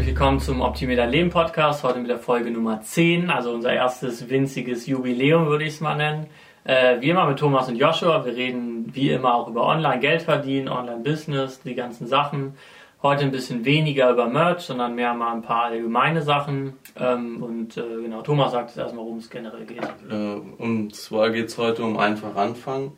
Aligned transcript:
herzlich 0.00 0.16
willkommen 0.16 0.40
zum 0.40 0.62
Optimier 0.62 0.96
dein 0.96 1.10
Leben 1.10 1.28
Podcast. 1.28 1.84
Heute 1.84 1.98
mit 1.98 2.08
der 2.08 2.18
Folge 2.18 2.50
Nummer 2.50 2.80
10, 2.80 3.28
also 3.28 3.52
unser 3.52 3.74
erstes 3.74 4.30
winziges 4.30 4.86
Jubiläum, 4.86 5.44
würde 5.48 5.64
ich 5.64 5.74
es 5.74 5.80
mal 5.82 5.94
nennen. 5.94 6.28
Äh, 6.64 7.02
wie 7.02 7.10
immer 7.10 7.26
mit 7.26 7.38
Thomas 7.38 7.68
und 7.68 7.76
Joshua. 7.76 8.24
Wir 8.24 8.34
reden 8.34 8.94
wie 8.94 9.10
immer 9.10 9.34
auch 9.34 9.48
über 9.48 9.66
Online-Geld 9.66 10.22
verdienen, 10.22 10.70
Online-Business, 10.70 11.60
die 11.60 11.74
ganzen 11.74 12.06
Sachen. 12.06 12.54
Heute 13.02 13.24
ein 13.24 13.30
bisschen 13.30 13.66
weniger 13.66 14.10
über 14.10 14.26
Merch, 14.26 14.62
sondern 14.62 14.94
mehr 14.94 15.12
mal 15.12 15.34
ein 15.34 15.42
paar 15.42 15.64
allgemeine 15.64 16.22
Sachen. 16.22 16.78
Ähm, 16.98 17.42
und 17.42 17.76
äh, 17.76 17.82
genau, 18.02 18.22
Thomas 18.22 18.52
sagt 18.52 18.70
jetzt 18.70 18.78
erstmal, 18.78 19.04
worum 19.04 19.18
es 19.18 19.28
generell 19.28 19.66
geht. 19.66 19.82
Äh, 20.10 20.14
und 20.14 20.94
zwar 20.94 21.28
geht 21.28 21.48
es 21.48 21.58
heute 21.58 21.82
um 21.82 21.98
einfach 21.98 22.36
anfangen 22.36 22.92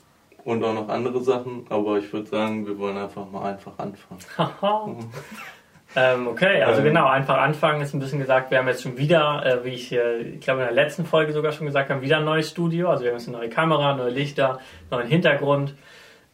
und 0.44 0.62
auch 0.62 0.74
noch 0.74 0.88
andere 0.88 1.20
Sachen, 1.20 1.66
aber 1.68 1.98
ich 1.98 2.12
würde 2.12 2.28
sagen, 2.28 2.64
wir 2.64 2.78
wollen 2.78 2.96
einfach 2.96 3.28
mal 3.28 3.50
einfach 3.50 3.72
anfangen. 3.76 5.10
ähm, 5.94 6.26
okay, 6.26 6.62
also 6.62 6.80
ähm, 6.80 6.86
genau, 6.86 7.06
einfach 7.06 7.38
anfangen 7.38 7.82
ist 7.82 7.94
ein 7.94 8.00
bisschen 8.00 8.18
gesagt, 8.18 8.50
wir 8.50 8.58
haben 8.58 8.68
jetzt 8.68 8.82
schon 8.82 8.96
wieder, 8.96 9.44
äh, 9.44 9.64
wie 9.64 9.70
ich, 9.70 9.92
äh, 9.92 10.20
ich 10.20 10.40
glaube 10.40 10.60
in 10.60 10.66
der 10.66 10.74
letzten 10.74 11.04
Folge 11.04 11.32
sogar 11.32 11.52
schon 11.52 11.66
gesagt 11.66 11.90
habe, 11.90 12.00
wieder 12.00 12.18
ein 12.18 12.24
neues 12.24 12.50
Studio. 12.50 12.90
Also 12.90 13.04
wir 13.04 13.10
haben 13.10 13.18
jetzt 13.18 13.28
eine 13.28 13.38
neue 13.38 13.50
Kamera, 13.50 13.94
neue 13.94 14.10
Lichter, 14.10 14.58
neuen 14.90 15.06
Hintergrund 15.06 15.74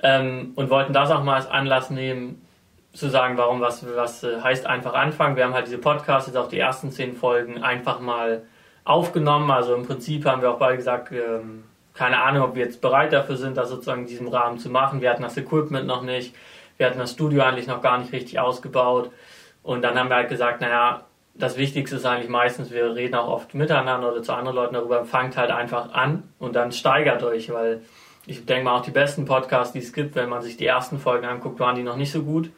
ähm, 0.02 0.52
und 0.54 0.70
wollten 0.70 0.92
das 0.92 1.10
auch 1.10 1.24
mal 1.24 1.36
als 1.36 1.46
Anlass 1.46 1.90
nehmen, 1.90 2.44
zu 2.92 3.08
sagen, 3.08 3.36
warum 3.36 3.60
was, 3.60 3.84
was 3.94 4.24
äh, 4.24 4.40
heißt 4.40 4.66
einfach 4.66 4.94
anfangen. 4.94 5.36
Wir 5.36 5.44
haben 5.44 5.54
halt 5.54 5.66
diese 5.66 5.78
Podcasts, 5.78 6.26
jetzt 6.26 6.36
auch 6.36 6.48
die 6.48 6.58
ersten 6.58 6.90
zehn 6.90 7.14
Folgen 7.14 7.62
einfach 7.62 8.00
mal 8.00 8.42
aufgenommen. 8.84 9.50
Also 9.50 9.74
im 9.74 9.86
Prinzip 9.86 10.24
haben 10.24 10.42
wir 10.42 10.50
auch 10.50 10.58
beide 10.58 10.76
gesagt, 10.76 11.12
ähm, 11.12 11.64
keine 11.94 12.22
Ahnung, 12.22 12.42
ob 12.44 12.54
wir 12.54 12.64
jetzt 12.64 12.80
bereit 12.80 13.12
dafür 13.12 13.36
sind, 13.36 13.56
das 13.56 13.68
sozusagen 13.68 14.02
in 14.02 14.06
diesem 14.06 14.28
Rahmen 14.28 14.58
zu 14.58 14.70
machen. 14.70 15.00
Wir 15.00 15.10
hatten 15.10 15.22
das 15.22 15.36
Equipment 15.36 15.86
noch 15.86 16.02
nicht. 16.02 16.34
Wir 16.76 16.86
hatten 16.86 16.98
das 16.98 17.12
Studio 17.12 17.42
eigentlich 17.42 17.66
noch 17.66 17.82
gar 17.82 17.98
nicht 17.98 18.12
richtig 18.12 18.38
ausgebaut. 18.38 19.10
Und 19.68 19.82
dann 19.82 19.98
haben 19.98 20.08
wir 20.08 20.16
halt 20.16 20.30
gesagt, 20.30 20.62
naja, 20.62 21.02
das 21.34 21.58
Wichtigste 21.58 21.96
ist 21.96 22.06
eigentlich 22.06 22.30
meistens, 22.30 22.70
wir 22.70 22.94
reden 22.94 23.14
auch 23.16 23.28
oft 23.28 23.52
miteinander 23.52 24.10
oder 24.10 24.22
zu 24.22 24.32
anderen 24.32 24.56
Leuten 24.56 24.72
darüber, 24.72 25.04
fangt 25.04 25.36
halt 25.36 25.50
einfach 25.50 25.92
an 25.92 26.22
und 26.38 26.56
dann 26.56 26.72
steigert 26.72 27.22
euch, 27.22 27.52
weil 27.52 27.82
ich 28.24 28.46
denke 28.46 28.64
mal 28.64 28.78
auch 28.78 28.82
die 28.82 28.92
besten 28.92 29.26
Podcasts, 29.26 29.74
die 29.74 29.80
es 29.80 29.92
gibt, 29.92 30.14
wenn 30.14 30.30
man 30.30 30.40
sich 30.40 30.56
die 30.56 30.64
ersten 30.64 30.98
Folgen 30.98 31.26
anguckt, 31.26 31.60
waren 31.60 31.76
die 31.76 31.82
noch 31.82 31.96
nicht 31.96 32.10
so 32.10 32.22
gut. 32.22 32.50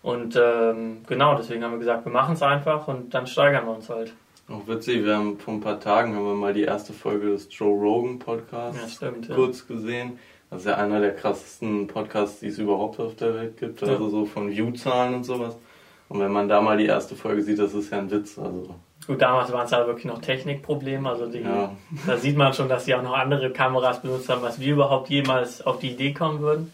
Und 0.00 0.40
ähm, 0.42 1.02
genau, 1.06 1.34
deswegen 1.34 1.62
haben 1.62 1.72
wir 1.72 1.80
gesagt, 1.80 2.06
wir 2.06 2.12
machen 2.12 2.32
es 2.32 2.40
einfach 2.40 2.88
und 2.88 3.12
dann 3.12 3.26
steigern 3.26 3.66
wir 3.66 3.74
uns 3.74 3.90
halt. 3.90 4.14
Auch 4.48 4.66
witzig, 4.66 5.04
wir 5.04 5.16
haben 5.16 5.38
vor 5.38 5.52
ein 5.52 5.60
paar 5.60 5.80
Tagen 5.80 6.16
haben 6.16 6.24
wir 6.24 6.34
mal 6.34 6.54
die 6.54 6.62
erste 6.62 6.94
Folge 6.94 7.26
des 7.26 7.46
Joe 7.50 7.78
Rogan 7.78 8.18
Podcasts 8.18 8.80
ja, 8.80 8.88
stimmt, 8.88 9.28
kurz 9.28 9.66
ja. 9.68 9.74
gesehen. 9.74 10.18
Das 10.48 10.60
ist 10.60 10.68
ja 10.68 10.76
einer 10.76 11.00
der 11.00 11.14
krassesten 11.14 11.88
Podcasts, 11.88 12.40
die 12.40 12.46
es 12.46 12.56
überhaupt 12.56 12.98
auf 13.00 13.16
der 13.16 13.34
Welt 13.34 13.58
gibt, 13.58 13.82
ja. 13.82 13.88
also 13.88 14.08
so 14.08 14.24
von 14.24 14.50
Viewzahlen 14.50 15.14
und 15.16 15.24
sowas. 15.24 15.58
Und 16.08 16.20
wenn 16.20 16.32
man 16.32 16.48
da 16.48 16.60
mal 16.60 16.76
die 16.76 16.86
erste 16.86 17.16
Folge 17.16 17.42
sieht, 17.42 17.58
das 17.58 17.74
ist 17.74 17.90
ja 17.90 17.98
ein 17.98 18.10
Witz. 18.10 18.38
Also. 18.38 18.74
Gut, 19.06 19.20
damals 19.20 19.52
waren 19.52 19.66
es 19.66 19.72
aber 19.72 19.88
wirklich 19.88 20.06
noch 20.06 20.20
Technikprobleme. 20.20 21.08
Also 21.08 21.26
die, 21.26 21.40
ja. 21.40 21.72
da 22.06 22.16
sieht 22.16 22.36
man 22.36 22.52
schon, 22.52 22.68
dass 22.68 22.84
sie 22.84 22.94
auch 22.94 23.02
noch 23.02 23.14
andere 23.14 23.50
Kameras 23.50 24.00
benutzt 24.00 24.28
haben, 24.28 24.42
was 24.42 24.60
wir 24.60 24.72
überhaupt 24.72 25.08
jemals 25.10 25.64
auf 25.64 25.78
die 25.78 25.90
Idee 25.90 26.12
kommen 26.12 26.40
würden. 26.40 26.72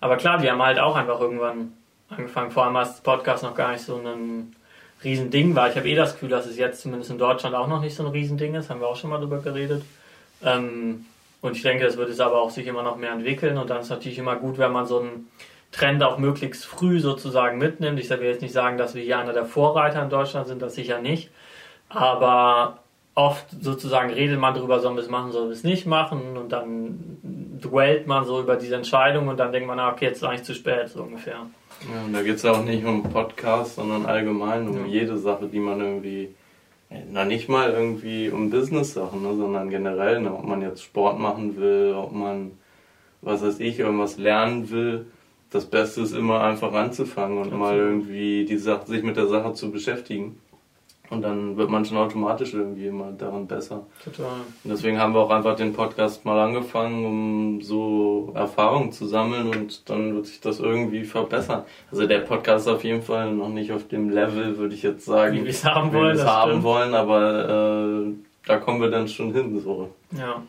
Aber 0.00 0.16
klar, 0.16 0.38
die 0.38 0.50
haben 0.50 0.62
halt 0.62 0.78
auch 0.78 0.96
einfach 0.96 1.20
irgendwann 1.20 1.72
angefangen, 2.08 2.50
vor 2.50 2.64
allem 2.64 2.76
als 2.76 3.00
Podcast 3.00 3.42
noch 3.42 3.54
gar 3.54 3.72
nicht 3.72 3.84
so 3.84 3.96
ein 3.96 4.54
Riesending 5.02 5.54
war. 5.54 5.68
Ich 5.68 5.76
habe 5.76 5.88
eh 5.88 5.94
das 5.94 6.12
Gefühl, 6.14 6.28
dass 6.28 6.46
es 6.46 6.56
jetzt 6.56 6.82
zumindest 6.82 7.10
in 7.10 7.18
Deutschland 7.18 7.54
auch 7.54 7.66
noch 7.66 7.80
nicht 7.80 7.94
so 7.94 8.04
ein 8.04 8.10
Riesending 8.10 8.54
ist, 8.54 8.70
haben 8.70 8.80
wir 8.80 8.88
auch 8.88 8.96
schon 8.96 9.10
mal 9.10 9.18
drüber 9.18 9.38
geredet. 9.38 9.82
Ähm, 10.42 11.06
und 11.42 11.56
ich 11.56 11.62
denke, 11.62 11.84
das 11.84 11.96
wird 11.96 12.08
es 12.08 12.20
aber 12.20 12.40
auch 12.40 12.50
sich 12.50 12.66
immer 12.66 12.82
noch 12.82 12.96
mehr 12.96 13.12
entwickeln 13.12 13.58
und 13.58 13.68
dann 13.68 13.78
ist 13.78 13.84
es 13.84 13.90
natürlich 13.90 14.18
immer 14.18 14.36
gut, 14.36 14.58
wenn 14.58 14.72
man 14.72 14.86
so 14.86 15.00
einen 15.00 15.30
Trend 15.76 16.02
auch 16.02 16.18
möglichst 16.18 16.64
früh 16.64 17.00
sozusagen 17.00 17.58
mitnimmt. 17.58 17.98
Ich 17.98 18.08
will 18.08 18.22
jetzt 18.22 18.42
nicht 18.42 18.54
sagen, 18.54 18.78
dass 18.78 18.94
wir 18.94 19.02
hier 19.02 19.18
einer 19.18 19.32
der 19.32 19.44
Vorreiter 19.44 20.02
in 20.02 20.10
Deutschland 20.10 20.46
sind, 20.46 20.62
das 20.62 20.74
sicher 20.74 21.00
nicht. 21.00 21.30
Aber 21.88 22.78
oft 23.14 23.46
sozusagen 23.60 24.10
redet 24.10 24.38
man 24.38 24.54
darüber, 24.54 24.80
sollen 24.80 24.96
wir 24.96 25.02
es 25.02 25.10
machen, 25.10 25.32
sollen 25.32 25.48
wir 25.48 25.54
es 25.54 25.64
nicht 25.64 25.86
machen 25.86 26.36
und 26.36 26.52
dann 26.52 27.18
dwellt 27.60 28.06
man 28.06 28.24
so 28.24 28.40
über 28.40 28.56
diese 28.56 28.76
Entscheidung 28.76 29.28
und 29.28 29.38
dann 29.38 29.52
denkt 29.52 29.66
man, 29.66 29.78
ah, 29.78 29.90
okay, 29.90 30.06
jetzt 30.06 30.18
ist 30.18 30.24
eigentlich 30.24 30.42
zu 30.42 30.54
spät, 30.54 30.88
so 30.88 31.02
ungefähr. 31.02 31.46
Ja, 31.92 32.04
und 32.04 32.12
da 32.12 32.22
geht 32.22 32.36
es 32.36 32.42
ja 32.42 32.52
auch 32.52 32.64
nicht 32.64 32.84
um 32.84 33.02
Podcast, 33.02 33.76
sondern 33.76 34.06
allgemein 34.06 34.68
um 34.68 34.86
ja. 34.86 34.92
jede 35.00 35.16
Sache, 35.16 35.46
die 35.46 35.60
man 35.60 35.80
irgendwie, 35.80 36.34
na 37.10 37.24
nicht 37.24 37.48
mal 37.48 37.70
irgendwie 37.70 38.30
um 38.30 38.50
Business-Sachen, 38.50 39.22
ne, 39.22 39.34
sondern 39.34 39.70
generell, 39.70 40.20
ne, 40.20 40.32
ob 40.32 40.44
man 40.44 40.60
jetzt 40.62 40.82
Sport 40.82 41.18
machen 41.18 41.56
will, 41.56 41.94
ob 41.96 42.12
man, 42.12 42.52
was 43.22 43.42
weiß 43.42 43.60
ich, 43.60 43.78
irgendwas 43.78 44.18
lernen 44.18 44.70
will. 44.70 45.06
Das 45.56 45.64
Beste 45.64 46.02
ist 46.02 46.12
immer 46.12 46.42
einfach 46.42 46.74
anzufangen 46.74 47.38
und 47.38 47.50
mal 47.58 47.78
irgendwie 47.78 48.44
die 48.44 48.58
Sache, 48.58 48.86
sich 48.88 49.02
mit 49.02 49.16
der 49.16 49.26
Sache 49.26 49.54
zu 49.54 49.70
beschäftigen. 49.70 50.38
Und 51.08 51.22
dann 51.22 51.56
wird 51.56 51.70
man 51.70 51.82
schon 51.86 51.96
automatisch 51.96 52.52
irgendwie 52.52 52.88
immer 52.88 53.10
daran 53.12 53.46
besser. 53.46 53.86
Total. 54.04 54.40
Und 54.64 54.70
deswegen 54.70 55.00
haben 55.00 55.14
wir 55.14 55.20
auch 55.20 55.30
einfach 55.30 55.56
den 55.56 55.72
Podcast 55.72 56.26
mal 56.26 56.38
angefangen, 56.38 57.06
um 57.06 57.62
so 57.62 58.32
Erfahrungen 58.34 58.92
zu 58.92 59.06
sammeln 59.06 59.48
und 59.48 59.88
dann 59.88 60.14
wird 60.14 60.26
sich 60.26 60.42
das 60.42 60.60
irgendwie 60.60 61.04
verbessern. 61.04 61.62
Also 61.90 62.06
der 62.06 62.18
Podcast 62.18 62.66
ist 62.66 62.72
auf 62.74 62.84
jeden 62.84 63.00
Fall 63.00 63.32
noch 63.32 63.48
nicht 63.48 63.72
auf 63.72 63.88
dem 63.88 64.10
Level, 64.10 64.58
würde 64.58 64.74
ich 64.74 64.82
jetzt 64.82 65.06
sagen, 65.06 65.38
wie 65.38 65.44
wir 65.44 65.50
es 65.50 65.64
haben 65.64 65.90
wollen. 65.94 66.22
haben 66.22 66.62
wollen, 66.62 66.94
aber 66.94 68.04
äh, 68.04 68.12
da 68.44 68.58
kommen 68.58 68.82
wir 68.82 68.90
dann 68.90 69.08
schon 69.08 69.32
hin. 69.32 69.58
So. 69.58 69.88
Ja. 70.18 70.42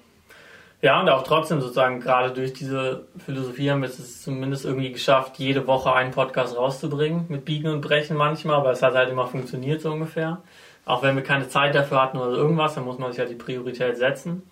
Ja, 0.81 1.01
und 1.01 1.09
auch 1.09 1.23
trotzdem 1.23 1.59
sozusagen, 1.59 1.99
gerade 1.99 2.31
durch 2.31 2.53
diese 2.53 3.07
Philosophie 3.25 3.71
haben 3.71 3.81
wir 3.81 3.89
es 3.89 4.21
zumindest 4.21 4.63
irgendwie 4.63 4.91
geschafft, 4.91 5.39
jede 5.39 5.65
Woche 5.65 5.91
einen 5.91 6.11
Podcast 6.11 6.55
rauszubringen, 6.55 7.25
mit 7.29 7.45
Biegen 7.45 7.71
und 7.71 7.81
Brechen 7.81 8.15
manchmal, 8.15 8.57
aber 8.57 8.71
es 8.71 8.83
hat 8.83 8.93
halt 8.93 9.09
immer 9.09 9.25
funktioniert 9.25 9.81
so 9.81 9.91
ungefähr. 9.91 10.43
Auch 10.85 11.01
wenn 11.01 11.15
wir 11.15 11.23
keine 11.23 11.49
Zeit 11.49 11.73
dafür 11.73 12.01
hatten 12.01 12.17
oder 12.17 12.31
irgendwas, 12.31 12.75
dann 12.75 12.85
muss 12.85 12.99
man 12.99 13.11
sich 13.11 13.19
halt 13.19 13.31
die 13.31 13.35
Priorität 13.35 13.97
setzen. 13.97 14.43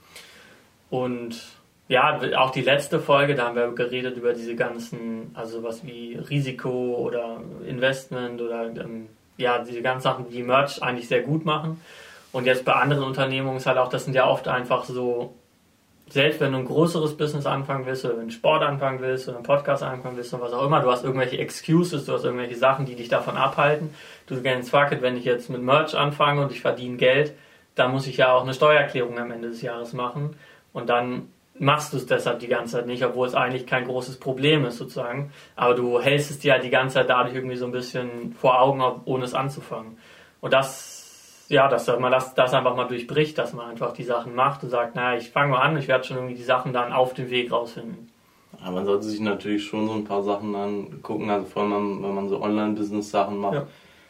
Und 0.90 1.42
ja, 1.88 2.20
auch 2.38 2.50
die 2.50 2.62
letzte 2.62 3.00
Folge, 3.00 3.36
da 3.36 3.46
haben 3.46 3.56
wir 3.56 3.72
geredet 3.74 4.18
über 4.18 4.34
diese 4.34 4.56
ganzen, 4.56 5.30
also 5.36 5.62
was 5.64 5.86
wie 5.86 6.16
Risiko 6.16 6.96
oder 6.96 7.40
Investment 7.68 8.42
oder 8.42 8.66
ähm, 8.66 9.10
ja, 9.38 9.60
diese 9.60 9.84
ganzen 9.84 10.04
Sachen, 10.04 10.30
die 10.32 10.42
Merch 10.42 10.82
eigentlich 10.82 11.08
sehr 11.08 11.22
gut 11.22 11.46
machen. 11.46 11.80
Und 12.32 12.46
jetzt 12.48 12.66
bei 12.66 12.74
anderen 12.74 13.04
Unternehmungen 13.04 13.58
ist 13.58 13.68
halt 13.68 13.78
auch, 13.78 13.90
das 13.90 14.06
sind 14.06 14.16
ja 14.16 14.28
oft 14.28 14.48
einfach 14.48 14.86
so 14.86 15.36
selbst 16.08 16.40
wenn 16.40 16.52
du 16.52 16.60
ein 16.60 16.66
größeres 16.66 17.18
Business 17.18 17.46
anfangen 17.46 17.86
willst 17.86 18.06
oder 18.06 18.18
wenn 18.18 18.28
du 18.28 18.34
Sport 18.34 18.64
anfangen 18.64 19.02
willst 19.02 19.28
oder 19.28 19.38
einen 19.38 19.46
Podcast 19.46 19.82
anfangen 19.82 20.16
willst 20.18 20.34
und 20.34 20.42
was 20.42 20.54
auch 20.54 20.66
immer, 20.66 20.82
du 20.82 20.92
hast 20.92 21.04
irgendwelche 21.04 21.38
Excuses, 21.40 22.06
du 22.06 22.14
hast 22.14 22.24
irgendwelche 22.24 22.56
Sachen, 22.56 22.86
die 22.86 22.96
dich 22.96 23.10
davon 23.10 23.38
abhalten. 23.38 23.90
Du 24.28 24.36
denkst, 24.36 24.70
fuck 24.70 24.92
it, 24.92 25.02
wenn 25.02 25.18
ich 25.18 25.26
jetzt 25.26 25.50
mit 25.50 25.62
Merch 25.62 25.96
anfange 25.96 26.42
und 26.42 26.52
ich 26.52 26.62
verdiene 26.62 26.98
Geld, 26.98 27.34
dann 27.74 27.92
muss 27.92 28.08
ich 28.08 28.18
ja 28.18 28.32
auch 28.34 28.44
eine 28.44 28.54
Steuererklärung 28.54 29.18
am 29.20 29.32
Ende 29.32 29.50
des 29.50 29.62
Jahres 29.62 29.94
machen 29.94 30.36
und 30.74 30.90
dann 30.90 31.30
machst 31.58 31.94
du 31.94 31.98
es 31.98 32.06
deshalb 32.06 32.40
die 32.40 32.48
ganze 32.48 32.74
Zeit 32.74 32.88
nicht, 32.88 33.04
obwohl 33.04 33.28
es 33.28 33.34
eigentlich 33.34 33.66
kein 33.66 33.86
großes 33.86 34.20
Problem 34.20 34.66
ist 34.66 34.78
sozusagen. 34.78 35.32
Aber 35.56 35.74
du 35.74 36.02
hältst 36.02 36.30
es 36.30 36.40
dir 36.40 36.54
halt 36.54 36.64
die 36.64 36.70
ganze 36.70 36.96
Zeit 36.96 37.10
dadurch 37.10 37.34
irgendwie 37.34 37.56
so 37.56 37.66
ein 37.66 37.72
bisschen 37.72 38.34
vor 38.34 38.60
Augen, 38.62 38.84
ohne 39.06 39.24
es 39.24 39.34
anzufangen. 39.34 39.98
Und 40.42 40.54
das 40.54 40.95
ja, 41.48 41.68
dass 41.68 41.88
man 41.88 42.12
das, 42.12 42.34
das 42.34 42.54
einfach 42.54 42.76
mal 42.76 42.88
durchbricht, 42.88 43.38
dass 43.38 43.54
man 43.54 43.70
einfach 43.70 43.94
die 43.94 44.04
Sachen 44.04 44.34
macht 44.36 44.64
und 44.64 44.70
sagt, 44.70 44.96
naja, 44.96 45.18
ich 45.18 45.30
fange 45.30 45.52
mal 45.52 45.62
an, 45.62 45.78
ich 45.78 45.88
werde 45.88 46.04
schon 46.04 46.18
irgendwie 46.18 46.36
die 46.36 46.44
Sachen 46.44 46.74
dann 46.74 46.92
auf 46.92 47.14
dem 47.14 47.30
Weg 47.30 47.52
rausfinden. 47.52 48.10
Ja, 48.64 48.72
man 48.72 48.86
sollte 48.86 49.06
sich 49.06 49.20
natürlich 49.20 49.66
schon 49.66 49.88
so 49.88 49.94
ein 49.94 50.06
paar 50.06 50.24
Sachen 50.24 50.56
angucken, 50.56 51.30
also 51.30 51.46
vor 51.46 51.64
allem, 51.64 52.02
wenn 52.02 52.16
man 52.16 52.30
so 52.30 52.42
Online-Business-Sachen 52.42 53.38
macht, 53.38 53.54
ja. 53.54 53.68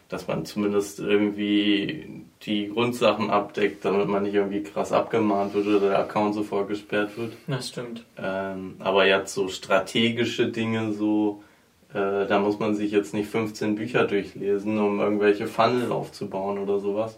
dass 0.07 0.28
man 0.28 0.46
zumindest 0.46 1.00
irgendwie 1.00 2.23
die 2.44 2.69
Grundsachen 2.69 3.29
abdeckt, 3.29 3.84
damit 3.84 4.07
man 4.07 4.23
nicht 4.23 4.35
irgendwie 4.35 4.63
krass 4.63 4.94
abgemahnt 4.94 5.53
wird 5.56 5.67
oder 5.67 5.79
der 5.79 6.00
Account 6.00 6.35
sofort 6.35 6.69
gesperrt 6.69 7.17
wird. 7.17 7.34
Das 7.47 7.69
stimmt. 7.69 8.06
Ähm, 8.17 8.76
aber 8.79 9.08
jetzt 9.08 9.34
so 9.34 9.49
strategische 9.49 10.49
Dinge, 10.49 10.93
so 10.93 11.43
äh, 11.93 12.28
da 12.28 12.40
muss 12.40 12.59
man 12.59 12.76
sich 12.76 12.91
jetzt 12.91 13.14
nicht 13.14 13.29
15 13.29 13.76
Bücher 13.76 14.05
durchlesen, 14.05 14.79
um 14.79 14.99
irgendwelche 14.99 15.47
Funnel 15.47 15.91
aufzubauen 15.91 16.59
oder 16.59 16.79
sowas 16.79 17.17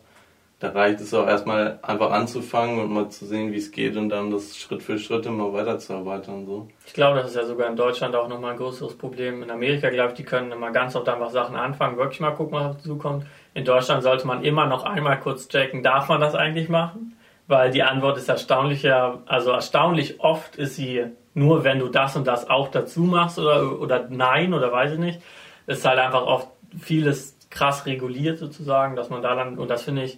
da 0.59 0.69
reicht 0.69 1.01
es 1.01 1.13
auch 1.13 1.27
erstmal 1.27 1.77
einfach 1.83 2.09
anzufangen 2.11 2.79
und 2.79 2.91
mal 2.91 3.09
zu 3.09 3.27
sehen, 3.27 3.51
wie 3.51 3.57
es 3.57 3.71
geht 3.71 3.95
und 3.95 4.09
dann 4.09 4.31
das 4.31 4.57
Schritt 4.57 4.81
für 4.81 4.97
Schritt 4.97 5.27
immer 5.27 5.53
weiterzuarbeiten. 5.53 6.47
So. 6.47 6.67
Ich 6.85 6.93
glaube, 6.93 7.17
das 7.17 7.29
ist 7.29 7.35
ja 7.35 7.45
sogar 7.45 7.69
in 7.69 7.75
Deutschland 7.75 8.15
auch 8.15 8.27
nochmal 8.27 8.51
ein 8.51 8.57
größeres 8.57 8.97
Problem. 8.97 9.43
In 9.43 9.51
Amerika, 9.51 9.89
glaube 9.91 10.09
ich, 10.09 10.15
die 10.15 10.23
können 10.23 10.51
immer 10.51 10.71
ganz 10.71 10.95
oft 10.95 11.07
einfach 11.09 11.29
Sachen 11.29 11.55
anfangen, 11.55 11.97
wirklich 11.97 12.21
mal 12.21 12.31
gucken, 12.31 12.53
was 12.55 12.77
dazu 12.77 12.97
kommt. 12.97 13.27
In 13.53 13.65
Deutschland 13.65 14.01
sollte 14.01 14.25
man 14.25 14.43
immer 14.43 14.65
noch 14.65 14.83
einmal 14.83 15.19
kurz 15.19 15.47
checken, 15.47 15.83
darf 15.83 16.09
man 16.09 16.21
das 16.21 16.33
eigentlich 16.33 16.69
machen? 16.69 17.15
Weil 17.45 17.69
die 17.69 17.83
Antwort 17.83 18.17
ist 18.17 18.27
erstaunlicher, 18.27 19.21
also 19.27 19.51
erstaunlich 19.51 20.19
oft 20.21 20.55
ist 20.55 20.75
sie 20.75 21.05
nur, 21.35 21.63
wenn 21.63 21.77
du 21.77 21.87
das 21.87 22.15
und 22.15 22.25
das 22.25 22.49
auch 22.49 22.69
dazu 22.69 23.01
machst 23.01 23.37
oder, 23.37 23.79
oder 23.79 24.07
nein 24.09 24.55
oder 24.55 24.71
weiß 24.71 24.93
ich 24.93 24.99
nicht. 24.99 25.21
Ist 25.67 25.85
halt 25.85 25.99
einfach 25.99 26.23
oft 26.23 26.47
vieles 26.81 27.37
krass 27.51 27.85
reguliert 27.85 28.39
sozusagen, 28.39 28.95
dass 28.95 29.11
man 29.11 29.21
da 29.21 29.35
dann, 29.35 29.59
und 29.59 29.69
das 29.69 29.83
finde 29.83 30.03
ich, 30.03 30.17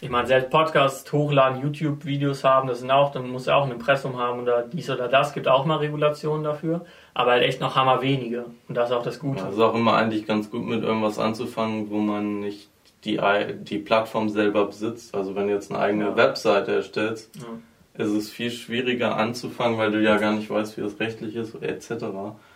ich 0.00 0.10
meine, 0.10 0.26
selbst 0.26 0.50
Podcast 0.50 1.12
hochladen, 1.12 1.62
YouTube-Videos 1.62 2.44
haben, 2.44 2.68
das 2.68 2.80
sind 2.80 2.90
auch, 2.90 3.12
dann 3.12 3.30
muss 3.30 3.46
ja 3.46 3.56
auch 3.56 3.64
ein 3.64 3.72
Impressum 3.72 4.18
haben 4.18 4.40
oder 4.40 4.62
dies 4.62 4.90
oder 4.90 5.08
das, 5.08 5.32
gibt 5.32 5.48
auch 5.48 5.64
mal 5.64 5.76
Regulationen 5.76 6.44
dafür, 6.44 6.84
aber 7.14 7.32
halt 7.32 7.44
echt 7.44 7.60
noch 7.60 7.76
hammer 7.76 8.02
wenige. 8.02 8.44
Und 8.68 8.76
das 8.76 8.90
ist 8.90 8.96
auch 8.96 9.02
das 9.02 9.18
Gute. 9.18 9.40
Ja, 9.40 9.48
ist 9.48 9.58
auch 9.58 9.74
immer 9.74 9.94
eigentlich 9.96 10.26
ganz 10.26 10.50
gut 10.50 10.64
mit 10.64 10.82
irgendwas 10.82 11.18
anzufangen, 11.18 11.90
wo 11.90 11.98
man 11.98 12.40
nicht 12.40 12.68
die, 13.04 13.20
die 13.62 13.78
Plattform 13.78 14.28
selber 14.28 14.66
besitzt. 14.66 15.14
Also 15.14 15.34
wenn 15.34 15.46
du 15.46 15.54
jetzt 15.54 15.70
eine 15.70 15.80
eigene 15.80 16.04
ja. 16.06 16.16
Webseite 16.16 16.74
erstellst, 16.74 17.36
ja. 17.36 18.04
ist 18.04 18.12
es 18.12 18.30
viel 18.30 18.50
schwieriger 18.50 19.16
anzufangen, 19.16 19.78
weil 19.78 19.90
du 19.90 20.00
ja 20.02 20.16
gar 20.16 20.32
nicht 20.32 20.50
weißt, 20.50 20.76
wie 20.76 20.82
das 20.82 20.98
rechtlich 21.00 21.36
ist, 21.36 21.54
etc. 21.62 21.90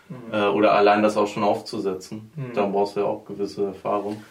Mhm. 0.09 0.17
Äh, 0.33 0.47
oder 0.49 0.73
allein 0.75 1.03
das 1.03 1.17
auch 1.17 1.27
schon 1.27 1.45
aufzusetzen. 1.45 2.31
Mhm. 2.35 2.55
Dann 2.55 2.73
brauchst 2.73 2.97
du 2.97 3.01
ja 3.01 3.07
auch 3.07 3.25
gewisse 3.25 3.67
Erfahrung. 3.67 4.23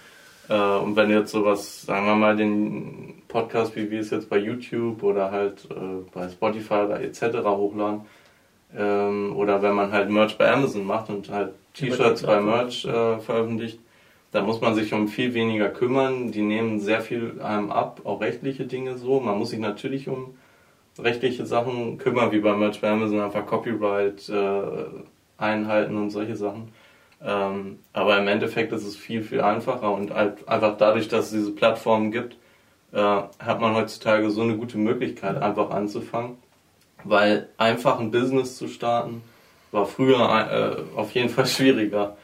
Äh, 0.49 0.77
und 0.77 0.95
wenn 0.95 1.09
jetzt 1.09 1.31
sowas, 1.31 1.83
sagen 1.83 2.05
wir 2.05 2.15
mal, 2.15 2.35
den 2.35 3.21
Podcast, 3.27 3.75
wie 3.75 3.89
wir 3.91 3.99
es 3.99 4.09
jetzt 4.11 4.29
bei 4.29 4.37
YouTube 4.37 5.03
oder 5.03 5.31
halt 5.31 5.67
äh, 5.69 6.03
bei 6.13 6.29
Spotify 6.29 6.85
oder 6.85 7.01
etc. 7.01 7.43
hochladen, 7.43 8.01
ähm, 8.75 9.35
oder 9.35 9.61
wenn 9.61 9.75
man 9.75 9.91
halt 9.91 10.09
Merch 10.09 10.37
bei 10.37 10.51
Amazon 10.51 10.85
macht 10.85 11.09
und 11.09 11.29
halt 11.29 11.53
T-Shirts 11.73 12.23
bei 12.23 12.41
Merch 12.41 12.85
äh, 12.85 13.19
veröffentlicht, 13.19 13.79
da 14.31 14.41
muss 14.41 14.61
man 14.61 14.75
sich 14.75 14.93
um 14.93 15.07
viel 15.07 15.33
weniger 15.33 15.69
kümmern. 15.69 16.31
Die 16.31 16.41
nehmen 16.41 16.79
sehr 16.79 17.01
viel 17.01 17.41
einem 17.41 17.71
ab, 17.71 18.01
auch 18.03 18.21
rechtliche 18.21 18.65
Dinge 18.65 18.97
so. 18.97 19.19
Man 19.19 19.37
muss 19.37 19.51
sich 19.51 19.59
natürlich 19.59 20.09
um 20.09 20.35
rechtliche 20.99 21.45
Sachen 21.45 21.97
kümmern, 21.97 22.31
wie 22.31 22.39
bei 22.39 22.55
Merch 22.55 22.81
bei 22.81 22.89
Amazon, 22.89 23.21
einfach 23.21 23.45
Copyright 23.45 24.27
äh, 24.29 24.61
einhalten 25.37 25.95
und 25.95 26.09
solche 26.09 26.35
Sachen. 26.35 26.69
Ähm, 27.23 27.79
aber 27.93 28.17
im 28.17 28.27
Endeffekt 28.27 28.71
ist 28.73 28.85
es 28.85 28.95
viel, 28.95 29.23
viel 29.23 29.41
einfacher 29.41 29.91
und 29.91 30.13
halt 30.13 30.47
einfach 30.47 30.77
dadurch, 30.77 31.07
dass 31.07 31.25
es 31.25 31.31
diese 31.31 31.51
Plattformen 31.51 32.11
gibt, 32.11 32.37
äh, 32.91 32.99
hat 32.99 33.59
man 33.59 33.75
heutzutage 33.75 34.29
so 34.29 34.41
eine 34.41 34.55
gute 34.57 34.77
Möglichkeit, 34.77 35.41
einfach 35.41 35.71
anzufangen. 35.71 36.37
Weil 37.03 37.49
einfach 37.57 37.99
ein 37.99 38.11
Business 38.11 38.57
zu 38.57 38.67
starten, 38.67 39.21
war 39.71 39.85
früher 39.85 40.17
äh, 40.19 40.97
auf 40.97 41.11
jeden 41.11 41.29
Fall 41.29 41.45
schwieriger. 41.47 42.17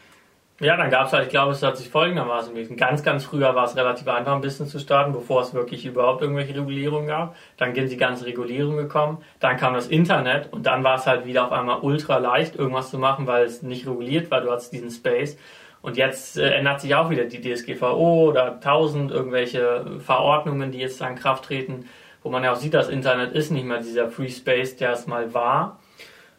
Ja, 0.60 0.78
dann 0.78 0.92
gab 0.92 1.08
es 1.08 1.14
halt, 1.14 1.24
ich 1.24 1.30
glaube, 1.30 1.52
es 1.52 1.64
hat 1.64 1.78
sich 1.78 1.90
folgendermaßen 1.90 2.54
gewesen. 2.54 2.78
Ganz, 2.78 3.02
ganz 3.02 3.26
früher 3.26 3.56
war 3.56 3.66
es 3.66 3.76
relativ 3.76 4.08
einfach, 4.08 4.34
ein 4.34 4.42
Business 4.42 4.70
zu 4.70 4.80
starten, 4.80 5.12
bevor 5.12 5.42
es 5.42 5.54
wirklich 5.56 5.84
überhaupt 5.86 6.22
irgendwelche 6.22 6.56
Regulierungen 6.56 7.08
gab. 7.08 7.36
Dann 7.58 7.74
sind 7.74 7.92
die 7.92 7.98
ganzen 7.98 8.26
Regulierungen 8.26 8.78
gekommen. 8.78 9.18
Dann 9.40 9.58
kam 9.58 9.74
das 9.74 9.88
Internet 9.88 10.54
und 10.54 10.68
dann 10.68 10.84
war 10.84 10.96
es 10.96 11.08
halt 11.08 11.26
wieder 11.26 11.46
auf 11.46 11.52
einmal 11.52 11.80
ultra 11.82 12.18
leicht, 12.18 12.56
irgendwas 12.56 12.92
zu 12.92 13.00
machen, 13.00 13.26
weil 13.26 13.46
es 13.46 13.64
nicht 13.64 13.88
reguliert 13.88 14.30
war. 14.30 14.42
Du 14.42 14.52
hattest 14.52 14.72
diesen 14.74 14.92
Space. 14.92 15.38
Und 15.82 15.98
jetzt 15.98 16.38
äh, 16.38 16.52
ändert 16.52 16.82
sich 16.82 16.94
auch 16.96 17.10
wieder 17.10 17.26
die 17.26 17.42
DSGVO 17.42 18.30
oder 18.30 18.60
tausend 18.62 19.12
irgendwelche 19.12 20.00
Verordnungen, 20.00 20.72
die 20.72 20.80
jetzt 20.80 21.02
in 21.02 21.16
Kraft 21.16 21.46
treten, 21.46 21.90
wo 22.22 22.30
man 22.30 22.44
ja 22.44 22.54
auch 22.54 22.58
sieht, 22.58 22.74
das 22.74 22.90
Internet 22.90 23.34
ist 23.34 23.52
nicht 23.52 23.66
mehr 23.66 23.80
dieser 23.80 24.08
Free 24.08 24.30
Space, 24.30 24.78
der 24.78 24.92
es 24.94 25.08
mal 25.08 25.34
war. 25.34 25.80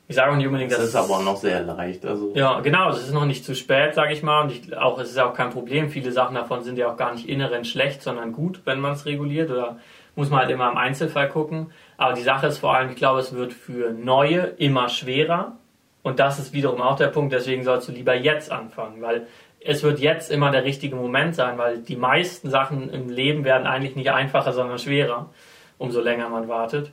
Ich 0.06 0.16
sage 0.16 0.32
auch 0.32 0.36
nicht 0.36 0.46
unbedingt, 0.46 0.70
dass 0.70 0.78
das 0.78 0.88
ist 0.88 0.96
aber 0.96 1.22
noch 1.22 1.36
sehr 1.36 1.62
leicht. 1.62 2.04
Also 2.04 2.32
ja, 2.34 2.60
genau, 2.60 2.90
es 2.90 2.98
ist 2.98 3.12
noch 3.14 3.24
nicht 3.24 3.44
zu 3.44 3.54
spät, 3.54 3.94
sage 3.94 4.12
ich 4.12 4.22
mal. 4.22 4.42
Und 4.42 4.52
ich, 4.52 4.76
auch, 4.76 4.98
es 4.98 5.10
ist 5.10 5.18
auch 5.18 5.32
kein 5.32 5.50
Problem. 5.50 5.88
Viele 5.88 6.12
Sachen 6.12 6.34
davon 6.34 6.62
sind 6.62 6.76
ja 6.76 6.90
auch 6.90 6.96
gar 6.96 7.14
nicht 7.14 7.26
inhärent 7.26 7.66
schlecht, 7.66 8.02
sondern 8.02 8.32
gut, 8.32 8.60
wenn 8.66 8.80
man 8.80 8.92
es 8.92 9.06
reguliert. 9.06 9.50
Oder 9.50 9.78
muss 10.14 10.28
man 10.28 10.40
halt 10.40 10.50
immer 10.50 10.70
im 10.70 10.76
Einzelfall 10.76 11.28
gucken. 11.30 11.70
Aber 11.96 12.12
die 12.12 12.22
Sache 12.22 12.48
ist 12.48 12.58
vor 12.58 12.76
allem, 12.76 12.90
ich 12.90 12.96
glaube, 12.96 13.20
es 13.20 13.34
wird 13.34 13.54
für 13.54 13.92
Neue 13.92 14.54
immer 14.58 14.90
schwerer. 14.90 15.56
Und 16.02 16.18
das 16.18 16.38
ist 16.38 16.52
wiederum 16.52 16.82
auch 16.82 16.96
der 16.96 17.08
Punkt, 17.08 17.32
deswegen 17.32 17.64
sollst 17.64 17.88
du 17.88 17.92
lieber 17.92 18.14
jetzt 18.14 18.52
anfangen, 18.52 19.00
weil 19.00 19.26
es 19.60 19.82
wird 19.82 19.98
jetzt 20.00 20.30
immer 20.30 20.50
der 20.50 20.64
richtige 20.64 20.94
Moment 20.94 21.34
sein, 21.34 21.56
weil 21.56 21.78
die 21.78 21.96
meisten 21.96 22.50
Sachen 22.50 22.90
im 22.90 23.08
Leben 23.08 23.44
werden 23.44 23.66
eigentlich 23.66 23.96
nicht 23.96 24.10
einfacher, 24.10 24.52
sondern 24.52 24.78
schwerer, 24.78 25.30
umso 25.78 26.02
länger 26.02 26.28
man 26.28 26.46
wartet. 26.46 26.92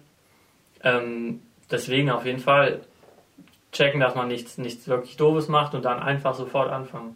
Ähm, 0.81 1.41
deswegen 1.69 2.09
auf 2.09 2.25
jeden 2.25 2.39
Fall 2.39 2.79
checken, 3.71 3.99
dass 3.99 4.15
man 4.15 4.27
nichts, 4.27 4.57
nichts 4.57 4.87
wirklich 4.87 5.17
Doofes 5.17 5.47
macht 5.47 5.73
und 5.73 5.85
dann 5.85 5.99
einfach 5.99 6.35
sofort 6.35 6.69
anfangen. 6.69 7.15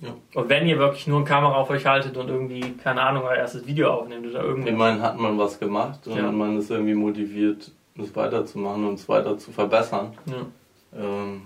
Ja. 0.00 0.10
Und 0.34 0.48
wenn 0.48 0.66
ihr 0.66 0.78
wirklich 0.78 1.06
nur 1.06 1.18
eine 1.18 1.26
Kamera 1.26 1.54
auf 1.54 1.70
euch 1.70 1.86
haltet 1.86 2.16
und 2.16 2.28
irgendwie, 2.28 2.72
keine 2.72 3.02
Ahnung, 3.02 3.22
euer 3.24 3.36
erstes 3.36 3.66
Video 3.66 3.92
aufnehmt 3.92 4.26
oder 4.26 4.42
irgendwie. 4.42 4.70
Ich 4.70 4.76
meine, 4.76 5.00
hat 5.00 5.18
man 5.18 5.38
was 5.38 5.58
gemacht 5.58 6.06
und 6.06 6.16
ja. 6.16 6.32
man 6.32 6.58
ist 6.58 6.70
irgendwie 6.70 6.94
motiviert, 6.94 7.70
das 7.96 8.14
weiterzumachen 8.16 8.86
und 8.88 8.94
es 8.94 9.08
weiter 9.08 9.38
zu 9.38 9.52
verbessern. 9.52 10.12
Ja. 10.26 11.00
Ähm, 11.00 11.42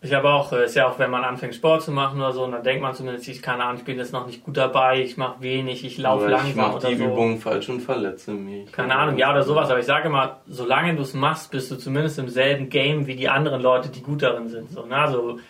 ich 0.00 0.14
habe 0.14 0.28
auch, 0.30 0.52
äh, 0.52 0.64
ist 0.64 0.76
ja 0.76 0.86
auch, 0.86 0.98
wenn 0.98 1.10
man 1.10 1.24
anfängt 1.24 1.56
Sport 1.56 1.82
zu 1.82 1.90
machen 1.90 2.20
oder 2.20 2.32
so, 2.32 2.44
und 2.44 2.52
dann 2.52 2.62
denkt 2.62 2.82
man 2.82 2.94
zumindest, 2.94 3.26
ich 3.26 3.42
keine 3.42 3.64
Ahnung, 3.64 3.78
ich 3.78 3.84
bin 3.84 3.98
jetzt 3.98 4.12
noch 4.12 4.26
nicht 4.26 4.44
gut 4.44 4.56
dabei, 4.56 5.02
ich 5.02 5.16
mache 5.16 5.42
wenig, 5.42 5.84
ich 5.84 5.98
laufe 5.98 6.28
langsam. 6.28 6.50
Ich 6.50 6.56
mache 6.56 6.86
die 6.86 6.96
so. 6.96 7.04
Übung 7.04 7.38
falsch 7.38 7.68
und 7.68 7.80
verletze 7.80 8.32
mich. 8.32 8.70
Keine 8.70 8.94
Ahnung, 8.94 9.18
ja 9.18 9.30
oder 9.30 9.42
sowas, 9.42 9.70
aber 9.70 9.80
ich 9.80 9.86
sage 9.86 10.08
mal, 10.08 10.36
solange 10.46 10.94
du 10.94 11.02
es 11.02 11.14
machst, 11.14 11.50
bist 11.50 11.70
du 11.70 11.76
zumindest 11.76 12.18
im 12.20 12.28
selben 12.28 12.68
Game 12.68 13.08
wie 13.08 13.16
die 13.16 13.28
anderen 13.28 13.60
Leute, 13.60 13.88
die 13.88 14.02
gut 14.02 14.22
darin 14.22 14.48
sind. 14.48 14.70
So, 14.70 14.86
ne? 14.86 14.96
Also, 14.96 15.40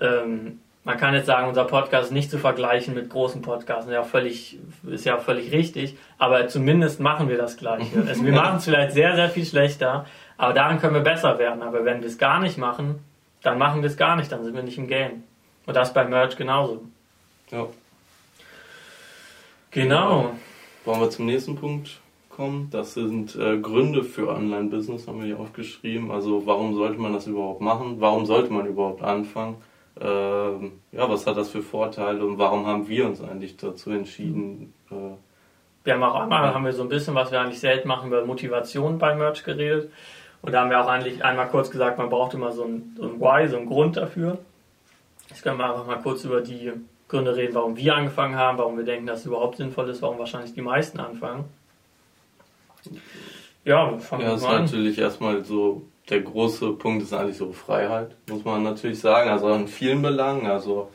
ähm, 0.00 0.60
man 0.84 0.96
kann 0.96 1.12
jetzt 1.12 1.26
sagen, 1.26 1.46
unser 1.46 1.64
Podcast 1.64 2.06
ist 2.06 2.12
nicht 2.12 2.30
zu 2.30 2.38
vergleichen 2.38 2.94
mit 2.94 3.10
großen 3.10 3.42
Podcasts, 3.42 3.90
ja 3.90 4.04
völlig, 4.04 4.58
ist 4.90 5.04
ja 5.04 5.18
völlig 5.18 5.52
richtig, 5.52 5.98
aber 6.16 6.48
zumindest 6.48 6.98
machen 6.98 7.28
wir 7.28 7.36
das 7.36 7.58
Gleiche. 7.58 8.04
Also 8.08 8.24
wir 8.24 8.32
machen 8.32 8.56
es 8.56 8.64
vielleicht 8.64 8.92
sehr, 8.92 9.14
sehr 9.14 9.28
viel 9.28 9.44
schlechter, 9.44 10.06
aber 10.38 10.54
daran 10.54 10.80
können 10.80 10.94
wir 10.94 11.02
besser 11.02 11.38
werden. 11.38 11.62
Aber 11.62 11.84
wenn 11.84 12.00
wir 12.00 12.08
es 12.08 12.16
gar 12.16 12.40
nicht 12.40 12.56
machen, 12.56 13.04
dann 13.42 13.58
machen 13.58 13.82
wir 13.82 13.88
es 13.88 13.96
gar 13.96 14.16
nicht, 14.16 14.30
dann 14.32 14.44
sind 14.44 14.54
wir 14.54 14.62
nicht 14.62 14.78
im 14.78 14.88
Game. 14.88 15.24
Und 15.66 15.76
das 15.76 15.92
bei 15.92 16.04
Merch 16.04 16.36
genauso. 16.36 16.82
Ja. 17.50 17.66
Genau. 19.70 20.30
Wollen 20.84 21.00
wir 21.00 21.10
zum 21.10 21.26
nächsten 21.26 21.56
Punkt 21.56 22.00
kommen? 22.30 22.68
Das 22.70 22.94
sind 22.94 23.36
äh, 23.36 23.58
Gründe 23.58 24.04
für 24.04 24.28
Online-Business, 24.28 25.06
haben 25.06 25.20
wir 25.20 25.26
hier 25.26 25.40
aufgeschrieben. 25.40 26.10
Also 26.10 26.46
warum 26.46 26.74
sollte 26.74 26.98
man 26.98 27.12
das 27.12 27.26
überhaupt 27.26 27.60
machen? 27.60 27.96
Warum 28.00 28.26
sollte 28.26 28.52
man 28.52 28.66
überhaupt 28.66 29.02
anfangen? 29.02 29.56
Ähm, 30.00 30.72
ja, 30.92 31.08
was 31.10 31.26
hat 31.26 31.36
das 31.36 31.50
für 31.50 31.62
Vorteile 31.62 32.24
und 32.24 32.38
warum 32.38 32.66
haben 32.66 32.88
wir 32.88 33.06
uns 33.06 33.20
eigentlich 33.20 33.56
dazu 33.56 33.90
entschieden? 33.90 34.72
Äh, 34.90 35.16
wir 35.84 35.94
haben 35.94 36.02
auch 36.02 36.14
einmal, 36.14 36.54
haben 36.54 36.64
wir 36.64 36.72
so 36.72 36.82
ein 36.82 36.88
bisschen, 36.88 37.14
was 37.14 37.32
wir 37.32 37.40
eigentlich 37.40 37.60
selten 37.60 37.88
machen, 37.88 38.08
über 38.08 38.24
Motivation 38.24 38.98
bei 38.98 39.14
Merch 39.14 39.42
geredet. 39.42 39.90
Und 40.42 40.52
da 40.52 40.60
haben 40.60 40.70
wir 40.70 40.80
auch 40.80 40.88
eigentlich 40.88 41.24
einmal 41.24 41.48
kurz 41.48 41.70
gesagt, 41.70 41.98
man 41.98 42.10
braucht 42.10 42.34
immer 42.34 42.52
so 42.52 42.64
ein, 42.64 42.94
so 42.96 43.04
ein 43.04 43.20
Why, 43.20 43.48
so 43.48 43.56
einen 43.56 43.66
Grund 43.66 43.96
dafür. 43.96 44.38
Jetzt 45.28 45.42
können 45.42 45.58
wir 45.58 45.68
einfach 45.68 45.86
mal 45.86 46.00
kurz 46.00 46.24
über 46.24 46.40
die 46.40 46.72
Gründe 47.08 47.34
reden, 47.34 47.54
warum 47.54 47.76
wir 47.76 47.94
angefangen 47.94 48.36
haben, 48.36 48.58
warum 48.58 48.76
wir 48.76 48.84
denken, 48.84 49.06
dass 49.06 49.20
es 49.20 49.26
überhaupt 49.26 49.56
sinnvoll 49.56 49.88
ist, 49.88 50.02
warum 50.02 50.18
wahrscheinlich 50.18 50.54
die 50.54 50.62
meisten 50.62 51.00
anfangen. 51.00 51.44
Ja, 53.64 53.98
fangen 53.98 54.22
ja, 54.22 54.36
wir 54.36 54.42
mal 54.42 54.56
an. 54.56 54.64
ist 54.64 54.72
natürlich 54.72 54.98
erstmal 54.98 55.44
so, 55.44 55.82
der 56.08 56.20
große 56.20 56.72
Punkt 56.72 57.02
ist 57.02 57.12
eigentlich 57.12 57.36
so 57.36 57.52
Freiheit, 57.52 58.14
muss 58.28 58.44
man 58.44 58.62
natürlich 58.62 59.00
sagen. 59.00 59.30
Also 59.30 59.52
in 59.52 59.68
vielen 59.68 60.02
Belangen, 60.02 60.46
also 60.46 60.90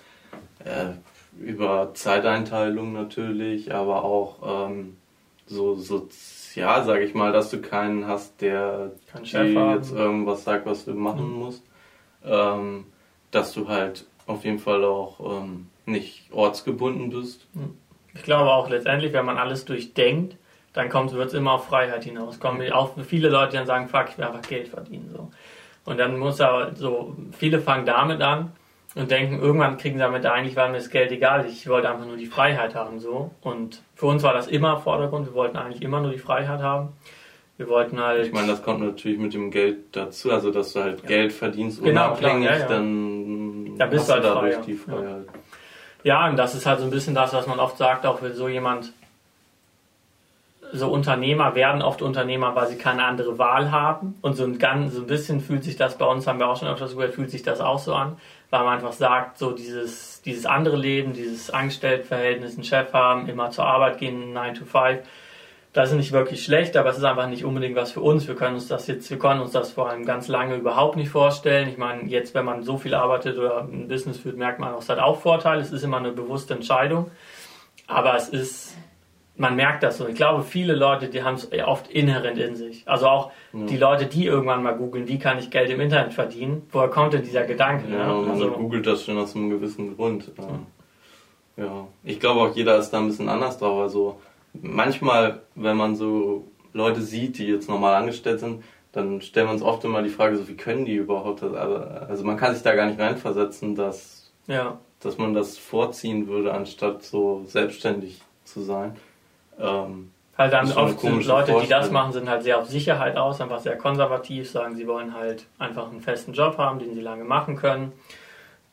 äh, 0.64 0.94
über 1.40 1.94
Zeiteinteilung 1.94 2.94
natürlich, 2.94 3.74
aber 3.74 4.04
auch 4.04 4.70
ähm, 4.70 4.98
so, 5.46 5.76
ja, 6.56 6.84
sage 6.84 7.04
ich 7.04 7.14
mal, 7.14 7.32
dass 7.32 7.50
du 7.50 7.62
keinen 7.62 8.08
hast, 8.08 8.42
der 8.42 8.92
Kein 9.12 9.24
dir 9.24 9.76
jetzt 9.76 9.92
irgendwas 9.92 10.44
sagt, 10.44 10.66
was 10.66 10.86
du 10.86 10.94
machen 10.94 11.32
mhm. 11.32 11.40
musst. 11.40 11.64
Ähm, 12.26 12.86
dass 13.32 13.54
du 13.54 13.68
halt 13.68 14.06
auf 14.28 14.46
jeden 14.46 14.60
Fall 14.60 14.84
auch 14.86 15.20
ähm, 15.42 15.68
nicht 15.86 16.32
ortsgebunden 16.32 17.10
bist. 17.10 17.48
Mhm. 17.54 17.78
Ich 18.14 18.24
glaube 18.24 18.52
auch 18.52 18.70
letztendlich, 18.70 19.12
wenn 19.14 19.26
man 19.26 19.38
alles 19.38 19.66
durchdenkt, 19.66 20.38
dann 20.74 20.90
wird 20.92 21.28
es 21.28 21.34
immer 21.34 21.54
auf 21.54 21.68
Freiheit 21.68 22.04
hinaus. 22.04 22.40
Kommen 22.40 22.72
auch 22.72 22.92
viele 23.06 23.30
Leute, 23.30 23.52
die 23.52 23.58
dann 23.58 23.68
sagen, 23.68 23.88
fuck, 23.88 24.08
ich 24.10 24.18
will 24.18 24.26
einfach 24.26 24.48
Geld 24.48 24.68
verdienen. 24.68 25.10
So. 25.12 25.30
Und 25.86 25.98
dann 25.98 26.18
muss 26.18 26.42
aber 26.42 26.76
so, 26.76 27.16
viele 27.38 27.60
fangen 27.60 27.86
damit 27.86 28.22
an 28.22 28.52
und 28.96 29.10
denken, 29.10 29.40
irgendwann 29.40 29.78
kriegen 29.78 29.96
sie 29.96 30.04
damit 30.04 30.26
eigentlich 30.26 30.56
war 30.56 30.70
mir 30.70 30.78
das 30.78 30.90
Geld 30.90 31.12
egal, 31.12 31.46
ich 31.48 31.68
wollte 31.68 31.90
einfach 31.90 32.06
nur 32.06 32.18
die 32.18 32.28
Freiheit 32.28 32.76
haben 32.76 33.00
so 33.00 33.32
und 33.42 33.82
für 33.96 34.06
uns 34.06 34.24
war 34.24 34.34
das 34.34 34.48
immer 34.48 34.78
Vordergrund, 34.78 35.28
wir 35.28 35.34
wollten 35.34 35.58
eigentlich 35.58 35.82
immer 35.82 36.02
nur 36.02 36.12
die 36.12 36.20
Freiheit 36.20 36.62
haben. 36.62 36.90
Wir 37.56 37.70
wollten 37.70 38.00
halt. 38.00 38.26
Ich 38.26 38.34
meine, 38.34 38.48
das 38.48 38.64
kommt 38.64 38.82
natürlich 38.82 39.20
mit 39.20 39.34
dem 39.34 39.52
Geld 39.52 39.96
dazu, 39.96 40.32
also 40.32 40.50
dass 40.50 40.74
du 40.74 40.82
halt 40.82 41.02
ja. 41.04 41.08
Geld 41.08 41.34
verdienst 41.34 41.84
genau, 41.84 42.08
unabhängig, 42.08 42.48
klar, 42.48 42.58
ja, 42.58 42.64
ja. 42.64 42.68
dann 42.68 43.78
da 43.78 43.86
bist 43.86 44.10
du 44.10 44.14
halt 44.14 44.24
dadurch 44.24 44.54
freier. 44.56 44.64
die 44.66 44.74
Freiheit. 44.74 45.26
Ja. 46.04 46.28
und 46.28 46.36
das 46.38 46.56
ist 46.56 46.66
halt 46.66 46.80
so 46.80 46.86
ein 46.86 46.92
bisschen 46.92 47.14
das, 47.14 47.32
was 47.32 47.46
man 47.46 47.60
oft 47.60 47.78
sagt, 47.78 48.08
auch 48.08 48.20
für 48.20 48.34
so 48.34 48.48
jemand, 48.48 48.92
so 50.72 50.90
Unternehmer 50.90 51.54
werden 51.54 51.84
oft 51.84 52.02
Unternehmer, 52.02 52.56
weil 52.56 52.68
sie 52.68 52.78
keine 52.78 53.06
andere 53.06 53.38
Wahl 53.38 53.72
haben. 53.72 54.16
Und 54.22 54.36
so 54.36 54.44
ein, 54.44 54.58
ganz, 54.58 54.96
so 54.96 55.02
ein 55.02 55.08
bisschen 55.08 55.40
fühlt 55.40 55.64
sich 55.64 55.76
das 55.76 56.00
bei 56.00 56.06
uns, 56.06 56.26
haben 56.26 56.40
wir 56.40 56.48
auch 56.48 56.58
schon 56.58 56.68
öfters 56.68 56.96
gehört, 56.96 57.14
fühlt 57.14 57.30
sich 57.30 57.44
das 57.44 57.62
auch 57.62 57.78
so 57.78 57.94
an 57.94 58.18
weil 58.54 58.66
man 58.66 58.76
einfach 58.76 58.94
sagt, 58.94 59.40
so 59.40 59.52
dieses, 59.52 60.22
dieses 60.22 60.46
andere 60.46 60.78
Leben, 60.78 61.14
dieses 61.14 61.50
Angestelltenverhältnis, 61.50 62.54
einen 62.54 62.64
Chef 62.64 62.94
haben, 62.94 63.28
immer 63.28 63.50
zur 63.50 63.66
Arbeit 63.66 63.98
gehen, 63.98 64.32
9 64.32 64.54
to 64.54 64.66
5, 64.66 65.00
das 65.74 65.90
ist 65.90 65.96
nicht 65.96 66.12
wirklich 66.12 66.44
schlecht, 66.44 66.78
aber 66.78 66.92
es 66.92 67.00
ist 67.00 67.04
einfach 67.04 67.28
nicht 67.28 67.46
unbedingt 67.46 67.76
was 67.76 67.92
für 67.92 68.02
uns. 68.02 68.28
Wir 68.28 68.36
können 68.36 68.54
uns 68.54 68.68
das 68.68 68.86
jetzt, 68.86 69.10
wir 69.10 69.18
können 69.18 69.42
uns 69.42 69.54
das 69.54 69.72
vor 69.72 69.90
allem 69.90 70.06
ganz 70.06 70.28
lange 70.28 70.56
überhaupt 70.56 70.98
nicht 70.98 71.10
vorstellen. 71.10 71.68
Ich 71.68 71.80
meine, 71.80 72.04
jetzt, 72.04 72.36
wenn 72.36 72.46
man 72.46 72.62
so 72.62 72.78
viel 72.78 72.94
arbeitet 72.94 73.40
oder 73.40 73.62
ein 73.62 73.88
Business 73.88 74.20
führt, 74.20 74.38
merkt 74.38 74.60
man 74.60 74.76
auch, 74.76 74.82
es 74.82 74.90
hat 74.90 75.00
auch 75.00 75.20
Vorteile. 75.20 75.60
Es 75.60 75.72
ist 75.72 75.82
immer 75.82 75.98
eine 75.98 76.12
bewusste 76.12 76.54
Entscheidung. 76.54 77.10
Aber 77.88 78.16
es 78.16 78.30
ist 78.30 78.78
man 79.36 79.56
merkt 79.56 79.84
das 79.84 79.98
so. 79.98 80.08
Ich 80.08 80.16
glaube, 80.16 80.44
viele 80.44 80.76
Leute, 80.76 81.10
die 81.10 81.24
haben 81.24 81.36
es 81.36 81.50
oft 81.66 81.90
inhärent 81.90 82.38
in 82.38 82.56
sich. 82.56 82.88
Also 82.88 83.08
auch 83.08 83.32
ja. 83.52 83.66
die 83.66 83.78
Leute, 83.78 84.06
die 84.06 84.26
irgendwann 84.26 84.62
mal 84.62 84.74
googeln, 84.74 85.08
wie 85.08 85.18
kann 85.18 85.40
ich 85.40 85.50
Geld 85.50 85.70
im 85.70 85.82
Internet 85.82 86.14
verdienen, 86.14 86.68
woher 86.72 86.90
kommt 86.90 87.14
denn 87.14 87.24
dieser 87.24 87.44
Gedanke? 87.44 87.92
Ja, 87.92 88.08
ne? 88.08 88.14
man 88.14 88.32
also, 88.32 88.52
googelt 88.52 88.86
das 88.86 89.04
schon 89.04 89.18
aus 89.18 89.36
einem 89.36 89.50
gewissen 89.50 89.96
Grund. 89.96 90.32
Ja, 91.56 91.88
ich 92.04 92.20
glaube 92.20 92.42
auch 92.42 92.56
jeder 92.56 92.78
ist 92.78 92.92
da 92.92 93.00
ein 93.00 93.08
bisschen 93.08 93.30
anders 93.30 93.58
drauf. 93.58 93.82
Also 93.82 94.20
manchmal, 94.54 95.42
wenn 95.56 95.78
man 95.78 95.96
so 95.96 96.48
Leute 96.74 97.02
sieht, 97.02 97.38
die 97.38 97.48
jetzt 97.48 97.70
normal 97.70 97.96
angestellt 97.96 98.40
sind, 98.40 98.64
dann 98.92 99.22
stellen 99.22 99.48
wir 99.48 99.54
uns 99.54 99.64
oft 99.64 99.84
immer 99.84 100.04
die 100.04 100.10
Frage, 100.10 100.38
so 100.38 100.48
wie 100.48 100.56
können 100.56 100.86
die 100.86 100.96
überhaupt 100.96 101.42
das? 101.42 101.54
Also 101.54 102.24
man 102.24 102.38
kann 102.38 102.54
sich 102.54 102.64
da 102.64 102.76
gar 102.76 102.86
nicht 102.86 103.00
reinversetzen, 103.00 103.76
dass, 103.76 104.32
ja. 104.46 104.80
dass 105.00 105.18
man 105.18 105.34
das 105.34 105.58
vorziehen 105.58 106.28
würde, 106.28 106.54
anstatt 106.54 107.02
so 107.02 107.44
selbstständig 107.48 108.22
zu 108.44 108.62
sein. 108.62 108.96
Ähm, 109.60 110.12
halt 110.38 110.54
dann 110.54 110.72
oft 110.72 111.00
sind 111.00 111.26
Leute, 111.26 111.56
die 111.62 111.68
das 111.68 111.92
machen, 111.92 112.12
sind 112.12 112.30
halt 112.30 112.44
sehr 112.44 112.60
auf 112.60 112.68
Sicherheit 112.68 113.18
aus, 113.18 113.42
einfach 113.42 113.60
sehr 113.60 113.78
konservativ, 113.78 114.50
sagen, 114.50 114.76
sie 114.76 114.88
wollen 114.88 115.14
halt 115.14 115.46
einfach 115.60 115.90
einen 115.90 116.02
festen 116.02 116.34
Job 116.34 116.58
haben, 116.58 116.80
den 116.80 116.94
sie 116.94 117.02
lange 117.02 117.24
machen 117.24 117.56
können. 117.56 117.94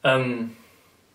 Ähm, 0.02 0.56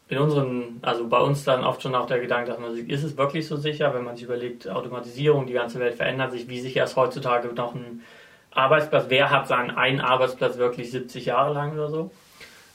in 0.08 0.20
unseren, 0.20 0.80
also 0.84 1.08
bei 1.08 1.20
uns 1.20 1.44
dann 1.44 1.64
oft 1.64 1.82
schon 1.82 1.96
auch 1.96 2.06
der 2.06 2.20
Gedanke, 2.20 2.52
dass 2.52 2.60
man 2.60 2.76
sich, 2.76 2.88
ist 2.90 3.04
es 3.04 3.18
wirklich 3.18 3.48
so 3.48 3.58
sicher, 3.58 3.94
wenn 3.94 4.04
man 4.04 4.16
sich 4.16 4.26
überlegt, 4.26 4.70
Automatisierung, 4.70 5.48
die 5.48 5.54
ganze 5.54 5.80
Welt 5.80 5.96
verändert 5.96 6.32
sich, 6.32 6.48
wie 6.48 6.60
sicher 6.60 6.84
ist 6.84 6.96
heutzutage 6.96 7.48
noch 7.54 7.74
ein 7.74 8.04
Arbeitsplatz, 8.52 9.06
wer 9.10 9.32
hat 9.32 9.48
seinen 9.48 9.72
einen 9.72 10.02
Arbeitsplatz 10.02 10.58
wirklich 10.58 10.92
70 10.92 11.26
Jahre 11.26 11.54
lang 11.54 11.74
oder 11.74 11.90
so? 11.90 12.12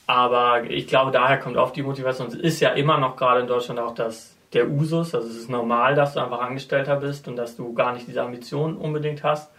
Aber 0.07 0.65
ich 0.65 0.89
glaube, 0.89 1.13
daher 1.13 1.39
kommt 1.39 1.57
oft 1.57 1.77
die 1.77 1.83
Motivation. 1.83 2.27
Es 2.27 2.35
ist 2.35 2.61
ja 2.61 2.71
immer 2.71 2.99
noch 2.99 3.17
gerade 3.17 3.43
in 3.43 3.47
Deutschland 3.47 3.79
auch 3.79 3.95
das, 3.95 4.37
der 4.53 4.69
Usus, 4.69 5.15
also 5.15 5.29
es 5.29 5.37
ist 5.37 5.51
normal, 5.51 5.95
dass 5.95 6.15
du 6.15 6.21
einfach 6.21 6.41
Angestellter 6.41 6.97
bist 6.97 7.29
und 7.29 7.37
dass 7.37 7.57
du 7.57 7.73
gar 7.73 7.93
nicht 7.93 8.09
diese 8.09 8.23
Ambitionen 8.23 8.77
unbedingt 8.77 9.23
hast. 9.23 9.51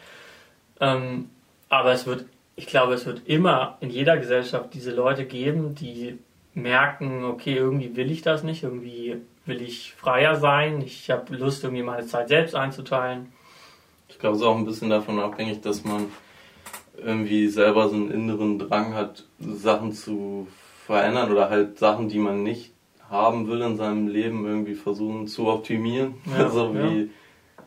Ähm, 0.80 1.30
aber 1.70 1.94
es 1.94 2.06
wird, 2.06 2.26
ich 2.56 2.68
glaube, 2.68 2.94
es 2.94 3.06
wird 3.06 3.22
immer 3.26 3.78
in 3.80 3.90
jeder 3.90 4.18
Gesellschaft 4.18 4.74
diese 4.74 4.92
Leute 4.92 5.26
geben, 5.26 5.76
die 5.76 6.20
merken, 6.54 7.24
okay, 7.24 7.56
irgendwie 7.56 7.96
will 7.96 8.12
ich 8.12 8.22
das 8.22 8.44
nicht, 8.44 8.64
irgendwie 8.64 9.18
will 9.46 9.62
ich 9.62 9.94
freier 9.94 10.36
sein, 10.36 10.82
ich 10.82 11.10
habe 11.10 11.36
Lust, 11.36 11.64
irgendwie 11.64 11.84
meine 11.84 12.06
Zeit 12.06 12.28
selbst 12.28 12.56
einzuteilen. 12.56 13.32
Ich 14.10 14.20
glaube, 14.20 14.36
es 14.36 14.42
ist 14.42 14.48
auch 14.48 14.58
ein 14.58 14.66
bisschen 14.66 14.90
davon 14.90 15.20
abhängig, 15.20 15.62
dass 15.62 15.86
man 15.86 16.08
irgendwie 16.98 17.48
selber 17.48 17.88
so 17.88 17.96
einen 17.96 18.12
inneren 18.12 18.60
Drang 18.60 18.94
hat, 18.94 19.24
Sachen 19.40 19.94
zu 19.94 20.48
verändern 20.86 21.32
oder 21.32 21.50
halt 21.50 21.80
Sachen, 21.80 22.10
die 22.10 22.20
man 22.20 22.44
nicht 22.44 22.74
haben 23.12 23.48
will 23.48 23.62
in 23.62 23.78
seinem 23.78 24.08
Leben, 24.08 24.46
irgendwie 24.46 24.76
versuchen 24.76 25.28
zu 25.28 25.48
optimieren. 25.48 26.16
Ja, 26.38 26.50
so 26.50 26.74
wie 26.74 27.10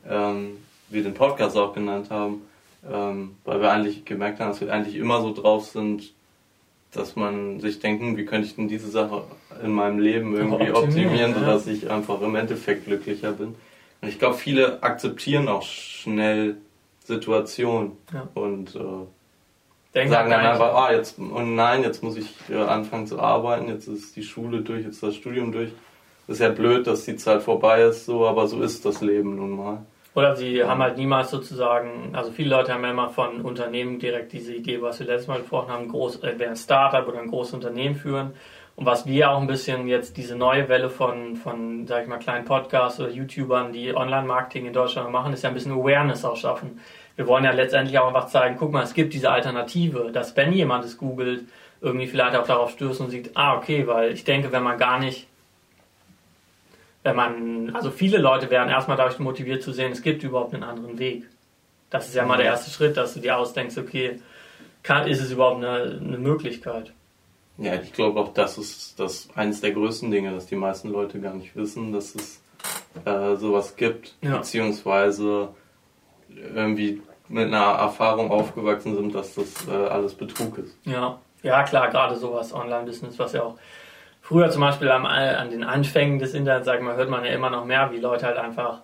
ja. 0.09 0.31
ähm, 0.31 0.57
wir 0.89 1.03
den 1.03 1.15
Podcast 1.15 1.57
auch 1.57 1.75
genannt 1.75 2.11
haben. 2.11 2.43
Ähm, 2.91 3.37
weil 3.45 3.61
wir 3.61 3.71
eigentlich 3.71 4.05
gemerkt 4.05 4.41
haben, 4.41 4.51
dass 4.51 4.61
wir 4.61 4.73
eigentlich 4.73 4.97
immer 4.97 5.23
so 5.23 5.33
drauf 5.33 5.67
sind, 5.67 6.13
dass 6.93 7.17
man 7.17 7.61
sich 7.61 7.79
denkt, 7.79 8.03
hm, 8.03 8.17
wie 8.17 8.25
könnte 8.25 8.47
ich 8.47 8.57
denn 8.57 8.69
diese 8.69 8.89
Sache 8.89 9.25
in 9.63 9.73
meinem 9.73 9.99
Leben 9.99 10.35
irgendwie 10.35 10.71
optimieren, 10.71 11.33
optimieren 11.33 11.35
sodass 11.35 11.67
ja. 11.67 11.73
ich 11.73 11.91
einfach 11.91 12.21
im 12.21 12.35
Endeffekt 12.37 12.87
glücklicher 12.87 13.33
bin. 13.33 13.55
Und 14.01 14.09
ich 14.09 14.19
glaube, 14.19 14.37
viele 14.37 14.83
akzeptieren 14.83 15.49
auch 15.49 15.63
schnell 15.63 16.57
Situationen 17.05 17.93
ja. 18.13 18.29
und 18.35 18.75
äh, 18.75 18.79
sagen 19.95 20.31
dann 20.31 20.41
einfach, 20.41 20.75
ah, 20.75 20.93
jetzt, 20.93 21.19
und 21.19 21.55
nein, 21.55 21.83
jetzt 21.83 22.03
muss 22.03 22.17
ich 22.17 22.35
äh, 22.51 22.57
anfangen 22.57 23.07
zu 23.07 23.21
arbeiten, 23.21 23.69
jetzt 23.69 23.87
ist 23.87 24.17
die 24.17 24.23
Schule 24.23 24.61
durch, 24.61 24.85
jetzt 24.85 24.95
ist 24.95 25.03
das 25.03 25.15
Studium 25.15 25.53
durch. 25.53 25.71
ist 26.27 26.41
ja 26.41 26.49
blöd, 26.49 26.87
dass 26.87 27.05
die 27.05 27.17
Zeit 27.17 27.43
vorbei 27.43 27.83
ist, 27.83 28.07
so, 28.07 28.27
aber 28.27 28.47
so 28.47 28.61
ist 28.61 28.85
das 28.85 29.01
Leben 29.01 29.37
nun 29.37 29.57
mal. 29.57 29.79
Oder 30.15 30.37
sie 30.37 30.63
haben 30.63 30.81
halt 30.81 30.97
niemals 30.97 31.31
sozusagen, 31.31 32.15
also 32.15 32.31
viele 32.31 32.51
Leute 32.51 32.73
haben 32.73 32.85
ja 32.85 32.91
immer 32.91 33.11
von 33.11 33.41
Unternehmen 33.41 33.99
direkt 33.99 34.33
diese 34.33 34.55
Idee, 34.55 34.81
was 34.81 35.01
wir 35.01 35.07
letztes 35.07 35.27
Mal 35.27 35.41
gesprochen 35.41 35.73
haben, 35.73 35.89
groß, 35.89 36.23
entweder 36.23 36.51
ein 36.51 36.57
Startup 36.57 37.07
oder 37.09 37.19
ein 37.19 37.31
großes 37.31 37.55
Unternehmen 37.55 37.97
führen. 37.97 38.33
Und 38.77 38.87
was 38.87 39.07
wir 39.07 39.31
auch 39.31 39.41
ein 39.41 39.47
bisschen 39.47 39.87
jetzt 39.87 40.17
diese 40.17 40.37
neue 40.37 40.69
Welle 40.69 40.91
von, 40.91 41.37
von, 41.37 41.87
sag 41.87 42.03
ich 42.03 42.09
mal, 42.09 42.19
kleinen 42.19 42.45
Podcasts 42.45 42.99
oder 42.99 43.11
YouTubern, 43.11 43.73
die 43.73 43.95
Online-Marketing 43.95 44.67
in 44.67 44.73
Deutschland 44.73 45.11
machen, 45.13 45.33
ist 45.33 45.43
ja 45.43 45.51
ein 45.51 45.55
bisschen 45.55 45.73
Awareness 45.73 46.25
auch 46.25 46.37
schaffen. 46.37 46.81
Wir 47.17 47.27
wollen 47.27 47.45
ja 47.45 47.53
letztendlich 47.53 47.99
auch 47.99 48.09
einfach 48.09 48.29
zeigen, 48.29 48.57
guck 48.59 48.73
mal, 48.73 48.83
es 48.83 48.95
gibt 48.95 49.15
diese 49.15 49.31
Alternative, 49.31 50.11
dass 50.13 50.37
wenn 50.37 50.53
jemand 50.53 50.85
es 50.85 50.99
googelt, 50.99 51.45
irgendwie 51.81 52.07
vielleicht 52.07 52.35
auch 52.37 52.47
darauf 52.47 52.71
stößt 52.71 53.01
und 53.01 53.11
sieht, 53.11 53.31
ah, 53.35 53.57
okay, 53.57 53.87
weil 53.87 54.13
ich 54.13 54.25
denke, 54.25 54.53
wenn 54.53 54.63
man 54.63 54.79
gar 54.79 54.99
nicht 54.99 55.27
wenn 57.05 57.17
man, 57.17 57.71
also 57.75 57.91
viele 57.91 58.19
Leute 58.19 58.51
werden 58.51 58.71
erstmal 58.71 58.97
dadurch 58.97 59.19
motiviert 59.19 59.63
zu 59.63 59.73
sehen, 59.73 59.93
es 59.93 60.03
gibt 60.03 60.25
überhaupt 60.25 60.55
einen 60.55 60.65
anderen 60.65 60.99
Weg. 60.99 61.29
Das 61.91 62.09
ist 62.09 62.15
ja 62.15 62.25
mal 62.25 62.39
der 62.39 62.47
erste 62.47 62.71
Schritt, 62.71 62.97
dass 62.97 63.15
du 63.15 63.21
dir 63.21 63.37
ausdenkst, 63.37 63.77
okay, 63.79 64.21
kann, 64.83 65.07
ist 65.07 65.21
es 65.21 65.31
überhaupt 65.31 65.59
eine, 65.59 66.01
eine 66.01 66.19
Möglichkeit? 66.19 66.93
Ja, 67.59 67.75
ich 67.75 67.93
glaube 67.93 68.19
auch, 68.19 68.33
das 68.33 68.59
ist 68.59 68.99
das 68.99 69.29
eines 69.35 69.61
der 69.61 69.73
größten 69.73 70.11
Dinge, 70.11 70.33
dass 70.33 70.47
die 70.47 70.57
meisten 70.57 70.89
Leute 70.89 71.21
gar 71.21 71.35
nicht 71.35 71.55
wissen, 71.55 71.93
dass 71.93 72.15
es 72.15 72.41
äh, 73.05 73.37
sowas 73.37 73.77
gibt, 73.77 74.15
ja. 74.23 74.39
beziehungsweise 74.39 75.51
irgendwie 76.55 77.03
mit 77.29 77.49
einer 77.49 77.79
Erfahrung 77.79 78.31
aufgewachsen 78.31 78.95
sind, 78.97 79.15
dass 79.15 79.35
das 79.35 79.67
äh, 79.69 79.73
alles 79.73 80.15
Betrug 80.15 80.59
ist. 80.59 80.77
Ja, 80.85 81.19
ja 81.43 81.63
klar, 81.63 81.89
gerade 81.89 82.17
sowas 82.17 82.53
Online-Business, 82.55 83.19
was 83.19 83.33
ja 83.33 83.43
auch 83.43 83.57
früher 84.21 84.51
zum 84.51 84.61
Beispiel 84.61 84.91
am, 84.91 85.07
an 85.07 85.51
den 85.51 85.65
Anfängen 85.65 86.19
des 86.19 86.35
Internets, 86.35 86.67
sag 86.67 86.83
mal, 86.83 86.97
hört 86.97 87.11
man 87.11 87.25
ja 87.25 87.33
immer 87.33 87.51
noch 87.51 87.65
mehr, 87.65 87.91
wie 87.93 87.99
Leute 87.99 88.27
halt 88.27 88.39
einfach 88.39 88.81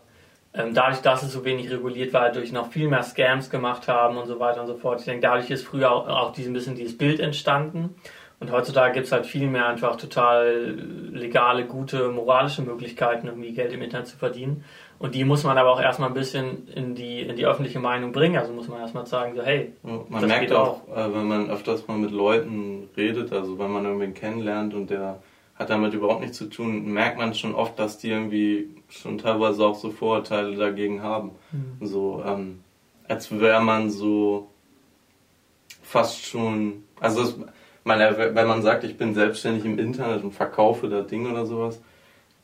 ähm, 0.52 0.74
dadurch, 0.74 1.00
dass 1.00 1.22
es 1.22 1.32
so 1.32 1.44
wenig 1.44 1.70
reguliert 1.70 2.12
war, 2.12 2.30
durch 2.30 2.52
noch 2.52 2.70
viel 2.70 2.88
mehr 2.88 3.02
Scams 3.02 3.50
gemacht 3.50 3.86
haben 3.86 4.16
und 4.16 4.26
so 4.26 4.40
weiter 4.40 4.60
und 4.60 4.66
so 4.66 4.76
fort. 4.76 5.00
Ich 5.00 5.06
denke, 5.06 5.22
dadurch 5.22 5.50
ist 5.50 5.64
früher 5.64 5.90
auch, 5.92 6.08
auch 6.08 6.36
ein 6.36 6.52
bisschen 6.52 6.74
dieses 6.74 6.98
Bild 6.98 7.20
entstanden. 7.20 7.94
Und 8.40 8.50
heutzutage 8.52 8.94
gibt 8.94 9.06
es 9.06 9.12
halt 9.12 9.26
viel 9.26 9.46
mehr 9.46 9.66
einfach 9.66 9.96
total 9.96 10.74
legale, 11.12 11.66
gute, 11.66 12.08
moralische 12.08 12.62
Möglichkeiten, 12.62 13.26
irgendwie 13.26 13.52
Geld 13.52 13.72
im 13.72 13.82
Internet 13.82 14.06
zu 14.06 14.16
verdienen. 14.16 14.64
Und 14.98 15.14
die 15.14 15.24
muss 15.24 15.44
man 15.44 15.58
aber 15.58 15.70
auch 15.70 15.80
erstmal 15.80 16.08
ein 16.08 16.14
bisschen 16.14 16.68
in 16.68 16.94
die, 16.94 17.20
in 17.20 17.36
die 17.36 17.46
öffentliche 17.46 17.80
Meinung 17.80 18.12
bringen. 18.12 18.38
Also 18.38 18.52
muss 18.52 18.68
man 18.68 18.80
erstmal 18.80 19.06
sagen, 19.06 19.34
so, 19.36 19.42
hey. 19.42 19.72
Man 19.82 20.26
merkt 20.26 20.52
auch, 20.52 20.88
auch, 20.88 20.96
äh, 20.96 21.14
wenn 21.14 21.28
man 21.28 21.50
öfters 21.50 21.86
mal 21.86 21.98
mit 21.98 22.12
Leuten 22.12 22.88
redet, 22.96 23.30
also 23.32 23.58
wenn 23.58 23.70
man 23.70 23.84
irgendwen 23.84 24.14
kennenlernt 24.14 24.72
und 24.72 24.88
der 24.88 25.22
hat 25.54 25.68
damit 25.68 25.92
überhaupt 25.92 26.22
nichts 26.22 26.38
zu 26.38 26.46
tun, 26.46 26.86
merkt 26.86 27.18
man 27.18 27.34
schon 27.34 27.54
oft, 27.54 27.78
dass 27.78 27.98
die 27.98 28.08
irgendwie 28.10 28.70
schon 28.88 29.18
teilweise 29.18 29.66
auch 29.66 29.74
so 29.74 29.90
Vorurteile 29.90 30.56
dagegen 30.56 31.02
haben. 31.02 31.32
Mhm. 31.52 31.86
So, 31.86 32.22
ähm, 32.26 32.60
als 33.06 33.38
wäre 33.38 33.60
man 33.60 33.90
so 33.90 34.48
fast 35.82 36.24
schon, 36.24 36.84
also 37.00 37.22
es, 37.22 37.38
man, 37.84 37.98
wenn 37.98 38.46
man 38.46 38.62
sagt, 38.62 38.84
ich 38.84 38.96
bin 38.96 39.14
selbstständig 39.14 39.64
im 39.64 39.78
Internet 39.78 40.22
und 40.22 40.32
verkaufe 40.32 40.88
da 40.88 41.02
Dinge 41.02 41.30
oder 41.30 41.46
sowas, 41.46 41.80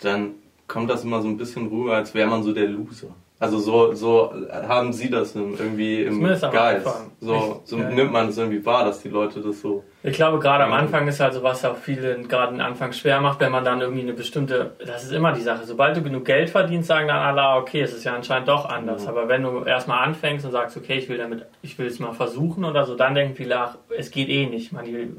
dann 0.01 0.35
kommt 0.67 0.91
das 0.91 1.05
immer 1.05 1.23
so 1.23 1.29
ein 1.29 1.37
bisschen 1.37 1.69
rüber, 1.69 1.95
als 1.95 2.15
wäre 2.15 2.29
man 2.29 2.43
so 2.43 2.53
der 2.53 2.69
Loser. 2.69 3.15
Also 3.39 3.59
so, 3.59 3.93
so 3.93 4.33
haben 4.51 4.93
sie 4.95 5.11
das 5.11 5.35
irgendwie 5.35 6.03
im 6.05 6.23
Geist. 6.23 6.89
So, 7.21 7.61
so 7.65 7.79
ja, 7.79 7.91
nimmt 7.91 8.13
man 8.13 8.29
es 8.29 8.39
irgendwie 8.39 8.65
wahr, 8.65 8.85
dass 8.85 9.03
die 9.03 9.11
Leute 9.11 9.41
das 9.41 9.61
so. 9.61 9.85
Ich 10.07 10.15
glaube, 10.15 10.39
gerade 10.39 10.63
am 10.63 10.73
Anfang 10.73 11.09
ist 11.09 11.19
halt 11.19 11.35
so 11.35 11.43
was 11.43 11.65
auch 11.65 11.77
vielen 11.77 12.29
gerade 12.29 12.55
am 12.55 12.61
Anfang 12.61 12.93
schwer 12.93 13.21
macht, 13.21 13.41
wenn 13.41 13.51
man 13.51 13.65
dann 13.65 13.81
irgendwie 13.81 14.03
eine 14.03 14.13
bestimmte, 14.13 14.77
das 14.79 15.03
ist 15.03 15.11
immer 15.11 15.33
die 15.33 15.41
Sache. 15.41 15.65
Sobald 15.65 15.97
du 15.97 16.03
genug 16.03 16.25
Geld 16.25 16.49
verdienst, 16.49 16.87
sagen 16.87 17.09
dann 17.09 17.19
alle, 17.19 17.43
ah, 17.43 17.59
okay, 17.59 17.81
es 17.81 17.93
ist 17.93 18.05
ja 18.05 18.15
anscheinend 18.15 18.47
doch 18.47 18.69
anders. 18.69 19.03
Mhm. 19.03 19.09
Aber 19.09 19.29
wenn 19.29 19.43
du 19.43 19.65
erstmal 19.65 20.07
anfängst 20.07 20.47
und 20.47 20.53
sagst, 20.53 20.77
okay, 20.77 20.99
ich 20.99 21.09
will 21.09 21.19
damit, 21.19 21.45
ich 21.61 21.77
will 21.77 21.89
es 21.89 21.99
mal 21.99 22.13
versuchen 22.13 22.65
oder 22.65 22.85
so, 22.85 22.95
dann 22.95 23.17
denken 23.17 23.35
viele, 23.35 23.59
ach, 23.59 23.79
es 23.99 24.13
geht 24.13 24.29
eh 24.29 24.47
nicht. 24.47 24.71
Man, 24.71 24.85
die, 24.85 25.11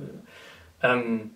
ähm, 0.81 1.31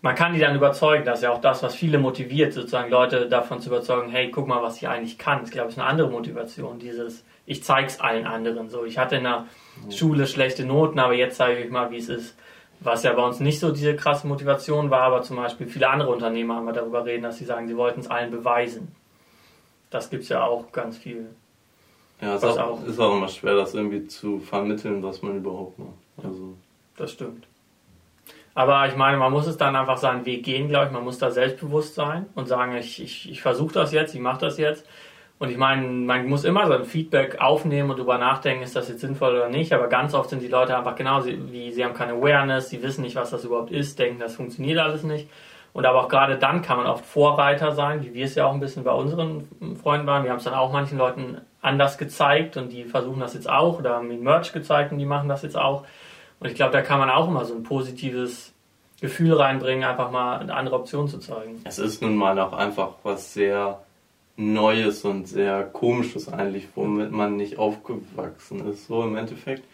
man 0.00 0.14
kann 0.14 0.34
die 0.34 0.38
dann 0.38 0.54
überzeugen, 0.54 1.04
das 1.04 1.18
ist 1.18 1.24
ja 1.24 1.32
auch 1.32 1.40
das, 1.40 1.64
was 1.64 1.74
viele 1.74 1.98
motiviert, 1.98 2.52
sozusagen 2.52 2.88
Leute 2.88 3.28
davon 3.28 3.58
zu 3.58 3.68
überzeugen, 3.68 4.10
hey, 4.10 4.30
guck 4.30 4.46
mal, 4.46 4.62
was 4.62 4.76
ich 4.76 4.86
eigentlich 4.86 5.18
kann. 5.18 5.40
Das 5.40 5.50
glaube 5.50 5.70
ich 5.70 5.74
ist 5.74 5.80
eine 5.80 5.88
andere 5.88 6.08
Motivation, 6.08 6.78
dieses, 6.78 7.24
ich 7.46 7.64
zeig's 7.64 7.98
allen 7.98 8.28
anderen. 8.28 8.70
So, 8.70 8.84
ich 8.84 8.96
hatte 8.96 9.16
in 9.16 9.24
der 9.24 9.46
Schule 9.90 10.28
schlechte 10.28 10.64
Noten, 10.64 11.00
aber 11.00 11.14
jetzt 11.14 11.36
zeige 11.38 11.64
ich 11.64 11.70
mal, 11.72 11.90
wie 11.90 11.98
es 11.98 12.08
ist. 12.08 12.36
Was 12.80 13.02
ja 13.02 13.12
bei 13.14 13.22
uns 13.24 13.40
nicht 13.40 13.58
so 13.58 13.72
diese 13.72 13.96
krasse 13.96 14.26
Motivation 14.26 14.90
war, 14.90 15.02
aber 15.02 15.22
zum 15.22 15.36
Beispiel 15.36 15.66
viele 15.66 15.88
andere 15.88 16.10
Unternehmer 16.10 16.56
haben 16.56 16.66
wir 16.66 16.72
darüber 16.72 17.04
reden, 17.04 17.22
dass 17.22 17.38
sie 17.38 17.44
sagen, 17.44 17.66
sie 17.68 17.76
wollten 17.76 18.00
es 18.00 18.08
allen 18.08 18.30
beweisen. 18.30 18.94
Das 19.90 20.10
gibt 20.10 20.24
es 20.24 20.28
ja 20.28 20.44
auch 20.44 20.72
ganz 20.72 20.98
viel. 20.98 21.26
Ja, 22.20 22.34
es 22.34 22.42
ist 22.42 22.58
auch, 22.58 22.84
ist 22.84 22.98
auch 22.98 23.16
immer 23.16 23.28
schwer, 23.28 23.54
das 23.54 23.74
irgendwie 23.74 24.06
zu 24.06 24.40
vermitteln, 24.40 25.02
was 25.02 25.22
man 25.22 25.36
überhaupt 25.36 25.78
macht. 25.78 25.90
Also. 26.22 26.54
Das 26.96 27.12
stimmt. 27.12 27.46
Aber 28.54 28.88
ich 28.88 28.96
meine, 28.96 29.18
man 29.18 29.32
muss 29.32 29.46
es 29.46 29.58
dann 29.58 29.76
einfach 29.76 29.98
seinen 29.98 30.24
Weg 30.24 30.42
gehen, 30.42 30.68
glaube 30.68 30.86
ich. 30.86 30.92
Man 30.92 31.04
muss 31.04 31.18
da 31.18 31.30
selbstbewusst 31.30 31.94
sein 31.94 32.24
und 32.34 32.48
sagen, 32.48 32.74
ich, 32.76 33.02
ich, 33.02 33.30
ich 33.30 33.42
versuche 33.42 33.74
das 33.74 33.92
jetzt, 33.92 34.14
ich 34.14 34.20
mache 34.20 34.40
das 34.40 34.56
jetzt. 34.56 34.86
Und 35.38 35.50
ich 35.50 35.58
meine, 35.58 35.86
man 35.86 36.26
muss 36.28 36.44
immer 36.44 36.66
so 36.66 36.72
ein 36.72 36.84
Feedback 36.84 37.40
aufnehmen 37.40 37.90
und 37.90 37.98
darüber 37.98 38.16
nachdenken, 38.16 38.62
ist 38.62 38.74
das 38.74 38.88
jetzt 38.88 39.00
sinnvoll 39.00 39.34
oder 39.34 39.50
nicht. 39.50 39.72
Aber 39.72 39.88
ganz 39.88 40.14
oft 40.14 40.30
sind 40.30 40.40
die 40.40 40.48
Leute 40.48 40.76
einfach 40.76 40.94
genau 40.94 41.22
wie, 41.26 41.72
sie 41.72 41.84
haben 41.84 41.92
keine 41.92 42.14
Awareness, 42.14 42.70
sie 42.70 42.82
wissen 42.82 43.02
nicht, 43.02 43.16
was 43.16 43.30
das 43.30 43.44
überhaupt 43.44 43.70
ist, 43.70 43.98
denken, 43.98 44.18
das 44.18 44.34
funktioniert 44.34 44.78
alles 44.78 45.02
nicht. 45.02 45.28
Und 45.74 45.84
aber 45.84 46.04
auch 46.04 46.08
gerade 46.08 46.38
dann 46.38 46.62
kann 46.62 46.78
man 46.78 46.86
oft 46.86 47.04
Vorreiter 47.04 47.72
sein, 47.72 48.02
wie 48.02 48.14
wir 48.14 48.24
es 48.24 48.34
ja 48.34 48.46
auch 48.46 48.54
ein 48.54 48.60
bisschen 48.60 48.82
bei 48.82 48.92
unseren 48.92 49.46
Freunden 49.82 50.06
waren. 50.06 50.24
Wir 50.24 50.30
haben 50.30 50.38
es 50.38 50.44
dann 50.44 50.54
auch 50.54 50.72
manchen 50.72 50.96
Leuten 50.96 51.42
anders 51.60 51.98
gezeigt 51.98 52.56
und 52.56 52.72
die 52.72 52.84
versuchen 52.84 53.20
das 53.20 53.34
jetzt 53.34 53.50
auch 53.50 53.78
oder 53.78 53.96
haben 53.96 54.08
den 54.08 54.22
Merch 54.22 54.54
gezeigt 54.54 54.92
und 54.92 54.98
die 54.98 55.04
machen 55.04 55.28
das 55.28 55.42
jetzt 55.42 55.58
auch. 55.58 55.84
Und 56.40 56.48
ich 56.48 56.54
glaube, 56.54 56.72
da 56.72 56.80
kann 56.80 56.98
man 56.98 57.10
auch 57.10 57.28
immer 57.28 57.44
so 57.44 57.54
ein 57.54 57.62
positives 57.62 58.54
Gefühl 59.02 59.34
reinbringen, 59.34 59.84
einfach 59.84 60.10
mal 60.10 60.38
eine 60.38 60.54
andere 60.54 60.76
Option 60.76 61.08
zu 61.08 61.18
zeigen. 61.18 61.60
Es 61.64 61.78
ist 61.78 62.00
nun 62.00 62.16
mal 62.16 62.38
auch 62.38 62.54
einfach 62.54 62.92
was 63.02 63.34
sehr 63.34 63.78
Neues 64.36 65.04
und 65.04 65.26
sehr 65.26 65.64
Komisches 65.64 66.32
eigentlich, 66.32 66.68
womit 66.74 67.10
man 67.10 67.36
nicht 67.36 67.58
aufgewachsen 67.58 68.68
ist, 68.68 68.86
so 68.86 69.02
im 69.02 69.16
Endeffekt. 69.16 69.64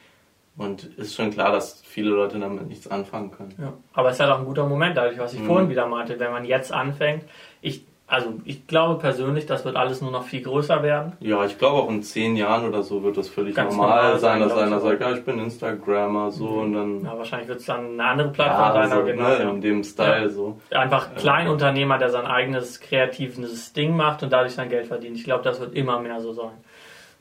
Und 0.56 0.84
ist 0.98 1.14
schon 1.14 1.30
klar, 1.30 1.50
dass 1.50 1.80
viele 1.82 2.10
Leute 2.10 2.38
damit 2.38 2.68
nichts 2.68 2.86
anfangen 2.86 3.30
können. 3.30 3.54
Ja. 3.58 3.72
Aber 3.94 4.10
es 4.10 4.16
ist 4.16 4.20
halt 4.20 4.30
auch 4.30 4.38
ein 4.38 4.44
guter 4.44 4.68
Moment, 4.68 4.96
dadurch, 4.96 5.18
was 5.18 5.32
ich 5.32 5.40
mhm. 5.40 5.46
vorhin 5.46 5.70
wieder 5.70 5.86
meinte, 5.86 6.18
wenn 6.18 6.30
man 6.30 6.44
jetzt 6.44 6.72
anfängt. 6.72 7.24
Ich 7.62 7.86
also 8.06 8.40
ich 8.44 8.66
glaube 8.66 9.00
persönlich, 9.00 9.46
das 9.46 9.64
wird 9.64 9.76
alles 9.76 10.02
nur 10.02 10.10
noch 10.10 10.24
viel 10.24 10.42
größer 10.42 10.82
werden. 10.82 11.12
Ja, 11.20 11.44
ich 11.44 11.58
glaube 11.58 11.78
auch 11.78 11.88
in 11.88 12.02
zehn 12.02 12.36
Jahren 12.36 12.68
oder 12.68 12.82
so 12.82 13.02
wird 13.02 13.16
das 13.16 13.28
völlig 13.28 13.56
normal, 13.56 13.72
normal 13.76 14.18
sein, 14.18 14.40
dass 14.40 14.52
einer 14.52 14.80
sagt, 14.80 15.00
ja, 15.00 15.12
ich 15.12 15.24
bin 15.24 15.38
Instagrammer 15.38 16.30
so 16.30 16.46
mhm. 16.46 16.60
und 16.60 16.72
dann. 16.74 17.04
Ja, 17.04 17.16
wahrscheinlich 17.16 17.48
wird 17.48 17.60
es 17.60 17.66
dann 17.66 17.92
eine 17.92 18.04
andere 18.04 18.28
Plattform 18.28 18.72
sein, 18.72 18.90
ja, 18.90 18.96
so, 18.96 19.04
genau. 19.04 19.28
Ne, 19.28 19.36
in 19.50 19.60
dem 19.62 19.84
Style 19.84 20.22
ja. 20.22 20.28
so. 20.28 20.60
Einfach 20.70 21.14
Kleinunternehmer, 21.14 21.96
der 21.98 22.10
sein 22.10 22.26
eigenes 22.26 22.80
kreatives 22.80 23.72
Ding 23.72 23.96
macht 23.96 24.22
und 24.22 24.30
dadurch 24.30 24.54
sein 24.54 24.68
Geld 24.68 24.88
verdient. 24.88 25.16
Ich 25.16 25.24
glaube, 25.24 25.44
das 25.44 25.60
wird 25.60 25.74
immer 25.74 25.98
mehr 25.98 26.20
so 26.20 26.32
sein. 26.32 26.52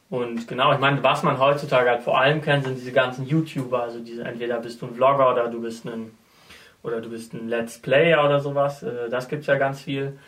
Und 0.10 0.46
genau, 0.50 0.74
ich 0.74 0.80
meine, 0.80 1.02
was 1.02 1.24
man 1.24 1.40
heutzutage 1.40 1.90
halt 1.90 2.02
vor 2.02 2.20
allem 2.20 2.42
kennt, 2.42 2.66
sind 2.66 2.78
diese 2.78 2.92
ganzen 2.92 3.26
YouTuber, 3.26 3.84
also 3.84 4.00
diese, 4.00 4.26
entweder 4.26 4.60
bist 4.60 4.82
du 4.82 4.88
ein 4.88 4.96
Vlogger 4.96 5.32
oder 5.32 5.48
du 5.48 5.62
bist 5.62 5.86
ein 5.86 6.12
oder 6.84 7.00
du 7.00 7.10
bist 7.10 7.34
ein 7.34 7.48
Let's 7.48 7.80
Player 7.80 8.26
oder 8.26 8.40
sowas. 8.40 8.84
Äh, 8.84 9.10
das 9.10 9.30
gibt 9.30 9.42
es 9.42 9.48
ja 9.48 9.56
ganz 9.56 9.82
viel. 9.82 10.20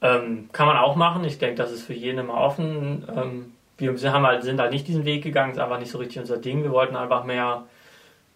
Ähm, 0.00 0.48
kann 0.52 0.66
man 0.66 0.76
auch 0.76 0.96
machen. 0.96 1.24
Ich 1.24 1.38
denke, 1.38 1.56
das 1.56 1.72
ist 1.72 1.84
für 1.84 1.94
jeden 1.94 2.18
immer 2.18 2.34
offen. 2.34 3.06
Ähm, 3.14 3.52
wir 3.78 4.12
haben 4.12 4.26
halt, 4.26 4.42
sind 4.42 4.60
halt 4.60 4.72
nicht 4.72 4.88
diesen 4.88 5.04
Weg 5.04 5.22
gegangen, 5.22 5.52
ist 5.52 5.58
einfach 5.58 5.78
nicht 5.78 5.90
so 5.90 5.98
richtig 5.98 6.18
unser 6.18 6.36
Ding. 6.36 6.62
Wir 6.62 6.72
wollten 6.72 6.96
einfach 6.96 7.24
mehr 7.24 7.64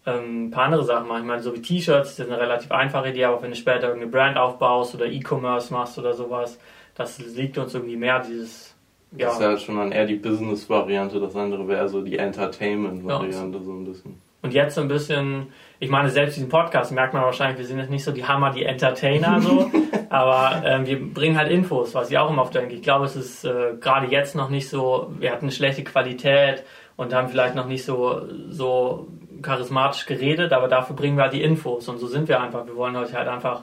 ähm, 0.07 0.47
ein 0.47 0.51
paar 0.51 0.65
andere 0.65 0.85
Sachen 0.85 1.09
machen. 1.09 1.21
Ich 1.23 1.27
meine, 1.27 1.43
so 1.43 1.55
wie 1.55 1.63
T-Shirts, 1.63 2.17
das 2.17 2.27
ist 2.27 2.33
eine 2.33 2.41
relativ 2.41 2.71
einfache 2.71 3.11
Idee, 3.11 3.25
aber 3.25 3.43
wenn 3.43 3.51
du 3.51 3.57
später 3.57 3.89
irgendeine 3.89 4.11
Brand 4.11 4.37
aufbaust 4.37 4.95
oder 4.95 5.07
E-Commerce 5.07 5.73
machst 5.73 5.99
oder 5.99 6.15
sowas, 6.15 6.59
das 6.95 7.19
liegt 7.19 7.59
uns 7.59 7.75
irgendwie 7.75 7.97
mehr, 7.97 8.21
dieses. 8.21 8.75
Ja. 9.17 9.27
Das 9.27 9.35
ist 9.35 9.43
ja 9.43 9.57
schon 9.59 9.77
dann 9.77 9.93
eher 9.93 10.07
die 10.07 10.17
Business-Variante, 10.17 11.21
das 11.21 11.37
andere 11.37 11.69
wäre 11.69 11.89
so 11.89 12.03
die 12.03 12.17
Entertainment-Variante, 12.17 13.59
ja. 13.59 13.65
so 13.65 13.73
ein 13.73 13.85
bisschen. 13.85 14.32
Und 14.43 14.53
jetzt 14.53 14.75
so 14.75 14.81
ein 14.81 14.89
bisschen, 14.89 15.53
ich 15.79 15.89
meine, 15.89 16.11
selbst 16.11 16.37
diesen 16.37 16.49
Podcast 16.49 16.91
merkt 16.91 17.15
man 17.15 17.23
wahrscheinlich, 17.23 17.59
wir 17.59 17.65
sind 17.65 17.79
jetzt 17.79 17.91
nicht 17.91 18.03
so 18.03 18.11
die 18.11 18.27
Hammer, 18.27 18.51
die 18.51 18.65
Entertainer 18.65 19.41
so, 19.41 19.71
aber 20.11 20.63
ähm, 20.67 20.85
wir 20.85 21.15
bringen 21.15 21.39
halt 21.39 21.51
Infos, 21.51 21.95
was 21.95 22.11
ich 22.11 22.19
auch 22.19 22.29
immer 22.29 22.43
oft 22.43 22.55
denke. 22.55 22.75
Ich 22.75 22.83
glaube, 22.83 23.05
es 23.05 23.15
ist 23.15 23.45
äh, 23.45 23.75
gerade 23.81 24.09
jetzt 24.09 24.35
noch 24.35 24.51
nicht 24.51 24.69
so, 24.69 25.13
wir 25.19 25.31
hatten 25.31 25.45
eine 25.45 25.53
schlechte 25.53 25.85
Qualität 25.85 26.65
und 26.97 27.15
haben 27.15 27.29
vielleicht 27.29 27.55
noch 27.55 27.67
nicht 27.67 27.85
so, 27.85 28.23
so 28.51 29.07
charismatisch 29.43 30.07
geredet, 30.07 30.53
aber 30.53 30.67
dafür 30.67 30.97
bringen 30.97 31.17
wir 31.17 31.23
halt 31.23 31.35
die 31.35 31.43
Infos 31.43 31.89
und 31.89 31.99
so 31.99 32.09
sind 32.09 32.29
wir 32.29 32.41
einfach. 32.41 32.67
Wir 32.67 32.75
wollen 32.75 32.97
euch 32.97 33.15
halt 33.15 33.29
einfach 33.29 33.63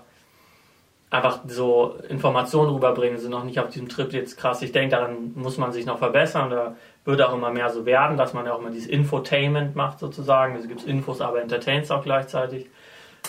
einfach 1.10 1.40
so 1.48 1.96
Informationen 2.08 2.72
rüberbringen, 2.72 3.18
sind 3.18 3.32
noch 3.32 3.44
nicht 3.44 3.60
auf 3.60 3.70
diesem 3.70 3.90
Trip 3.90 4.14
jetzt 4.14 4.38
krass. 4.38 4.62
Ich 4.62 4.72
denke, 4.72 4.96
daran 4.96 5.32
muss 5.36 5.58
man 5.58 5.72
sich 5.72 5.86
noch 5.86 5.98
verbessern 5.98 6.52
oder 6.52 6.76
wird 7.10 7.22
auch 7.22 7.34
immer 7.34 7.52
mehr 7.52 7.70
so 7.70 7.86
werden, 7.86 8.16
dass 8.16 8.34
man 8.34 8.46
ja 8.46 8.54
auch 8.54 8.60
immer 8.60 8.70
dieses 8.70 8.88
Infotainment 8.88 9.76
macht 9.76 10.00
sozusagen. 10.00 10.56
Also 10.56 10.68
gibt 10.68 10.82
es 10.82 10.86
Infos, 10.86 11.20
aber 11.20 11.42
entertains 11.42 11.92
auch 11.92 12.04
gleichzeitig. 12.04 12.68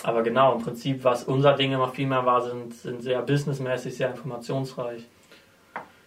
Aber 0.03 0.23
genau, 0.23 0.55
im 0.55 0.61
Prinzip, 0.61 1.03
was 1.03 1.23
unser 1.23 1.53
Ding 1.53 1.73
immer 1.73 1.89
viel 1.89 2.07
mehr 2.07 2.25
war, 2.25 2.41
sind, 2.41 2.73
sind 2.73 3.01
sehr 3.01 3.21
businessmäßig, 3.21 3.97
sehr 3.97 4.11
informationsreich. 4.11 5.03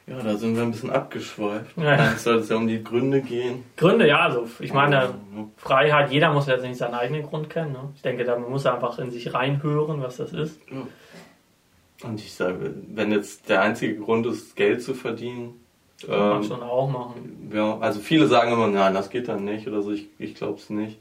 Ja, 0.06 0.18
da 0.20 0.36
sind 0.36 0.54
wir 0.54 0.62
ein 0.62 0.70
bisschen 0.70 0.90
abgeschweift. 0.90 1.76
Ja. 1.78 1.92
Eigentlich 1.92 2.20
soll 2.20 2.36
es 2.36 2.48
ja 2.50 2.56
um 2.56 2.66
die 2.66 2.82
Gründe 2.82 3.22
gehen. 3.22 3.64
Gründe, 3.76 4.06
ja, 4.06 4.20
also 4.20 4.46
ich 4.60 4.72
meine, 4.72 5.14
Freiheit, 5.56 6.12
jeder 6.12 6.32
muss 6.32 6.46
jetzt 6.46 6.62
nicht 6.62 6.76
seinen 6.76 6.94
eigenen 6.94 7.22
Grund 7.22 7.48
kennen. 7.48 7.72
Ne? 7.72 7.90
Ich 7.94 8.02
denke, 8.02 8.24
da 8.24 8.38
man 8.38 8.50
muss 8.50 8.66
einfach 8.66 8.98
in 8.98 9.10
sich 9.10 9.32
reinhören, 9.32 10.02
was 10.02 10.18
das 10.18 10.32
ist. 10.32 10.60
Ja. 10.70 12.06
Und 12.06 12.20
ich 12.20 12.34
sage, 12.34 12.74
wenn 12.88 13.12
jetzt 13.12 13.48
der 13.48 13.62
einzige 13.62 13.96
Grund 13.96 14.26
ist, 14.26 14.56
Geld 14.56 14.82
zu 14.82 14.92
verdienen, 14.92 15.63
ähm, 16.09 16.42
schon 16.42 16.62
auch 16.62 16.88
machen. 16.88 17.50
Ja, 17.52 17.78
also 17.78 18.00
viele 18.00 18.26
sagen 18.26 18.52
immer, 18.52 18.66
nein, 18.66 18.94
das 18.94 19.11
geht 19.11 19.28
dann 19.28 19.44
nicht 19.44 19.66
oder 19.66 19.83
so, 19.83 19.92
ich, 19.92 20.09
ich 20.18 20.35
glaube 20.35 20.59
es 20.59 20.70
nicht. 20.70 20.98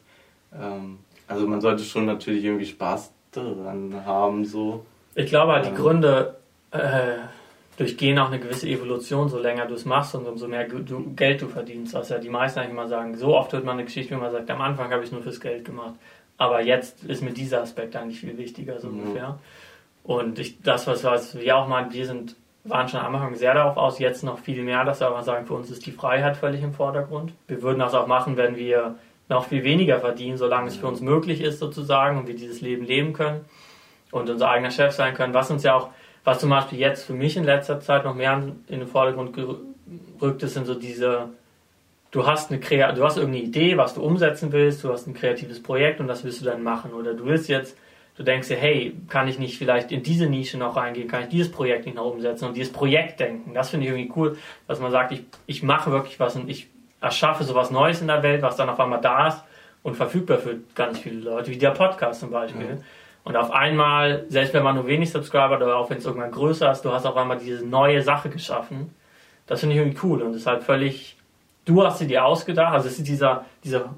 Ähm, 0.53 0.99
also 1.27 1.47
man 1.47 1.62
sollte 1.62 1.84
schon 1.84 2.06
natürlich 2.06 2.43
irgendwie 2.43 2.65
Spaß 2.65 3.12
daran 3.32 4.06
haben, 4.06 4.45
so. 4.45 4.86
Ich 5.15 5.27
glaube 5.27 5.53
halt, 5.53 5.65
die 5.65 5.69
ähm, 5.69 5.75
Gründe 5.75 6.38
äh, 6.71 7.17
durchgehen 7.77 8.19
auch 8.19 8.27
eine 8.27 8.39
gewisse 8.39 8.67
Evolution, 8.67 9.29
so 9.29 9.39
länger 9.39 9.65
du 9.65 9.73
es 9.73 9.86
machst 9.86 10.15
und 10.15 10.27
umso 10.27 10.47
mehr 10.47 10.67
du, 10.67 11.13
Geld 11.15 11.41
du 11.41 11.47
verdienst. 11.47 11.93
Was 11.93 12.10
ja 12.10 12.19
die 12.19 12.29
meisten 12.29 12.60
eigentlich 12.60 12.71
immer 12.71 12.88
sagen. 12.88 13.17
So 13.17 13.36
oft 13.36 13.53
hört 13.53 13.65
man 13.65 13.75
eine 13.75 13.86
Geschichte, 13.86 14.15
wo 14.15 14.19
man 14.19 14.32
sagt, 14.32 14.49
am 14.51 14.62
Anfang 14.62 14.91
habe 14.91 15.01
ich 15.01 15.08
es 15.08 15.12
nur 15.12 15.23
fürs 15.23 15.39
Geld 15.39 15.65
gemacht. 15.65 15.95
Aber 16.38 16.62
jetzt 16.62 17.03
ist 17.03 17.21
mir 17.21 17.32
dieser 17.32 17.62
Aspekt 17.62 17.95
eigentlich 17.95 18.19
viel 18.19 18.38
wichtiger, 18.38 18.79
so 18.79 18.89
mhm. 18.89 18.99
ungefähr. 18.99 19.39
Und 20.03 20.39
ich, 20.39 20.62
das, 20.62 20.88
was, 20.88 21.03
was 21.03 21.38
wir 21.38 21.56
auch 21.56 21.67
meinen, 21.67 21.93
wir 21.93 22.06
sind 22.06 22.36
waren 22.65 22.88
schon 22.88 23.02
am 23.02 23.15
Anfang 23.15 23.36
sehr 23.36 23.54
darauf 23.54 23.78
aus, 23.78 23.99
jetzt 23.99 24.23
noch 24.23 24.39
viel 24.39 24.63
mehr, 24.63 24.86
dass 24.86 25.02
wir 25.02 25.08
aber 25.08 25.23
sagen, 25.23 25.45
für 25.45 25.54
uns 25.54 25.69
ist 25.69 25.86
die 25.86 25.91
Freiheit 25.91 26.38
völlig 26.38 26.63
im 26.63 26.73
Vordergrund. 26.73 27.34
Wir 27.47 27.62
würden 27.62 27.80
das 27.80 27.93
auch 27.93 28.08
machen, 28.08 28.38
wenn 28.38 28.56
wir 28.56 28.95
noch 29.30 29.45
viel 29.45 29.63
weniger 29.63 29.99
verdienen, 29.99 30.38
solange 30.38 30.67
es 30.67 30.78
für 30.78 30.88
uns 30.88 31.02
möglich 31.02 31.41
ist 31.41 31.60
sozusagen 31.60 32.17
und 32.17 32.28
wir 32.28 32.36
dieses 32.36 32.62
Leben 32.62 32.86
leben 32.86 33.13
können 33.13 33.45
und 34.12 34.30
unser 34.30 34.49
eigener 34.49 34.71
Chef 34.71 34.93
sein 34.93 35.13
können, 35.13 35.34
was 35.34 35.52
uns 35.52 35.63
ja 35.63 35.76
auch, 35.76 35.89
was 36.23 36.39
zum 36.39 36.49
Beispiel 36.49 36.80
jetzt 36.80 37.06
für 37.06 37.13
mich 37.13 37.36
in 37.36 37.43
letzter 37.43 37.80
Zeit 37.80 38.06
noch 38.06 38.15
mehr 38.15 38.41
in 38.67 38.80
den 38.80 38.88
Vordergrund 38.88 39.34
gerückt 39.34 40.43
ist, 40.43 40.54
sind 40.54 40.65
so 40.65 40.76
diese, 40.76 41.30
du 42.12 42.26
hast 42.26 42.52
eine 42.52 42.60
du 42.60 43.04
hast 43.04 43.17
irgendeine 43.17 43.43
Idee, 43.43 43.78
was 43.78 43.93
du 43.93 44.02
umsetzen 44.02 44.52
willst, 44.52 44.84
du 44.84 44.91
hast 44.91 45.08
ein 45.08 45.13
kreatives 45.13 45.62
Projekt 45.62 45.99
und 45.99 46.08
das 46.08 46.23
willst 46.23 46.41
du 46.41 46.45
dann 46.45 46.63
machen 46.63 46.93
oder 46.93 47.13
du 47.13 47.26
willst 47.26 47.49
jetzt 47.49 47.76
du 48.15 48.23
denkst 48.23 48.47
dir, 48.47 48.58
hey, 48.58 48.95
kann 49.10 49.28
ich 49.28 49.39
nicht 49.39 49.58
vielleicht 49.58 49.91
in 49.91 50.04
diese 50.04 50.28
Nische 50.28 50.58
noch 50.58 50.76
reingehen, 50.76 51.08
kann 51.08 51.23
ich 51.23 51.30
dieses 51.30 51.52
Projekt 51.52 51.86
nicht 51.86 51.95
noch 51.95 52.06
umsetzen 52.06 52.45
und 52.45 52.56
dieses 52.56 52.71
Projekt 52.71 53.19
denken. 53.19 53.54
Das 53.54 53.69
finde 53.69 53.86
ich 53.86 53.91
irgendwie 53.91 54.12
cool, 54.15 54.38
dass 54.67 54.80
man 54.80 54.91
sagt, 54.91 55.12
ich, 55.12 55.23
ich 55.45 55.63
mache 55.63 55.91
wirklich 55.91 56.19
was 56.19 56.36
und 56.36 56.49
ich 56.49 56.67
erschaffe 57.02 57.43
sowas 57.43 57.71
Neues 57.71 58.02
in 58.02 58.08
der 58.08 58.23
Welt, 58.23 58.41
was 58.41 58.56
dann 58.56 58.69
auf 58.69 58.80
einmal 58.80 59.02
da 59.02 59.28
ist 59.28 59.43
und 59.82 59.95
verfügbar 59.95 60.38
für 60.38 60.60
ganz 60.76 60.99
viele 60.99 61.19
Leute, 61.19 61.52
wie 61.52 61.58
der 61.58 61.71
Podcast 61.71 62.21
zum 62.21 62.32
Beispiel. 62.32 62.62
Ja. 62.62 62.78
Und 63.26 63.38
auf 63.38 63.52
einmal, 63.52 64.26
selbst 64.28 64.54
wenn 64.54 64.63
man 64.63 64.76
nur 64.76 64.88
wenig 64.88 65.12
Subscriber 65.12 65.56
oder 65.56 65.78
auch 65.78 65.89
wenn 65.89 65.97
es 65.97 66.06
irgendwann 66.06 66.32
größer 66.32 66.71
ist, 66.71 66.82
du 66.84 66.91
hast 66.91 67.06
auf 67.06 67.15
einmal 67.15 67.38
diese 67.38 67.65
neue 67.65 68.02
Sache 68.02 68.30
geschaffen. 68.30 68.93
Das 69.47 69.62
finde 69.62 69.76
ich 69.76 69.82
irgendwie 69.82 69.99
cool 70.04 70.21
und 70.21 70.34
ist 70.34 70.47
halt 70.47 70.63
völlig, 70.63 71.17
du 71.65 71.84
hast 71.84 71.99
sie 71.99 72.08
dir 72.08 72.26
ausgedacht, 72.26 72.73
also 72.73 72.88
es 72.88 72.97
ist 72.97 73.08
dieser, 73.08 73.45
dieser 73.63 73.93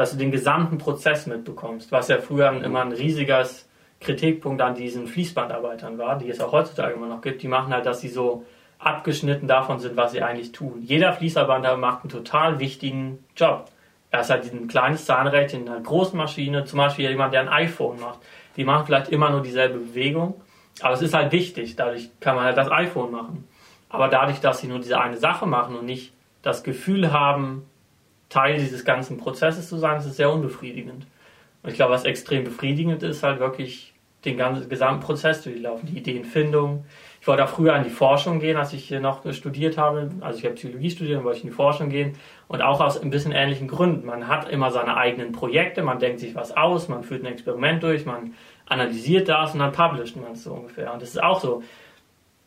dass 0.00 0.12
du 0.12 0.16
den 0.16 0.30
gesamten 0.30 0.78
Prozess 0.78 1.26
mitbekommst, 1.26 1.92
was 1.92 2.08
ja 2.08 2.16
früher 2.16 2.50
immer 2.64 2.80
ein 2.80 2.92
riesiges 2.92 3.68
Kritikpunkt 4.00 4.62
an 4.62 4.74
diesen 4.74 5.06
Fließbandarbeitern 5.06 5.98
war, 5.98 6.16
die 6.16 6.30
es 6.30 6.40
auch 6.40 6.52
heutzutage 6.52 6.94
immer 6.94 7.06
noch 7.06 7.20
gibt. 7.20 7.42
Die 7.42 7.48
machen 7.48 7.70
halt, 7.70 7.84
dass 7.84 8.00
sie 8.00 8.08
so 8.08 8.46
abgeschnitten 8.78 9.46
davon 9.46 9.78
sind, 9.78 9.98
was 9.98 10.12
sie 10.12 10.22
eigentlich 10.22 10.52
tun. 10.52 10.80
Jeder 10.80 11.12
Fließarbeiter 11.12 11.76
macht 11.76 12.04
einen 12.04 12.08
total 12.08 12.58
wichtigen 12.58 13.22
Job. 13.36 13.66
Er 14.10 14.22
ist 14.22 14.30
halt 14.30 14.50
ein 14.50 14.68
kleines 14.68 15.04
Zahnrädchen 15.04 15.66
in 15.66 15.68
einer 15.68 15.82
großen 15.82 16.16
Maschine, 16.16 16.64
zum 16.64 16.78
Beispiel 16.78 17.10
jemand, 17.10 17.34
der 17.34 17.42
ein 17.42 17.50
iPhone 17.50 18.00
macht. 18.00 18.20
Die 18.56 18.64
machen 18.64 18.86
vielleicht 18.86 19.10
immer 19.10 19.28
nur 19.28 19.42
dieselbe 19.42 19.80
Bewegung, 19.80 20.40
aber 20.80 20.94
es 20.94 21.02
ist 21.02 21.12
halt 21.12 21.30
wichtig. 21.32 21.76
Dadurch 21.76 22.08
kann 22.20 22.36
man 22.36 22.46
halt 22.46 22.56
das 22.56 22.70
iPhone 22.70 23.10
machen. 23.10 23.46
Aber 23.90 24.08
dadurch, 24.08 24.40
dass 24.40 24.62
sie 24.62 24.66
nur 24.66 24.78
diese 24.78 24.98
eine 24.98 25.18
Sache 25.18 25.44
machen 25.44 25.76
und 25.76 25.84
nicht 25.84 26.14
das 26.40 26.62
Gefühl 26.62 27.12
haben, 27.12 27.66
Teil 28.30 28.58
dieses 28.58 28.84
ganzen 28.84 29.18
Prozesses 29.18 29.68
zu 29.68 29.76
sein, 29.76 29.96
das 29.96 30.06
ist 30.06 30.16
sehr 30.16 30.32
unbefriedigend. 30.32 31.06
Und 31.62 31.68
ich 31.68 31.74
glaube, 31.74 31.92
was 31.92 32.04
extrem 32.04 32.44
befriedigend 32.44 33.02
ist, 33.02 33.22
halt 33.22 33.40
wirklich 33.40 33.92
den 34.24 34.36
ganzen 34.36 34.68
gesamten 34.68 35.00
Prozess 35.00 35.42
durchlaufen, 35.42 35.86
die 35.86 35.98
Ideenfindung. 35.98 36.84
Ich 37.20 37.26
wollte 37.26 37.44
auch 37.44 37.48
früher 37.48 37.74
in 37.76 37.84
die 37.84 37.90
Forschung 37.90 38.38
gehen, 38.38 38.56
als 38.56 38.72
ich 38.72 38.84
hier 38.84 39.00
noch 39.00 39.30
studiert 39.32 39.78
habe. 39.78 40.10
Also 40.20 40.38
ich 40.38 40.44
habe 40.44 40.54
Psychologie 40.54 40.90
studiert, 40.90 41.18
dann 41.18 41.24
wollte 41.24 41.38
ich 41.38 41.44
in 41.44 41.50
die 41.50 41.56
Forschung 41.56 41.90
gehen. 41.90 42.14
Und 42.48 42.62
auch 42.62 42.80
aus 42.80 43.00
ein 43.00 43.10
bisschen 43.10 43.32
ähnlichen 43.32 43.68
Gründen. 43.68 44.06
Man 44.06 44.28
hat 44.28 44.48
immer 44.48 44.70
seine 44.70 44.96
eigenen 44.96 45.32
Projekte, 45.32 45.82
man 45.82 45.98
denkt 45.98 46.20
sich 46.20 46.34
was 46.34 46.56
aus, 46.56 46.88
man 46.88 47.02
führt 47.02 47.22
ein 47.22 47.32
Experiment 47.32 47.82
durch, 47.82 48.06
man 48.06 48.34
analysiert 48.66 49.28
das 49.28 49.52
und 49.52 49.60
dann 49.60 49.72
publisht 49.72 50.16
man 50.16 50.32
es 50.32 50.44
so 50.44 50.52
ungefähr. 50.52 50.92
Und 50.92 51.02
das 51.02 51.10
ist 51.10 51.22
auch 51.22 51.40
so. 51.40 51.62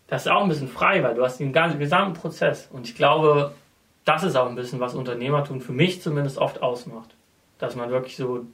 Das 0.08 0.26
ist 0.26 0.32
auch 0.32 0.44
ein 0.44 0.50
bisschen 0.50 0.68
frei, 0.68 1.02
weil 1.02 1.16
du 1.16 1.24
hast 1.24 1.40
den 1.40 1.54
ganzen 1.54 1.80
gesamten 1.80 2.14
Prozess. 2.14 2.70
Und 2.72 2.88
ich 2.88 2.96
glaube, 2.96 3.54
das 4.06 4.24
ist 4.24 4.36
auch 4.36 4.48
ein 4.48 4.56
bisschen, 4.56 4.80
was 4.80 4.96
Unternehmertum 4.96 5.62
für 5.62 5.72
mich 5.72 6.02
zumindest 6.02 6.38
oft 6.38 6.62
ausmacht. 6.62 7.16
Dass 7.60 7.76
man 7.76 7.90
wirklich 7.90 8.18
so 8.18 8.46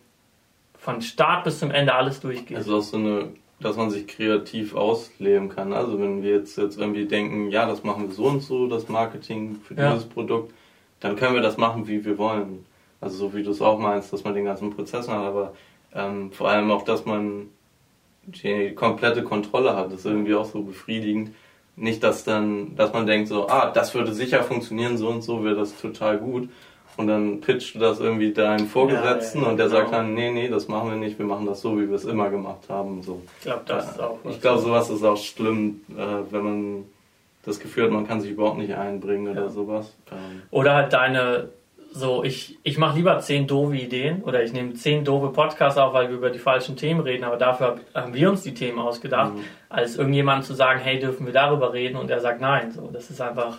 von 0.78 1.02
Start 1.02 1.44
bis 1.44 1.60
zum 1.60 1.72
Ende 1.72 1.94
alles 1.94 2.20
durchgeht. 2.20 2.58
Also 2.58 2.78
auch 2.78 2.82
so 2.82 2.98
eine, 2.98 3.30
dass 3.60 3.76
man 3.76 3.90
sich 3.90 4.08
kreativ 4.08 4.76
ausleben 4.76 5.50
kann. 5.50 5.74
Also 5.74 6.00
wenn 6.00 6.22
wir 6.22 6.32
jetzt, 6.32 6.58
jetzt 6.58 6.78
irgendwie 6.78 7.06
denken, 7.06 7.50
ja, 7.50 7.66
das 7.66 7.84
machen 7.84 8.08
wir 8.08 8.14
so 8.14 8.26
und 8.26 8.42
so, 8.42 8.68
das 8.68 8.88
Marketing 8.88 9.60
für 9.64 9.76
dieses 9.76 10.04
ja. 10.04 10.10
Produkt, 10.14 10.54
dann 11.00 11.16
können 11.16 11.36
wir 11.36 11.42
das 11.42 11.58
machen, 11.58 11.88
wie 11.88 12.06
wir 12.06 12.18
wollen. 12.18 12.66
Also 13.02 13.18
so 13.18 13.34
wie 13.34 13.44
du 13.44 13.52
es 13.52 13.62
auch 13.62 13.80
meinst, 13.80 14.14
dass 14.14 14.24
man 14.24 14.34
den 14.34 14.46
ganzen 14.46 14.72
Prozess 14.72 15.08
hat, 15.08 15.18
aber 15.18 15.54
ähm, 15.94 16.32
vor 16.32 16.50
allem 16.50 16.70
auch, 16.70 16.84
dass 16.84 17.06
man 17.06 17.48
die 18.24 18.74
komplette 18.76 19.24
Kontrolle 19.24 19.76
hat, 19.76 19.88
das 19.88 20.02
ist 20.02 20.06
irgendwie 20.06 20.36
auch 20.36 20.46
so 20.46 20.62
befriedigend 20.62 21.32
nicht, 21.80 22.04
dass 22.04 22.24
dann, 22.24 22.76
dass 22.76 22.94
man 22.94 23.06
denkt 23.08 23.28
so, 23.30 23.48
ah, 23.48 23.72
das 23.72 23.94
würde 23.96 24.14
sicher 24.14 24.44
funktionieren, 24.44 24.98
so 24.98 25.08
und 25.10 25.22
so 25.22 25.44
wäre 25.44 25.56
das 25.56 25.80
total 25.80 26.18
gut. 26.18 26.50
und 26.98 27.08
dann 27.08 27.40
pitcht 27.40 27.76
du 27.76 27.80
das 27.80 28.00
irgendwie 28.02 28.34
deinem 28.34 28.68
Vorgesetzten 28.68 29.40
Ja, 29.40 29.46
ja, 29.46 29.52
und 29.52 29.58
der 29.58 29.68
genau. 29.68 29.80
sagt 29.80 29.94
dann, 29.94 30.14
nee, 30.14 30.32
nee, 30.32 30.50
das 30.50 30.68
machen 30.68 30.90
wir 30.90 30.98
nicht, 30.98 31.18
wir 31.18 31.26
machen 31.26 31.46
das 31.46 31.62
so, 31.62 31.78
wie 31.80 31.88
wir 31.88 31.96
es 31.96 32.04
immer 32.04 32.30
gemacht 32.30 32.68
haben. 32.68 33.02
So. 33.04 33.22
Ich 33.38 33.44
glaube, 33.46 33.62
das 33.66 33.92
ist 33.92 34.02
auch 34.02 34.18
was. 34.24 34.36
Ich 34.36 34.42
glaube, 34.42 34.60
sowas 34.60 34.90
ist 34.90 35.04
auch 35.06 35.16
schlimm, 35.18 35.82
äh, 35.98 36.32
wenn 36.32 36.44
man 36.44 36.86
das 37.46 37.60
Gefühl 37.62 37.86
hat, 37.86 37.92
man 37.92 38.06
kann 38.06 38.20
sich 38.20 38.32
überhaupt 38.32 38.58
nicht 38.58 38.76
einbringen 38.76 39.30
oder 39.32 39.50
sowas. 39.50 39.96
Oder 40.52 40.74
halt 40.74 40.92
deine, 40.92 41.50
so, 41.92 42.24
ich, 42.24 42.58
ich 42.64 42.78
mache 42.78 42.98
lieber 42.98 43.18
zehn 43.20 43.48
doofe 43.48 43.76
Ideen 43.76 44.22
oder 44.24 44.44
ich 44.44 44.54
nehme 44.54 44.74
zehn 44.76 45.04
doofe 45.04 45.30
Podcasts 45.30 45.78
auf, 45.80 45.94
weil 45.94 46.10
wir 46.10 46.18
über 46.18 46.30
die 46.30 46.40
falschen 46.40 46.76
Themen 46.78 47.02
reden, 47.02 47.24
aber 47.24 47.38
dafür 47.38 47.68
hab, 47.68 47.80
haben 48.04 48.14
wir 48.14 48.30
uns 48.30 48.44
die 48.44 48.54
Themen 48.54 48.80
ausgedacht, 48.80 49.34
Mhm. 49.34 49.44
als 49.70 49.96
irgendjemand 49.98 50.46
zu 50.46 50.54
sagen, 50.54 50.80
hey, 50.80 51.00
dürfen 51.00 51.26
wir 51.26 51.34
darüber 51.34 51.74
reden 51.74 51.98
und 51.98 52.10
er 52.12 52.20
sagt 52.20 52.42
nein. 52.42 52.72
So, 52.72 52.90
das 52.94 53.10
ist 53.10 53.22
einfach. 53.22 53.58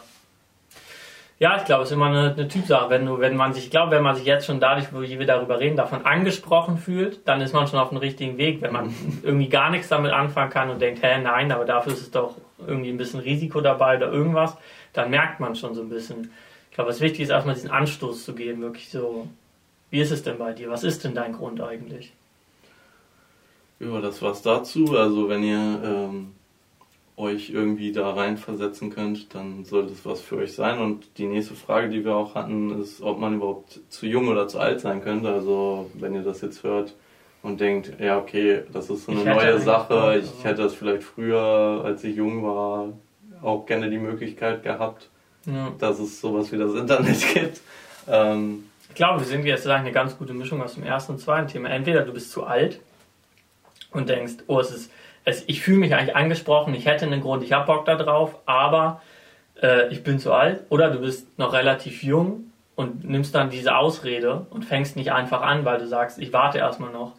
Ja, 1.38 1.56
ich 1.56 1.64
glaube, 1.64 1.84
es 1.84 1.88
ist 1.90 1.94
immer 1.94 2.06
eine, 2.06 2.34
eine 2.34 2.48
Typsache. 2.48 2.90
Wenn 2.90 3.06
du, 3.06 3.18
wenn 3.18 3.34
man 3.34 3.54
sich, 3.54 3.64
ich 3.64 3.70
glaube, 3.70 3.92
wenn 3.92 4.02
man 4.02 4.14
sich 4.14 4.26
jetzt 4.26 4.44
schon 4.44 4.60
dadurch, 4.60 4.88
wie 4.92 5.18
wir 5.18 5.26
darüber 5.26 5.58
reden, 5.58 5.74
davon 5.74 6.04
angesprochen 6.04 6.76
fühlt, 6.76 7.26
dann 7.26 7.40
ist 7.40 7.54
man 7.54 7.66
schon 7.66 7.78
auf 7.78 7.88
dem 7.88 7.96
richtigen 7.98 8.36
Weg. 8.36 8.60
Wenn 8.60 8.72
man 8.74 8.94
irgendwie 9.22 9.48
gar 9.48 9.70
nichts 9.70 9.88
damit 9.88 10.12
anfangen 10.12 10.50
kann 10.50 10.68
und 10.68 10.80
denkt, 10.82 11.02
hä, 11.02 11.18
nein, 11.22 11.50
aber 11.50 11.64
dafür 11.64 11.94
ist 11.94 12.02
es 12.02 12.10
doch 12.10 12.34
irgendwie 12.66 12.90
ein 12.90 12.98
bisschen 12.98 13.20
Risiko 13.20 13.62
dabei 13.62 13.96
oder 13.96 14.12
irgendwas, 14.12 14.56
dann 14.92 15.08
merkt 15.08 15.40
man 15.40 15.54
schon 15.54 15.74
so 15.74 15.80
ein 15.80 15.88
bisschen. 15.88 16.30
Ich 16.70 16.76
glaube, 16.76 16.90
was 16.90 17.00
wichtig 17.00 17.22
ist, 17.22 17.30
erstmal 17.30 17.54
diesen 17.54 17.70
Anstoß 17.70 18.24
zu 18.24 18.34
geben, 18.34 18.62
wirklich 18.62 18.90
so, 18.90 19.28
wie 19.90 20.00
ist 20.00 20.12
es 20.12 20.22
denn 20.22 20.38
bei 20.38 20.52
dir? 20.52 20.70
Was 20.70 20.84
ist 20.84 21.04
denn 21.04 21.14
dein 21.14 21.32
Grund 21.32 21.60
eigentlich? 21.60 22.12
Ja, 23.80 24.00
das 24.00 24.22
war's 24.22 24.42
dazu. 24.42 24.96
Also 24.96 25.28
wenn 25.28 25.42
ihr 25.42 25.82
ähm, 25.82 26.32
euch 27.16 27.50
irgendwie 27.50 27.92
da 27.92 28.12
reinversetzen 28.12 28.90
könnt, 28.90 29.34
dann 29.34 29.64
sollte 29.64 29.92
es 29.92 30.04
was 30.04 30.20
für 30.20 30.36
euch 30.36 30.52
sein. 30.52 30.78
Und 30.78 31.18
die 31.18 31.26
nächste 31.26 31.54
Frage, 31.54 31.88
die 31.88 32.04
wir 32.04 32.14
auch 32.14 32.34
hatten, 32.34 32.80
ist, 32.80 33.02
ob 33.02 33.18
man 33.18 33.36
überhaupt 33.36 33.80
zu 33.88 34.06
jung 34.06 34.28
oder 34.28 34.48
zu 34.48 34.58
alt 34.58 34.80
sein 34.80 35.02
könnte. 35.02 35.30
Also 35.30 35.90
wenn 35.94 36.14
ihr 36.14 36.22
das 36.22 36.40
jetzt 36.40 36.62
hört 36.62 36.94
und 37.42 37.60
denkt, 37.60 37.94
ja 37.98 38.18
okay, 38.18 38.62
das 38.72 38.90
ist 38.90 39.06
so 39.06 39.12
eine 39.12 39.24
neue 39.24 39.60
Sache, 39.60 40.22
ich 40.22 40.44
hätte 40.44 40.62
das 40.62 40.74
vielleicht 40.74 41.02
früher, 41.02 41.82
als 41.84 42.04
ich 42.04 42.16
jung 42.16 42.42
war, 42.42 42.92
auch 43.42 43.66
gerne 43.66 43.90
die 43.90 43.98
Möglichkeit 43.98 44.62
gehabt, 44.62 45.08
Ja. 45.52 45.72
dass 45.78 45.98
es 45.98 46.20
sowas 46.20 46.50
wie 46.52 46.58
das 46.58 46.74
Internet 46.74 47.20
gibt. 47.34 47.60
Ähm, 48.08 48.64
Ich 48.88 48.94
glaube, 48.94 49.20
wir 49.20 49.26
sind 49.26 49.44
jetzt 49.44 49.66
eine 49.66 49.92
ganz 49.92 50.16
gute 50.18 50.32
Mischung 50.34 50.62
aus 50.62 50.74
dem 50.74 50.84
ersten 50.84 51.12
und 51.12 51.18
zweiten 51.18 51.48
Thema. 51.48 51.70
Entweder 51.70 52.02
du 52.02 52.12
bist 52.12 52.30
zu 52.32 52.44
alt 52.44 52.80
und 53.92 54.08
denkst, 54.08 54.34
oh, 54.46 54.60
es 54.60 54.70
ist, 54.70 54.92
es, 55.24 55.44
ich 55.46 55.60
fühle 55.62 55.78
mich 55.78 55.94
eigentlich 55.94 56.16
angesprochen, 56.16 56.74
ich 56.74 56.86
hätte 56.86 57.04
einen 57.06 57.20
Grund, 57.20 57.42
ich 57.42 57.52
habe 57.52 57.66
Bock 57.66 57.84
da 57.84 57.96
drauf, 57.96 58.36
aber 58.46 59.02
äh, 59.62 59.88
ich 59.92 60.02
bin 60.02 60.18
zu 60.18 60.32
alt. 60.32 60.64
Oder 60.70 60.90
du 60.90 61.00
bist 61.00 61.38
noch 61.38 61.52
relativ 61.52 62.02
jung 62.02 62.44
und 62.74 63.04
nimmst 63.08 63.34
dann 63.34 63.50
diese 63.50 63.76
Ausrede 63.76 64.46
und 64.50 64.64
fängst 64.64 64.96
nicht 64.96 65.12
einfach 65.12 65.42
an, 65.42 65.64
weil 65.64 65.78
du 65.78 65.86
sagst, 65.86 66.18
ich 66.18 66.32
warte 66.32 66.58
erstmal 66.58 66.92
noch, 66.92 67.12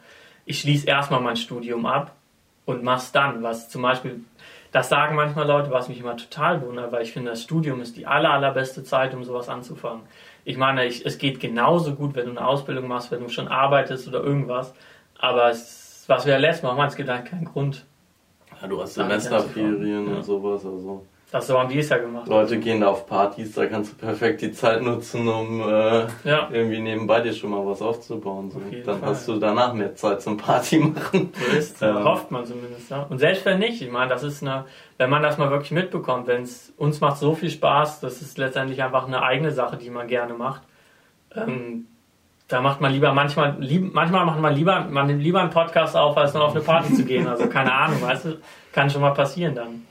ich 0.46 0.60
schließe 0.60 0.88
erstmal 0.88 1.22
mein 1.22 1.36
Studium 1.38 1.86
ab 1.86 2.16
und 2.66 2.84
mach's 2.84 3.12
dann. 3.12 3.44
Was 3.44 3.70
zum 3.70 3.82
Beispiel, 3.84 4.22
das 4.72 4.88
sagen 4.90 5.16
manchmal 5.16 5.48
Leute, 5.48 5.70
was 5.72 5.90
mich 5.90 6.00
immer 6.00 6.16
total 6.16 6.62
wundert, 6.62 6.92
weil 6.92 7.04
ich 7.04 7.12
finde, 7.12 7.32
das 7.32 7.44
Studium 7.44 7.82
ist 7.82 7.98
die 7.98 8.08
aller, 8.08 8.32
allerbeste 8.32 8.84
Zeit, 8.84 9.14
um 9.14 9.24
sowas 9.24 9.50
anzufangen. 9.50 10.04
Ich 10.46 10.58
meine, 10.58 10.86
ich, 10.86 11.06
es 11.06 11.18
geht 11.18 11.40
genauso 11.40 11.96
gut, 11.96 12.16
wenn 12.16 12.26
du 12.26 12.32
eine 12.32 12.48
Ausbildung 12.48 12.88
machst, 12.88 13.12
wenn 13.12 13.22
du 13.22 13.30
schon 13.30 13.48
arbeitest 13.48 14.08
oder 14.08 14.24
irgendwas. 14.24 14.74
Aber 15.20 15.50
es, 15.50 16.06
was 16.08 16.26
wir 16.26 16.34
ja 16.34 16.40
letztes 16.40 16.64
Mal 16.64 16.76
machen, 16.76 16.88
es 16.88 16.96
gibt 16.96 17.10
halt 17.10 17.26
keinen 17.26 17.46
Grund. 17.46 17.86
ja, 18.62 18.68
du 18.68 18.82
hast 18.82 18.94
Semesterferien 18.94 20.08
und 20.08 20.24
sowas. 20.24 20.66
Also. 20.66 21.06
Das 21.32 21.48
so 21.48 21.58
haben 21.58 21.70
die 21.70 21.80
es 21.80 21.88
ja 21.88 21.98
gemacht. 21.98 22.28
Leute 22.28 22.60
gehen 22.60 22.82
da 22.82 22.88
auf 22.90 23.08
Partys, 23.08 23.54
da 23.54 23.66
kannst 23.66 23.94
du 23.94 23.96
perfekt 24.06 24.42
die 24.42 24.52
Zeit 24.52 24.82
nutzen, 24.82 25.26
um 25.30 25.62
äh, 25.62 26.06
Ja, 26.26 26.50
irgendwie 26.52 26.80
nebenbei 26.82 27.22
dir 27.22 27.32
schon 27.32 27.52
mal 27.52 27.66
was 27.66 27.82
aufzubauen. 27.82 28.52
So. 28.52 28.58
Auf 28.58 28.64
Dann 28.86 29.00
Fall. 29.00 29.10
hast 29.10 29.28
du 29.30 29.40
danach 29.40 29.74
mehr 29.74 29.96
Zeit 29.96 30.22
zum 30.22 30.36
Party 30.36 30.78
machen. 30.80 31.32
so 31.34 31.58
ist. 31.58 31.82
Ähm. 31.82 32.04
Hofft 32.04 32.32
man 32.32 32.46
zumindest. 32.46 32.90
Ja. 32.92 33.06
Und 33.10 33.20
selbst 33.20 33.46
wenn 33.46 33.60
nicht, 33.60 33.82
ich 33.82 33.90
meine, 33.90 34.10
das 34.10 34.24
ist 34.24 34.42
eine, 34.42 34.66
wenn 34.98 35.10
man 35.10 35.24
das 35.24 35.38
mal 35.38 35.50
wirklich 35.50 35.72
mitbekommt, 35.72 36.28
wenn 36.28 36.42
es 36.44 36.74
uns 36.76 37.00
macht 37.00 37.18
so 37.18 37.34
viel 37.34 37.50
Spaß, 37.50 38.02
das 38.02 38.22
ist 38.22 38.38
letztendlich 38.38 38.84
einfach 38.84 39.08
eine 39.08 39.24
eigene 39.24 39.52
Sache, 39.52 39.78
die 39.78 39.90
man 39.90 40.08
gerne 40.08 40.34
macht. 40.34 40.64
Ähm, 41.34 41.88
da 42.50 42.60
macht 42.60 42.82
man 42.82 42.92
lieber 42.92 43.14
manchmal, 43.14 43.56
lieb, 43.60 43.94
manchmal 43.94 44.26
macht 44.26 44.42
man 44.42 44.54
lieber, 44.54 44.82
man 44.90 45.08
nimmt 45.08 45.24
lieber 45.24 45.40
einen 45.40 45.50
Podcast 45.52 45.96
auf, 45.96 46.18
als 46.18 46.34
noch 46.34 46.42
auf 46.42 46.52
eine 46.52 46.60
Party 46.62 46.94
zu 46.94 47.06
gehen. 47.06 47.26
Also 47.26 47.48
keine 47.48 47.72
Ahnung, 47.72 48.02
weißt 48.02 48.26
du, 48.26 48.38
kann 48.74 48.90
schon 48.90 49.00
mal 49.00 49.12
passieren 49.14 49.56
dann. 49.56 49.88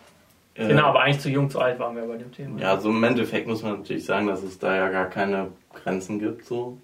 Äh, 0.55 0.69
Genau, 0.69 0.85
aber 0.87 1.01
eigentlich 1.03 1.21
zu 1.21 1.31
jung, 1.31 1.49
zu 1.51 1.61
alt 1.61 1.79
waren 1.79 1.97
wir 1.97 2.03
bei 2.03 2.17
dem 2.17 2.33
Thema. 2.33 2.61
Ja, 2.61 2.79
so 2.79 2.91
im 2.91 3.03
Endeffekt 3.05 3.47
muss 3.47 3.63
man 3.63 3.79
natürlich 3.79 4.05
sagen, 4.05 4.27
dass 4.27 4.43
es 4.43 4.59
da 4.59 4.75
ja 4.75 4.89
gar 4.89 5.07
keine 5.07 5.49
Grenzen 5.75 6.19
gibt. 6.19 6.45
So. 6.45 6.79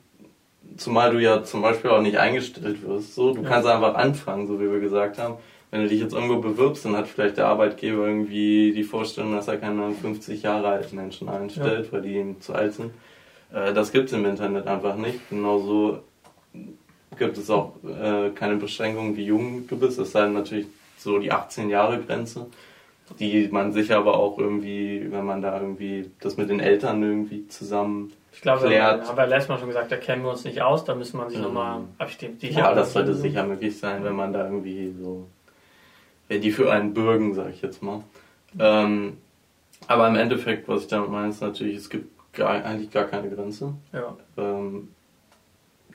Zumal 0.77 1.11
du 1.13 1.19
ja 1.21 1.43
zum 1.45 1.63
Beispiel 1.63 1.91
auch 1.91 2.01
nicht 2.03 2.19
eingestellt 2.19 2.87
wirst. 2.87 3.15
So. 3.15 3.33
Du 3.35 3.43
Ja. 3.43 3.49
kannst 3.49 3.69
einfach 3.69 3.95
anfangen, 3.95 4.47
so 4.47 4.61
wie 4.61 4.71
wir 4.71 4.81
gesagt 4.81 5.19
haben. 5.19 5.35
Wenn 5.73 5.83
du 5.83 5.89
dich 5.89 6.01
jetzt 6.01 6.15
irgendwo 6.15 6.39
bewirbst, 6.39 6.85
dann 6.85 6.97
hat 6.97 7.09
vielleicht 7.09 7.39
der 7.39 7.49
Arbeitgeber 7.49 8.07
irgendwie 8.07 8.73
die 8.73 8.85
Vorstellung, 8.85 9.35
dass 9.35 9.49
er 9.49 9.57
keine 9.57 9.91
50 9.93 10.43
Jahre 10.43 10.69
alten 10.69 10.95
Menschen 10.97 11.29
einstellt, 11.29 11.93
weil 11.93 12.03
die 12.03 12.15
ihm 12.17 12.41
zu 12.41 12.55
alt 12.55 12.75
sind. 12.75 12.93
Äh, 13.53 13.73
Das 13.75 13.91
gibt 13.91 14.07
es 14.07 14.13
im 14.13 14.25
Internet 14.25 14.67
einfach 14.69 14.95
nicht. 14.97 15.29
Genauso 15.29 15.99
gibt 17.19 17.37
es 17.37 17.51
auch 17.51 17.73
äh, 17.85 18.31
keine 18.31 18.57
Beschränkung, 18.57 19.17
wie 19.17 19.25
jung 19.25 19.67
du 19.67 19.77
bist. 19.77 19.99
Es 19.99 20.13
sei 20.13 20.23
denn 20.23 20.35
natürlich 20.35 20.67
so 20.99 21.19
die 21.19 21.33
18 21.33 21.69
Jahre 21.69 21.99
Grenze, 22.01 22.47
die 23.21 23.49
man 23.49 23.73
sicher 23.73 23.99
aber 23.99 24.17
auch 24.19 24.39
irgendwie, 24.39 25.07
wenn 25.11 25.25
man 25.25 25.41
da 25.43 25.61
irgendwie 25.61 26.11
das 26.21 26.37
mit 26.37 26.51
den 26.51 26.61
Eltern 26.61 27.03
irgendwie 27.03 27.47
zusammen. 27.49 28.13
Ich 28.33 28.41
glaube, 28.43 28.67
klärt. 28.67 29.09
haben 29.09 29.17
wir 29.17 29.27
letztes 29.27 29.49
Mal 29.49 29.59
schon 29.59 29.69
gesagt, 29.69 29.91
da 29.93 29.97
kennen 29.97 30.23
wir 30.23 30.31
uns 30.31 30.45
nicht 30.45 30.61
aus, 30.61 30.85
da 30.85 30.95
müssen 30.95 31.17
man 31.17 31.29
sich 31.31 31.39
Mhm. 31.39 31.45
nochmal 31.45 31.81
abstimmen. 31.99 32.37
Ja, 32.41 32.75
das 32.75 32.93
sollte 32.93 33.15
sicher 33.15 33.45
möglich 33.45 33.79
sein, 33.79 34.05
wenn 34.05 34.15
man 34.17 34.33
da 34.33 34.45
irgendwie 34.45 34.93
so, 35.01 35.27
wenn 36.29 36.41
die 36.41 36.51
für 36.51 36.71
einen 36.71 36.93
bürgen, 36.93 37.33
sag 37.35 37.51
ich 37.51 37.63
jetzt 37.63 37.83
mal. 37.83 38.03
Ähm, 38.59 39.17
aber 39.89 40.09
im 40.09 40.17
Endeffekt, 40.17 40.69
was 40.69 40.83
ich 40.83 40.89
damit 40.89 41.11
meine, 41.11 41.29
ist 41.31 41.41
natürlich, 41.41 41.77
es 41.77 41.89
gibt 41.89 42.11
gar, 42.33 42.51
eigentlich 42.65 42.91
gar 42.91 43.05
keine 43.05 43.31
Grenze. 43.31 43.73
Ja, 43.93 44.17
Ähm, 44.37 44.89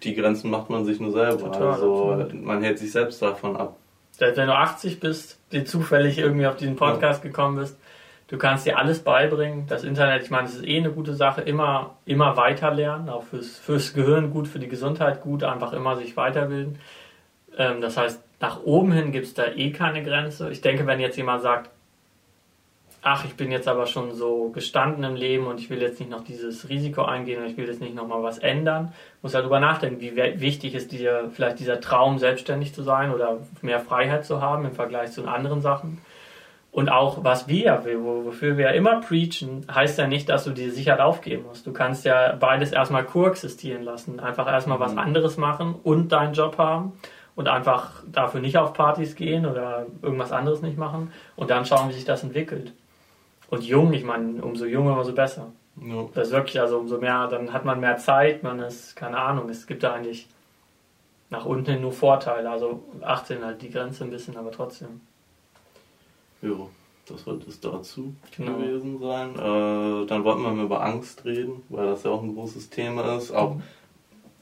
die 0.04 0.16
Grenzen 0.16 0.50
macht 0.50 0.70
man 0.70 0.86
sich 0.86 1.00
nur 1.00 1.12
selber. 1.12 1.38
Total, 1.52 1.74
also 1.74 2.12
absolut. 2.14 2.42
man 2.44 2.64
hält 2.64 2.80
sich 2.80 2.92
selbst 2.92 3.22
davon 3.22 3.56
ab. 3.56 3.78
Selbst 4.22 4.38
wenn 4.38 4.50
du 4.50 4.54
80 4.54 5.00
bist, 5.00 5.40
die 5.52 5.64
zufällig 5.64 6.20
irgendwie 6.20 6.46
auf 6.46 6.56
diesen 6.56 6.76
Podcast 6.76 7.24
gekommen 7.24 7.58
bist, 7.58 7.76
du 8.28 8.38
kannst 8.38 8.68
dir 8.68 8.78
alles 8.78 9.00
beibringen. 9.00 9.66
Das 9.66 9.84
Internet, 9.84 10.22
ich 10.22 10.30
meine, 10.30 10.48
es 10.48 10.58
ist 10.58 10.64
eh 10.64 10.78
eine 10.78 10.92
gute 10.92 11.16
Sache, 11.16 11.42
immer, 11.42 11.96
immer 12.06 12.38
weiter 12.38 12.72
lernen, 12.72 13.10
auch 13.10 13.24
fürs, 13.24 13.58
fürs 13.58 13.96
Gehirn 13.96 14.30
gut, 14.30 14.48
für 14.48 14.60
die 14.60 14.68
Gesundheit 14.68 15.22
gut, 15.22 15.44
einfach 15.44 15.74
immer 15.74 15.96
sich 15.96 16.16
weiterbilden. 16.18 16.78
Ähm, 17.58 17.82
das 17.82 17.98
heißt, 17.98 18.24
nach 18.40 18.62
oben 18.62 18.92
hin 18.92 19.12
gibt 19.12 19.26
es 19.26 19.34
da 19.34 19.48
eh 19.48 19.72
keine 19.72 20.04
Grenze. 20.04 20.52
Ich 20.52 20.62
denke, 20.62 20.86
wenn 20.86 21.00
jetzt 21.00 21.18
jemand 21.18 21.42
sagt, 21.42 21.72
ach, 23.04 23.26
ich 23.26 23.36
bin 23.36 23.52
jetzt 23.52 23.68
aber 23.68 23.88
schon 23.88 24.14
so 24.14 24.50
gestanden 24.50 25.04
im 25.04 25.16
Leben 25.16 25.48
und 25.48 25.60
ich 25.60 25.70
will 25.70 25.82
jetzt 25.82 26.00
nicht 26.00 26.12
noch 26.12 26.24
dieses 26.24 26.70
Risiko 26.70 27.04
eingehen 27.04 27.42
und 27.42 27.50
ich 27.50 27.58
will 27.58 27.68
jetzt 27.68 27.82
nicht 27.82 27.96
nochmal 27.96 28.22
was 28.22 28.38
ändern, 28.38 28.94
muss 29.22 29.34
halt 29.34 29.46
drüber 29.46 29.60
nachdenken, 29.60 30.00
wie 30.02 30.16
wichtig 30.16 30.76
ist 30.76 30.92
dir 30.92 31.30
vielleicht 31.34 31.60
dieser 31.60 31.80
Traum, 31.82 32.20
selbstständig 32.20 32.74
zu 32.76 32.84
sein 32.84 33.12
oder 33.14 33.40
mehr 33.62 33.80
Freiheit 33.80 34.26
zu 34.26 34.42
haben 34.42 34.66
im 34.66 34.74
Vergleich 34.74 35.12
zu 35.12 35.28
anderen 35.28 35.62
Sachen. 35.62 36.00
Und 36.72 36.90
auch, 36.90 37.24
was 37.26 37.50
wir 37.50 37.64
ja, 37.66 37.84
wo- 38.00 38.24
wofür 38.26 38.56
wir 38.58 38.66
ja 38.68 38.72
immer 38.72 39.02
preachen, 39.02 39.66
heißt 39.70 39.98
ja 40.00 40.08
nicht, 40.08 40.30
dass 40.30 40.46
du 40.46 40.52
die 40.52 40.70
Sicherheit 40.70 41.02
aufgeben 41.02 41.44
musst. 41.48 41.68
Du 41.68 41.74
kannst 41.74 42.06
ja 42.06 42.34
beides 42.40 42.72
erstmal 42.72 43.04
koexistieren 43.04 43.84
lassen. 43.84 44.22
Einfach 44.22 44.48
erstmal 44.48 44.80
was 44.80 44.94
Mhm. 44.94 45.00
anderes 45.00 45.36
machen 45.36 45.76
und 45.84 46.14
deinen 46.14 46.34
Job 46.34 46.58
haben 46.58 46.94
und 47.36 47.50
einfach 47.50 48.04
dafür 48.10 48.40
nicht 48.40 48.58
auf 48.58 48.72
Partys 48.74 49.16
gehen 49.16 49.46
oder 49.46 49.86
irgendwas 50.02 50.32
anderes 50.32 50.62
nicht 50.62 50.78
machen 50.78 51.12
und 51.36 51.50
dann 51.50 51.66
schauen, 51.66 51.90
wie 51.90 51.94
sich 51.94 52.06
das 52.06 52.24
entwickelt. 52.24 52.72
Und 53.52 53.64
jung, 53.64 53.92
ich 53.94 54.04
meine, 54.04 54.42
umso 54.42 54.66
jünger, 54.66 54.98
umso 54.98 55.14
besser. 55.14 55.52
Ja. 55.76 56.08
Das 56.14 56.28
ist 56.28 56.34
wirklich, 56.34 56.60
also 56.60 56.80
umso 56.80 56.98
mehr, 56.98 57.28
dann 57.28 57.52
hat 57.54 57.66
man 57.66 57.80
mehr 57.80 57.98
Zeit, 57.98 58.44
man 58.44 58.60
ist, 58.60 58.96
keine 58.96 59.18
Ahnung, 59.18 59.50
es 59.50 59.68
gibt 59.68 59.84
da 59.84 59.94
eigentlich 59.94 60.28
nach 61.30 61.46
unten 61.46 61.70
hin 61.70 61.82
nur 61.82 61.92
Vorteile. 61.92 62.50
Also 62.50 62.82
18 63.02 63.44
halt 63.44 63.62
die 63.62 63.70
Grenze 63.70 64.06
ein 64.06 64.10
bisschen, 64.10 64.38
aber 64.38 64.52
trotzdem. 64.52 65.02
Jo, 66.42 66.70
das 67.08 67.26
wird 67.26 67.46
es 67.48 67.60
dazu 67.60 68.14
Genau. 68.36 68.54
gewesen 68.58 69.00
sein. 69.00 69.36
Äh, 69.36 70.06
dann 70.08 70.24
wollten 70.24 70.44
wir 70.44 70.52
mal 70.52 70.66
über 70.66 70.82
Angst 70.84 71.26
reden, 71.26 71.62
weil 71.70 71.88
das 71.88 72.04
ja 72.04 72.12
auch 72.12 72.24
ein 72.24 72.34
großes 72.34 72.70
Thema 72.70 73.18
ist. 73.18 73.32
Auch, 73.32 73.58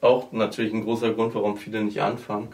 auch 0.00 0.30
natürlich 0.30 0.72
ein 0.72 0.84
großer 0.84 1.12
Grund, 1.14 1.34
warum 1.34 1.56
viele 1.56 1.82
nicht 1.82 2.00
anfangen, 2.00 2.48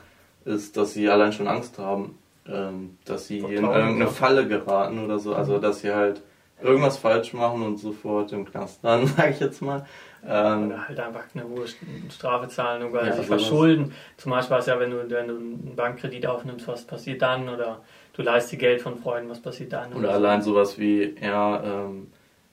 ist, 0.47 0.77
dass 0.79 0.95
sie 0.95 1.09
allein 1.11 1.33
schon 1.33 1.49
Angst 1.49 1.79
haben, 1.79 2.19
ähm, 2.47 2.97
dass 3.05 3.27
sie 3.27 3.39
in 3.41 3.47
Vertrauen, 3.47 3.75
irgendeine 3.75 4.05
ja. 4.05 4.11
Falle 4.11 4.49
geraten 4.49 5.05
oder 5.05 5.19
so. 5.19 5.35
Also, 5.35 5.59
dass 5.59 5.81
sie 5.81 5.93
halt 5.93 6.23
irgendwas 6.63 6.97
falsch 6.99 7.33
machen 7.33 7.63
und 7.63 7.77
sofort 7.79 8.33
im 8.33 8.45
Knast 8.45 8.83
landen, 8.83 9.07
sag 9.17 9.31
ich 9.31 9.41
jetzt 9.41 9.61
mal. 9.63 9.87
Ähm, 10.27 10.67
Oder 10.67 10.89
halt 10.89 10.99
einfach 11.01 11.25
eine 11.35 11.47
hohe 11.49 11.67
Strafe 12.11 12.49
zahlen 12.49 12.83
oder 12.91 13.07
Ja, 13.07 13.13
sich 13.13 13.27
sowas. 13.27 13.43
verschulden. 13.43 13.93
Zum 14.17 14.33
Beispiel 14.33 14.57
ist 14.57 14.67
ja, 14.67 14.81
wenn 14.81 14.91
du, 14.91 15.09
wenn 15.11 15.29
du 15.29 15.37
einen 15.37 15.77
Bankkredit 15.77 16.27
aufnimmst, 16.27 16.67
was 16.67 16.85
passiert 16.85 17.23
dann? 17.23 17.49
Oder 17.49 17.83
du 18.15 18.23
leist 18.23 18.51
dir 18.51 18.57
Geld 18.57 18.81
von 18.83 18.99
Freunden, 18.99 19.31
was 19.31 19.41
passiert 19.41 19.73
dann? 19.73 19.93
Oder 19.93 20.13
allein 20.15 20.43
sowas 20.43 20.79
wie, 20.79 21.15
ja, 21.21 21.63
ähm, 21.63 22.09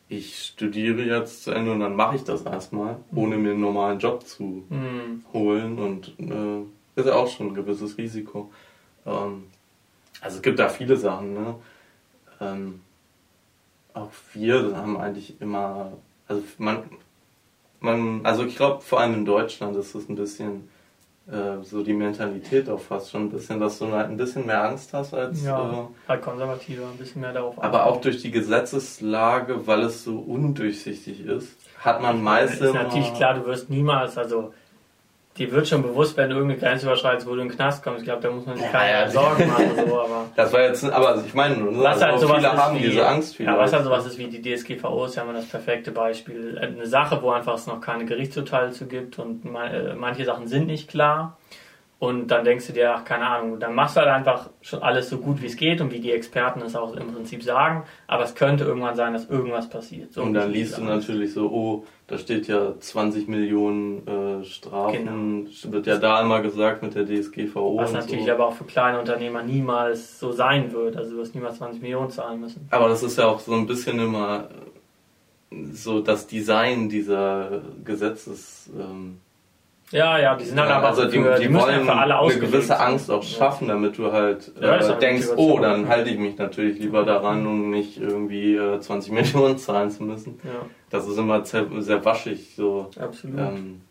ich 0.10 0.46
studiere 0.48 1.02
jetzt 1.02 1.44
zu 1.44 1.52
Ende 1.52 1.72
und 1.72 1.80
dann 1.80 1.96
mache 1.96 2.18
ich 2.18 2.24
das 2.24 2.44
erstmal, 2.44 2.98
ohne 3.16 3.38
mir 3.38 3.52
einen 3.52 3.62
normalen 3.62 3.98
Job 3.98 4.28
zu 4.28 4.66
Mhm. 4.70 5.24
holen 5.34 5.80
und 5.80 6.13
äh, 6.20 7.00
ist 7.00 7.08
ja 7.08 7.16
auch 7.16 7.28
schon 7.28 7.48
ein 7.48 7.56
gewisses 7.56 7.98
Risiko. 7.98 8.52
Ähm, 9.08 9.46
also 10.22 10.36
es 10.38 10.42
gibt 10.44 10.60
da 10.60 10.70
viele 10.70 10.96
Sachen, 10.96 11.34
ne? 11.34 11.56
Ähm, 12.39 12.82
auch 13.93 14.10
wir 14.34 14.75
haben 14.75 14.97
eigentlich 14.97 15.39
immer, 15.41 15.93
also 16.27 16.43
man, 16.58 16.84
man, 17.79 18.21
also 18.25 18.45
ich 18.45 18.56
glaube 18.56 18.82
vor 18.82 18.99
allem 18.99 19.13
in 19.13 19.25
Deutschland 19.25 19.75
ist 19.75 19.93
es 19.95 20.10
ein 20.10 20.15
bisschen 20.15 20.69
äh, 21.27 21.63
so 21.63 21.84
die 21.84 21.93
Mentalität 21.93 22.69
auch 22.69 22.79
fast 22.79 23.12
schon 23.12 23.23
ein 23.23 23.29
bisschen, 23.29 23.60
dass 23.60 23.79
du 23.79 23.91
halt 23.91 24.10
ein 24.10 24.17
bisschen 24.17 24.45
mehr 24.45 24.63
Angst 24.63 24.93
hast 24.93 25.13
als 25.13 25.43
Ja, 25.43 25.71
äh, 25.71 26.10
halt 26.10 26.21
konservativer, 26.21 26.86
ein 26.88 26.97
bisschen 26.97 27.21
mehr 27.21 27.34
darauf 27.34 27.62
aber 27.63 27.86
auch 27.86 28.01
durch 28.01 28.21
die 28.21 28.32
Gesetzeslage, 28.32 29.65
weil 29.65 29.84
es 29.84 30.03
so 30.03 30.17
undurchsichtig 30.17 31.25
ist, 31.25 31.56
hat 31.79 32.01
man 32.01 32.17
ist 32.17 32.23
meistens 32.23 32.73
natürlich 32.73 33.13
klar, 33.13 33.36
du 33.36 33.45
wirst 33.45 33.69
niemals, 33.69 34.17
also 34.17 34.53
dir 35.38 35.52
wird 35.52 35.67
schon 35.67 35.82
bewusst, 35.82 36.15
wenn 36.17 36.30
du 36.30 36.36
irgendeine 36.36 36.60
Grenze 36.60 36.86
überschreitest, 36.86 37.28
wo 37.28 37.36
du 37.36 37.41
in 37.41 37.50
den 37.50 37.56
Knast 37.56 37.84
kommst. 37.84 38.00
Ich 38.00 38.06
glaube, 38.06 38.22
da 38.22 38.30
muss 38.30 38.46
man 38.46 38.56
sich 38.56 38.65
Ja, 38.65 38.72
keine 38.72 38.91
ja. 38.91 39.10
Sorgen 39.10 39.48
machen 39.48 39.72
oder 39.72 39.88
so, 39.88 40.02
aber 40.02 40.26
Das 40.36 40.54
war 40.54 40.62
jetzt, 40.62 40.84
aber 40.84 41.24
ich 41.26 41.34
meine, 41.34 41.56
ne, 41.56 41.84
was 41.84 42.02
halt 42.02 42.13
also 42.13 42.28
viele 42.28 42.54
haben 42.54 42.78
wie, 42.78 42.84
diese 42.84 43.08
Angst 43.08 43.39
ja, 43.39 43.58
was 43.58 43.74
halt 43.74 43.84
sowas 43.84 44.06
ist 44.06 44.17
wie 44.17 44.28
die 44.28 44.41
DSGVO 44.41 45.06
ist 45.06 45.15
ja 45.15 45.24
immer 45.24 45.34
das 45.34 45.46
perfekte 45.46 45.91
Beispiel. 45.91 46.60
Eine 46.60 46.86
Sache, 46.86 47.22
wo 47.22 47.32
einfach 47.32 47.56
es 47.56 47.67
noch 47.67 47.82
keine 47.82 48.06
Gerichtsurteile 48.06 48.72
zu 48.72 48.86
gibt 48.86 49.17
und 49.19 49.43
äh, 49.46 49.96
manche 49.96 50.26
Sachen 50.26 50.48
sind 50.48 50.67
nicht 50.67 50.89
klar. 50.89 51.38
Und 52.04 52.28
dann 52.32 52.44
denkst 52.44 52.68
du 52.68 52.74
dir, 52.74 52.94
ach, 52.94 53.06
keine 53.06 53.26
Ahnung, 53.26 53.62
dann 53.62 53.74
machst 53.74 53.96
du 53.96 54.02
halt 54.02 54.10
einfach 54.10 54.50
schon 54.62 54.84
alles 54.84 55.10
so 55.10 55.20
gut 55.20 55.42
wie 55.42 55.46
es 55.46 55.56
geht 55.56 55.80
und 55.80 55.89
wie 55.94 56.02
die 56.02 56.12
Experten 56.12 56.62
es 56.62 56.76
auch 56.76 56.98
im 56.98 57.13
Prinzip 57.13 57.42
sagen. 57.44 57.86
Aber 58.08 58.26
es 58.26 58.36
könnte 58.36 58.66
irgendwann 58.66 58.98
sein, 58.98 59.13
dass 59.13 59.30
irgendwas 59.30 59.70
passiert. 59.70 60.12
So 60.12 60.22
Und 60.22 60.34
dann 60.34 60.52
liest 60.52 60.78
du 60.78 60.84
natürlich 60.84 61.32
so, 61.32 61.50
oh, 61.50 61.86
da 62.08 62.18
steht 62.18 62.50
ja 62.50 62.78
20 62.78 63.30
Millionen 63.30 64.06
äh, 64.06 64.44
Strafen, 64.44 65.48
wird 65.63 65.88
ja 65.88 65.98
da 65.98 66.22
immer 66.22 66.42
gesagt 66.42 66.84
mit 66.84 66.94
der 66.94 67.06
DSGVO 67.06 67.78
Was 67.78 67.94
natürlich 67.94 68.26
so. 68.26 68.34
aber 68.34 68.48
auch 68.48 68.54
für 68.54 68.66
kleine 68.66 69.00
Unternehmer 69.00 69.42
niemals 69.42 70.20
so 70.20 70.34
sein 70.34 70.74
wird. 70.74 70.98
Also 70.98 71.12
du 71.12 71.18
wirst 71.20 71.34
niemals 71.36 71.56
20 71.60 71.82
Millionen 71.82 72.10
zahlen 72.10 72.42
müssen. 72.42 72.68
Aber 72.70 72.89
das 72.89 73.02
ist 73.02 73.18
ja 73.18 73.28
auch 73.28 73.39
so 73.39 73.54
ein 73.54 73.66
bisschen 73.66 73.98
immer 74.00 74.50
so 75.72 76.02
das 76.02 76.28
Design 76.28 76.89
dieser 76.89 77.62
Gesetzes. 77.86 78.70
Ähm, 78.78 79.20
Ja, 79.93 80.17
ja, 80.17 80.36
die 80.36 80.45
sind 80.45 80.60
halt 80.60 80.69
ja, 80.69 80.77
aber 80.77 80.88
also 80.88 81.06
die, 81.06 81.21
für, 81.21 81.36
die 81.36 81.47
müssen 81.47 81.67
ja 81.69 81.75
wollen 81.75 81.86
für 81.86 81.93
alle 81.93 82.19
eine 82.19 82.39
gewisse. 82.39 82.79
Angst 82.79 83.12
auch 83.12 83.21
schaffen, 83.23 83.67
damit 83.67 83.97
du 83.97 84.12
halt 84.12 84.51
Ja, 84.60 84.75
äh, 84.77 84.84
eine 84.84 84.95
denkst, 84.95 85.27
oh, 85.36 85.60
dann 85.60 85.88
halte 85.88 86.10
ich 86.10 86.17
mich 86.17 86.36
natürlich 86.38 86.79
lieber 86.79 87.03
daran, 87.03 87.45
um 87.45 87.69
nicht 87.69 87.99
irgendwie 88.01 88.56
äh, 88.56 88.79
20 88.79 89.12
Millionen 89.13 89.58
zahlen 89.60 89.91
zu 89.91 90.03
müssen. 90.03 90.39
Das 90.89 91.08
ist 91.08 91.17
immer 91.17 91.45
sehr, 91.45 91.67
sehr 91.79 92.03
waschig 92.03 92.56
so 92.56 92.89
absolut. 92.99 93.38
ähm, 93.39 93.82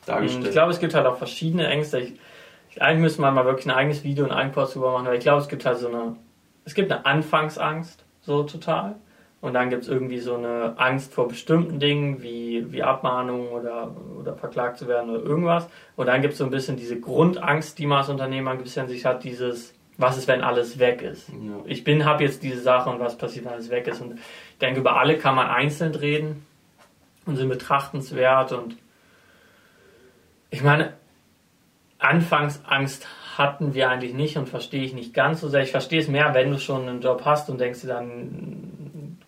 Ich 0.00 0.06
dargestellt. 0.06 0.52
glaube, 0.52 0.70
es 0.72 0.78
gibt 0.80 0.94
halt 0.94 1.06
auch 1.06 1.16
verschiedene 1.16 1.66
Ängste. 1.66 1.98
Ich, 2.00 2.12
ich, 2.70 2.82
eigentlich 2.82 3.00
müsste 3.00 3.22
man 3.22 3.32
mal 3.34 3.46
wirklich 3.46 3.66
ein 3.66 3.72
eigenes 3.72 4.04
Video 4.04 4.24
und 4.24 4.32
einen 4.32 4.52
Post 4.52 4.74
drüber 4.74 4.92
machen, 4.92 5.06
weil 5.06 5.14
ich 5.16 5.22
glaube, 5.22 5.40
es 5.40 5.48
gibt 5.48 5.64
halt 5.64 5.78
so 5.78 5.88
eine, 5.88 6.16
es 6.66 6.74
gibt 6.74 6.92
eine 6.92 7.06
Anfangsangst, 7.06 8.04
so 8.20 8.42
total. 8.42 8.96
Und 9.40 9.54
dann 9.54 9.70
gibt 9.70 9.84
es 9.84 9.88
irgendwie 9.88 10.18
so 10.18 10.34
eine 10.34 10.74
Angst 10.76 11.14
vor 11.14 11.26
bestimmten 11.26 11.80
Dingen, 11.80 12.22
wie, 12.22 12.70
wie 12.72 12.82
Abmahnungen 12.82 13.48
oder, 13.48 13.94
oder 14.18 14.36
verklagt 14.36 14.78
zu 14.78 14.86
werden 14.86 15.08
oder 15.08 15.22
irgendwas. 15.22 15.66
Und 15.96 16.06
dann 16.06 16.20
gibt 16.20 16.32
es 16.32 16.38
so 16.38 16.44
ein 16.44 16.50
bisschen 16.50 16.76
diese 16.76 17.00
Grundangst, 17.00 17.78
die 17.78 17.86
man 17.86 17.98
als 17.98 18.10
Unternehmer 18.10 18.50
ein 18.50 18.62
bisschen 18.62 18.86
sich 18.86 19.06
hat, 19.06 19.24
dieses, 19.24 19.74
was 19.96 20.18
ist, 20.18 20.28
wenn 20.28 20.42
alles 20.42 20.78
weg 20.78 21.00
ist? 21.00 21.30
ja. 21.30 21.36
ich 21.64 21.84
bin, 21.84 22.04
habe 22.04 22.24
jetzt 22.24 22.42
diese 22.42 22.60
Sache 22.60 22.90
und 22.90 23.00
was 23.00 23.16
passiert, 23.16 23.46
wenn 23.46 23.52
alles 23.52 23.70
weg 23.70 23.86
ist. 23.86 24.02
Und 24.02 24.18
ich 24.18 24.58
denke, 24.58 24.80
über 24.80 24.98
alle 24.98 25.16
kann 25.16 25.34
man 25.34 25.48
einzeln 25.48 25.94
reden 25.94 26.44
und 27.24 27.36
sind 27.36 27.48
betrachtenswert. 27.48 28.52
Und 28.52 28.76
ich 30.50 30.62
meine, 30.62 30.92
Anfangsangst 31.98 33.06
hatten 33.38 33.72
wir 33.72 33.88
eigentlich 33.88 34.12
nicht 34.12 34.36
und 34.36 34.50
verstehe 34.50 34.84
ich 34.84 34.92
nicht 34.92 35.14
ganz 35.14 35.40
so 35.40 35.48
sehr. 35.48 35.62
Ich 35.62 35.70
verstehe 35.70 36.00
es 36.00 36.08
mehr, 36.08 36.34
wenn 36.34 36.50
du 36.50 36.58
schon 36.58 36.88
einen 36.88 37.00
Job 37.00 37.22
hast 37.24 37.48
und 37.48 37.58
denkst 37.58 37.82
dir 37.82 37.88
dann, 37.88 38.79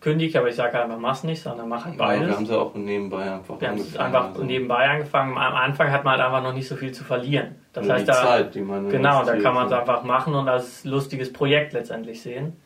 kündig, 0.03 0.37
aber 0.37 0.49
ich 0.49 0.55
sage 0.55 0.79
einfach, 0.81 0.99
mach's 0.99 1.23
nicht, 1.23 1.41
sondern 1.41 1.69
mach 1.69 1.85
halt 1.85 1.95
Ja, 1.95 2.11
wir 2.11 2.19
beides. 2.19 2.35
haben 2.35 2.43
es 2.43 2.49
ja 2.49 2.57
auch 2.57 2.75
nebenbei 2.75 3.31
einfach 3.31 3.59
Wir 3.59 3.69
haben 3.69 3.77
es 3.79 3.97
einfach 3.97 4.27
also 4.29 4.43
nebenbei 4.43 4.89
angefangen. 4.89 5.37
Am 5.37 5.55
Anfang 5.55 5.91
hat 5.91 6.03
man 6.03 6.13
halt 6.13 6.25
einfach 6.25 6.43
noch 6.43 6.53
nicht 6.53 6.67
so 6.67 6.75
viel 6.75 6.91
zu 6.91 7.03
verlieren. 7.05 7.55
Das 7.71 7.85
nur 7.85 7.93
heißt, 7.95 8.07
die 8.07 8.11
da, 8.11 8.21
Zeit, 8.21 8.55
die 8.55 8.61
man 8.61 8.89
Genau, 8.89 9.23
da 9.23 9.37
kann 9.37 9.55
man 9.55 9.67
es 9.67 9.71
einfach 9.71 10.03
machen 10.03 10.35
und 10.35 10.49
als 10.49 10.83
lustiges 10.83 11.31
Projekt 11.31 11.71
letztendlich 11.73 12.21
sehen. 12.21 12.57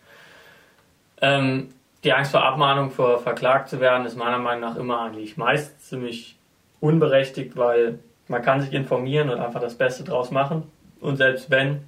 Ähm, 1.22 1.70
die 2.04 2.12
Angst 2.12 2.32
vor 2.32 2.44
Abmahnung, 2.44 2.90
vor 2.90 3.20
verklagt 3.20 3.70
zu 3.70 3.80
werden, 3.80 4.06
ist 4.06 4.16
meiner 4.16 4.40
Meinung 4.40 4.62
nach 4.62 4.76
immer 4.76 5.02
eigentlich 5.02 5.38
meist 5.38 5.88
ziemlich 5.88 6.38
unberechtigt, 6.80 7.56
weil 7.56 8.00
man 8.28 8.42
kann 8.42 8.62
sich 8.62 8.74
informieren 8.74 9.30
und 9.30 9.40
einfach 9.40 9.62
das 9.62 9.76
Beste 9.76 10.04
draus 10.04 10.32
machen. 10.32 10.64
Und 11.00 11.18
selbst 11.18 11.52
wenn, 11.52 11.88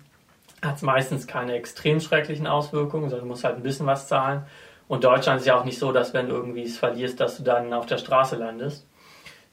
hat 0.61 0.75
es 0.75 0.81
meistens 0.81 1.25
keine 1.25 1.53
extrem 1.53 1.99
schrecklichen 1.99 2.47
Auswirkungen, 2.47 3.09
sondern 3.09 3.27
du 3.27 3.31
musst 3.31 3.43
halt 3.43 3.55
ein 3.55 3.63
bisschen 3.63 3.85
was 3.85 4.07
zahlen. 4.07 4.43
Und 4.89 5.03
Deutschland 5.03 5.39
ist 5.39 5.45
ja 5.45 5.57
auch 5.57 5.65
nicht 5.65 5.77
so, 5.77 5.91
dass 5.91 6.15
wenn 6.15 6.27
du 6.27 6.35
irgendwie 6.35 6.63
es 6.63 6.79
verlierst, 6.79 7.19
dass 7.19 7.37
du 7.37 7.43
dann 7.43 7.71
auf 7.73 7.85
der 7.85 7.99
Straße 7.99 8.35
landest. 8.35 8.87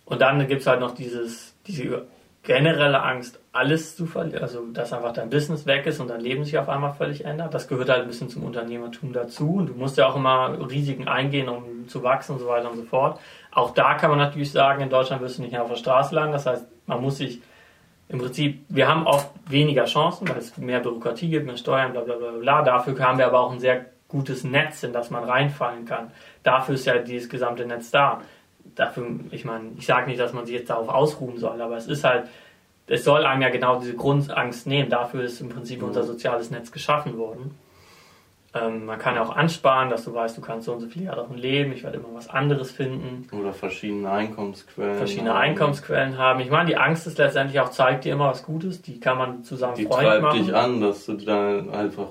Und 0.06 0.22
dann 0.22 0.44
gibt 0.48 0.62
es 0.62 0.66
halt 0.66 0.80
noch 0.80 0.92
dieses, 0.92 1.54
diese 1.66 2.06
generelle 2.42 3.02
Angst, 3.02 3.38
alles 3.52 3.96
zu 3.96 4.06
verlieren, 4.06 4.42
also 4.42 4.64
dass 4.72 4.94
einfach 4.94 5.12
dein 5.12 5.28
Business 5.28 5.66
weg 5.66 5.84
ist 5.84 6.00
und 6.00 6.08
dein 6.08 6.20
Leben 6.20 6.44
sich 6.44 6.56
auf 6.58 6.70
einmal 6.70 6.94
völlig 6.94 7.26
ändert. 7.26 7.52
Das 7.52 7.68
gehört 7.68 7.90
halt 7.90 8.02
ein 8.02 8.08
bisschen 8.08 8.30
zum 8.30 8.44
Unternehmertum 8.44 9.12
dazu. 9.12 9.56
Und 9.56 9.66
du 9.66 9.74
musst 9.74 9.98
ja 9.98 10.06
auch 10.08 10.16
immer 10.16 10.56
Risiken 10.70 11.06
eingehen, 11.06 11.50
um 11.50 11.86
zu 11.86 12.02
wachsen 12.02 12.32
und 12.32 12.38
so 12.38 12.46
weiter 12.48 12.70
und 12.70 12.78
so 12.78 12.84
fort. 12.84 13.20
Auch 13.50 13.74
da 13.74 13.92
kann 13.94 14.08
man 14.08 14.18
natürlich 14.18 14.52
sagen, 14.52 14.80
in 14.80 14.88
Deutschland 14.88 15.20
wirst 15.20 15.36
du 15.36 15.42
nicht 15.42 15.52
mehr 15.52 15.62
auf 15.62 15.68
der 15.68 15.76
Straße 15.76 16.14
landen. 16.14 16.32
Das 16.32 16.46
heißt, 16.46 16.66
man 16.86 17.02
muss 17.02 17.18
sich 17.18 17.42
im 18.08 18.20
Prinzip, 18.20 18.64
wir 18.70 18.88
haben 18.88 19.06
oft 19.06 19.28
weniger 19.50 19.84
Chancen, 19.84 20.26
weil 20.28 20.38
es 20.38 20.56
mehr 20.56 20.80
Bürokratie 20.80 21.28
gibt, 21.28 21.44
mehr 21.44 21.58
Steuern, 21.58 21.92
bla 21.92 22.00
bla 22.00 22.14
bla 22.14 22.30
bla. 22.30 22.62
Dafür 22.62 22.98
haben 23.00 23.18
wir 23.18 23.26
aber 23.26 23.40
auch 23.40 23.52
ein 23.52 23.60
sehr 23.60 23.84
gutes 24.08 24.44
Netz, 24.44 24.82
in 24.82 24.92
das 24.92 25.10
man 25.10 25.24
reinfallen 25.24 25.84
kann. 25.84 26.10
Dafür 26.42 26.74
ist 26.76 26.86
ja 26.86 26.98
dieses 26.98 27.28
gesamte 27.28 27.66
Netz 27.66 27.90
da. 27.90 28.20
Dafür, 28.74 29.06
ich 29.30 29.44
meine, 29.44 29.70
ich 29.78 29.86
sage 29.86 30.08
nicht, 30.08 30.20
dass 30.20 30.32
man 30.32 30.46
sich 30.46 30.54
jetzt 30.54 30.70
darauf 30.70 30.88
ausruhen 30.88 31.38
soll, 31.38 31.60
aber 31.60 31.76
es 31.76 31.86
ist 31.86 32.04
halt, 32.04 32.28
es 32.88 33.04
soll 33.04 33.24
einem 33.26 33.42
ja 33.42 33.48
genau 33.48 33.80
diese 33.80 33.94
Grundangst 33.94 34.66
nehmen. 34.66 34.90
Dafür 34.90 35.24
ist 35.24 35.40
im 35.40 35.48
Prinzip 35.48 35.82
unser 35.82 36.04
soziales 36.04 36.50
Netz 36.50 36.70
geschaffen 36.70 37.18
worden. 37.18 37.56
Ähm, 38.54 38.86
man 38.86 38.98
kann 38.98 39.16
ja 39.16 39.22
auch 39.22 39.34
ansparen, 39.36 39.90
dass 39.90 40.04
du 40.04 40.14
weißt, 40.14 40.36
du 40.38 40.40
kannst 40.40 40.66
so 40.66 40.72
und 40.72 40.80
so 40.80 40.86
viele 40.88 41.06
Jahre 41.06 41.22
davon 41.22 41.36
leben, 41.36 41.72
ich 41.72 41.82
werde 41.82 41.98
immer 41.98 42.08
was 42.14 42.28
anderes 42.30 42.70
finden 42.70 43.28
Oder 43.38 43.52
verschiedene 43.52 44.10
Einkommensquellen. 44.10 44.96
verschiedene 44.96 45.30
haben. 45.30 45.40
Einkommensquellen 45.40 46.16
haben. 46.16 46.40
Ich 46.40 46.50
meine, 46.50 46.68
die 46.68 46.76
Angst 46.76 47.06
ist 47.06 47.18
letztendlich 47.18 47.60
auch, 47.60 47.70
zeigt 47.70 48.04
dir 48.04 48.12
immer 48.14 48.28
was 48.30 48.44
Gutes, 48.44 48.80
die 48.82 48.98
kann 49.00 49.18
man 49.18 49.44
zusammen 49.44 49.74
Die 49.74 49.84
Freund 49.84 50.06
treibt 50.06 50.22
machen. 50.22 50.38
dich 50.38 50.54
an, 50.54 50.80
dass 50.80 51.06
du 51.06 51.14
dann 51.14 51.70
einfach 51.70 52.08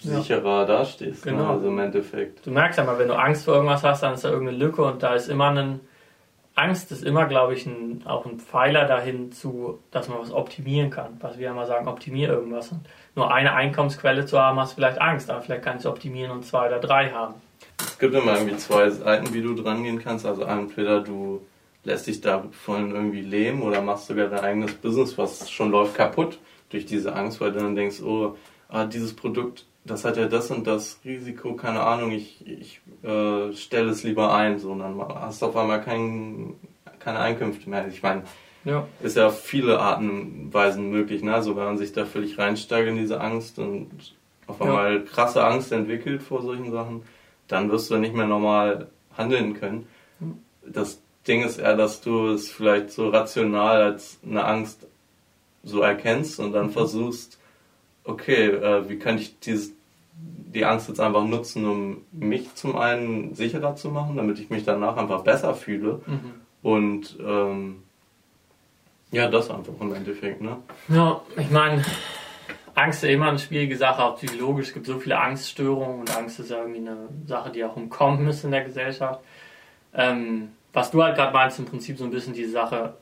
Ja. 0.00 0.20
sicherer 0.20 0.66
dastehst. 0.66 1.22
Genau. 1.22 1.44
Ne? 1.44 1.48
Also 1.48 1.68
im 1.68 1.78
Endeffekt. 1.78 2.46
Du 2.46 2.50
merkst 2.50 2.78
ja 2.78 2.84
mal, 2.84 2.98
wenn 2.98 3.08
du 3.08 3.18
Angst 3.18 3.44
vor 3.44 3.54
irgendwas 3.54 3.82
hast, 3.82 4.02
dann 4.02 4.14
ist 4.14 4.24
da 4.24 4.30
irgendeine 4.30 4.58
Lücke 4.58 4.82
und 4.82 5.02
da 5.02 5.14
ist 5.14 5.28
immer 5.28 5.50
ein, 5.50 5.80
Angst 6.54 6.90
ist 6.90 7.04
immer, 7.04 7.26
glaube 7.26 7.54
ich, 7.54 7.66
ein, 7.66 8.02
auch 8.06 8.24
ein 8.24 8.38
Pfeiler 8.38 8.86
dahin 8.86 9.30
zu, 9.32 9.78
dass 9.90 10.08
man 10.08 10.18
was 10.20 10.32
optimieren 10.32 10.90
kann. 10.90 11.18
Was 11.20 11.38
wir 11.38 11.50
immer 11.50 11.66
sagen, 11.66 11.86
optimier 11.86 12.30
irgendwas. 12.30 12.72
Und 12.72 12.80
nur 13.14 13.32
eine 13.32 13.54
Einkommensquelle 13.54 14.24
zu 14.24 14.40
haben, 14.40 14.58
hast 14.58 14.72
vielleicht 14.72 15.00
Angst, 15.00 15.30
aber 15.30 15.42
vielleicht 15.42 15.62
kannst 15.62 15.84
du 15.84 15.90
optimieren 15.90 16.30
und 16.30 16.44
zwei 16.44 16.66
oder 16.66 16.78
drei 16.78 17.10
haben. 17.10 17.34
Es 17.78 17.98
gibt 17.98 18.14
immer 18.14 18.34
irgendwie 18.34 18.56
zwei 18.56 18.88
Seiten, 18.90 19.34
wie 19.34 19.42
du 19.42 19.54
dran 19.54 19.82
gehen 19.82 19.98
kannst. 19.98 20.24
Also 20.24 20.42
entweder 20.42 21.00
du 21.00 21.42
lässt 21.84 22.06
dich 22.06 22.20
davon 22.20 22.90
irgendwie 22.90 23.22
lähmen 23.22 23.62
oder 23.62 23.80
machst 23.80 24.06
sogar 24.06 24.28
dein 24.28 24.40
eigenes 24.40 24.74
Business, 24.74 25.16
was 25.16 25.50
schon 25.50 25.70
läuft, 25.70 25.94
kaputt 25.94 26.38
durch 26.70 26.84
diese 26.84 27.14
Angst, 27.14 27.40
weil 27.40 27.52
du 27.52 27.60
dann 27.60 27.76
denkst, 27.76 28.02
oh, 28.02 28.36
ah, 28.68 28.84
dieses 28.84 29.14
Produkt, 29.14 29.66
das 29.86 30.04
hat 30.04 30.16
ja 30.16 30.26
das 30.26 30.50
und 30.50 30.66
das 30.66 31.00
Risiko, 31.04 31.54
keine 31.54 31.80
Ahnung, 31.80 32.10
ich, 32.10 32.46
ich 32.46 32.80
äh, 33.02 33.52
stelle 33.52 33.90
es 33.90 34.02
lieber 34.02 34.34
ein. 34.34 34.58
So, 34.58 34.72
und 34.72 34.80
dann 34.80 35.00
hast 35.00 35.42
du 35.42 35.46
auf 35.46 35.56
einmal 35.56 35.80
kein, 35.82 36.54
keine 36.98 37.18
Einkünfte 37.20 37.70
mehr. 37.70 37.86
Ich 37.88 38.02
meine, 38.02 38.22
Ja. 38.64 38.86
ist 39.00 39.16
ja 39.16 39.28
auf 39.28 39.40
viele 39.40 39.78
Arten 39.78 40.10
und 40.10 40.54
Weisen 40.54 40.90
möglich, 40.90 41.22
ne? 41.22 41.34
Also 41.34 41.56
wenn 41.56 41.64
man 41.64 41.78
sich 41.78 41.92
da 41.92 42.04
völlig 42.04 42.38
reinsteigt 42.38 42.88
in 42.88 42.96
diese 42.96 43.20
Angst 43.20 43.58
und 43.58 43.90
auf 44.46 44.60
einmal 44.60 45.04
krasse 45.04 45.44
Angst 45.44 45.72
entwickelt 45.72 46.22
vor 46.22 46.42
solchen 46.42 46.70
Sachen, 46.72 47.02
dann 47.48 47.70
wirst 47.70 47.90
du 47.90 47.96
nicht 47.96 48.14
mehr 48.14 48.26
normal 48.26 48.88
handeln 49.16 49.54
können. 49.54 49.86
Das 50.64 51.00
Ding 51.28 51.42
ist 51.42 51.58
eher, 51.58 51.76
dass 51.76 52.00
du 52.00 52.28
es 52.28 52.50
vielleicht 52.50 52.90
so 52.90 53.08
rational 53.08 53.82
als 53.82 54.18
eine 54.24 54.44
Angst 54.44 54.86
so 55.62 55.80
erkennst 55.80 56.38
und 56.38 56.52
dann 56.52 56.70
versuchst, 56.70 57.38
okay, 58.06 58.46
äh, 58.48 58.88
wie 58.88 58.98
kann 58.98 59.18
ich 59.18 59.38
dieses, 59.40 59.72
die 60.18 60.64
Angst 60.64 60.88
jetzt 60.88 61.00
einfach 61.00 61.24
nutzen, 61.24 61.66
um 61.68 61.96
mich 62.12 62.54
zum 62.54 62.76
einen 62.76 63.34
sicherer 63.34 63.76
zu 63.76 63.90
machen, 63.90 64.16
damit 64.16 64.38
ich 64.38 64.48
mich 64.50 64.64
danach 64.64 64.96
einfach 64.96 65.22
besser 65.22 65.54
fühle 65.54 66.00
Mhm. 66.06 66.32
und 66.62 67.16
ähm, 67.20 67.82
ja, 69.12 69.28
das 69.28 69.50
einfach 69.50 69.74
im 69.80 69.94
Endeffekt, 69.94 70.40
ne? 70.40 70.56
Ja, 70.88 71.20
ich 71.36 71.50
meine, 71.50 71.84
Angst 72.74 73.04
ist 73.04 73.10
immer 73.10 73.28
eine 73.28 73.38
schwierige 73.38 73.76
Sache, 73.76 74.02
auch 74.02 74.16
psychologisch. 74.16 74.68
Es 74.68 74.74
gibt 74.74 74.86
so 74.86 74.98
viele 74.98 75.18
Angststörungen 75.18 76.00
und 76.00 76.16
Angst 76.16 76.40
ist 76.40 76.50
ja 76.50 76.58
irgendwie 76.58 76.80
eine 76.80 77.08
Sache, 77.26 77.50
die 77.50 77.64
auch 77.64 77.76
umkommen 77.76 78.26
ist 78.28 78.44
in 78.44 78.50
der 78.50 78.64
Gesellschaft. 78.64 79.20
Ähm, 79.94 80.48
was 80.72 80.90
du 80.90 81.02
halt 81.02 81.16
gerade 81.16 81.32
meinst, 81.32 81.58
im 81.58 81.64
Prinzip 81.64 81.96
so 81.96 82.04
ein 82.04 82.10
bisschen 82.10 82.34
diese 82.34 82.50
Sache, 82.50 82.94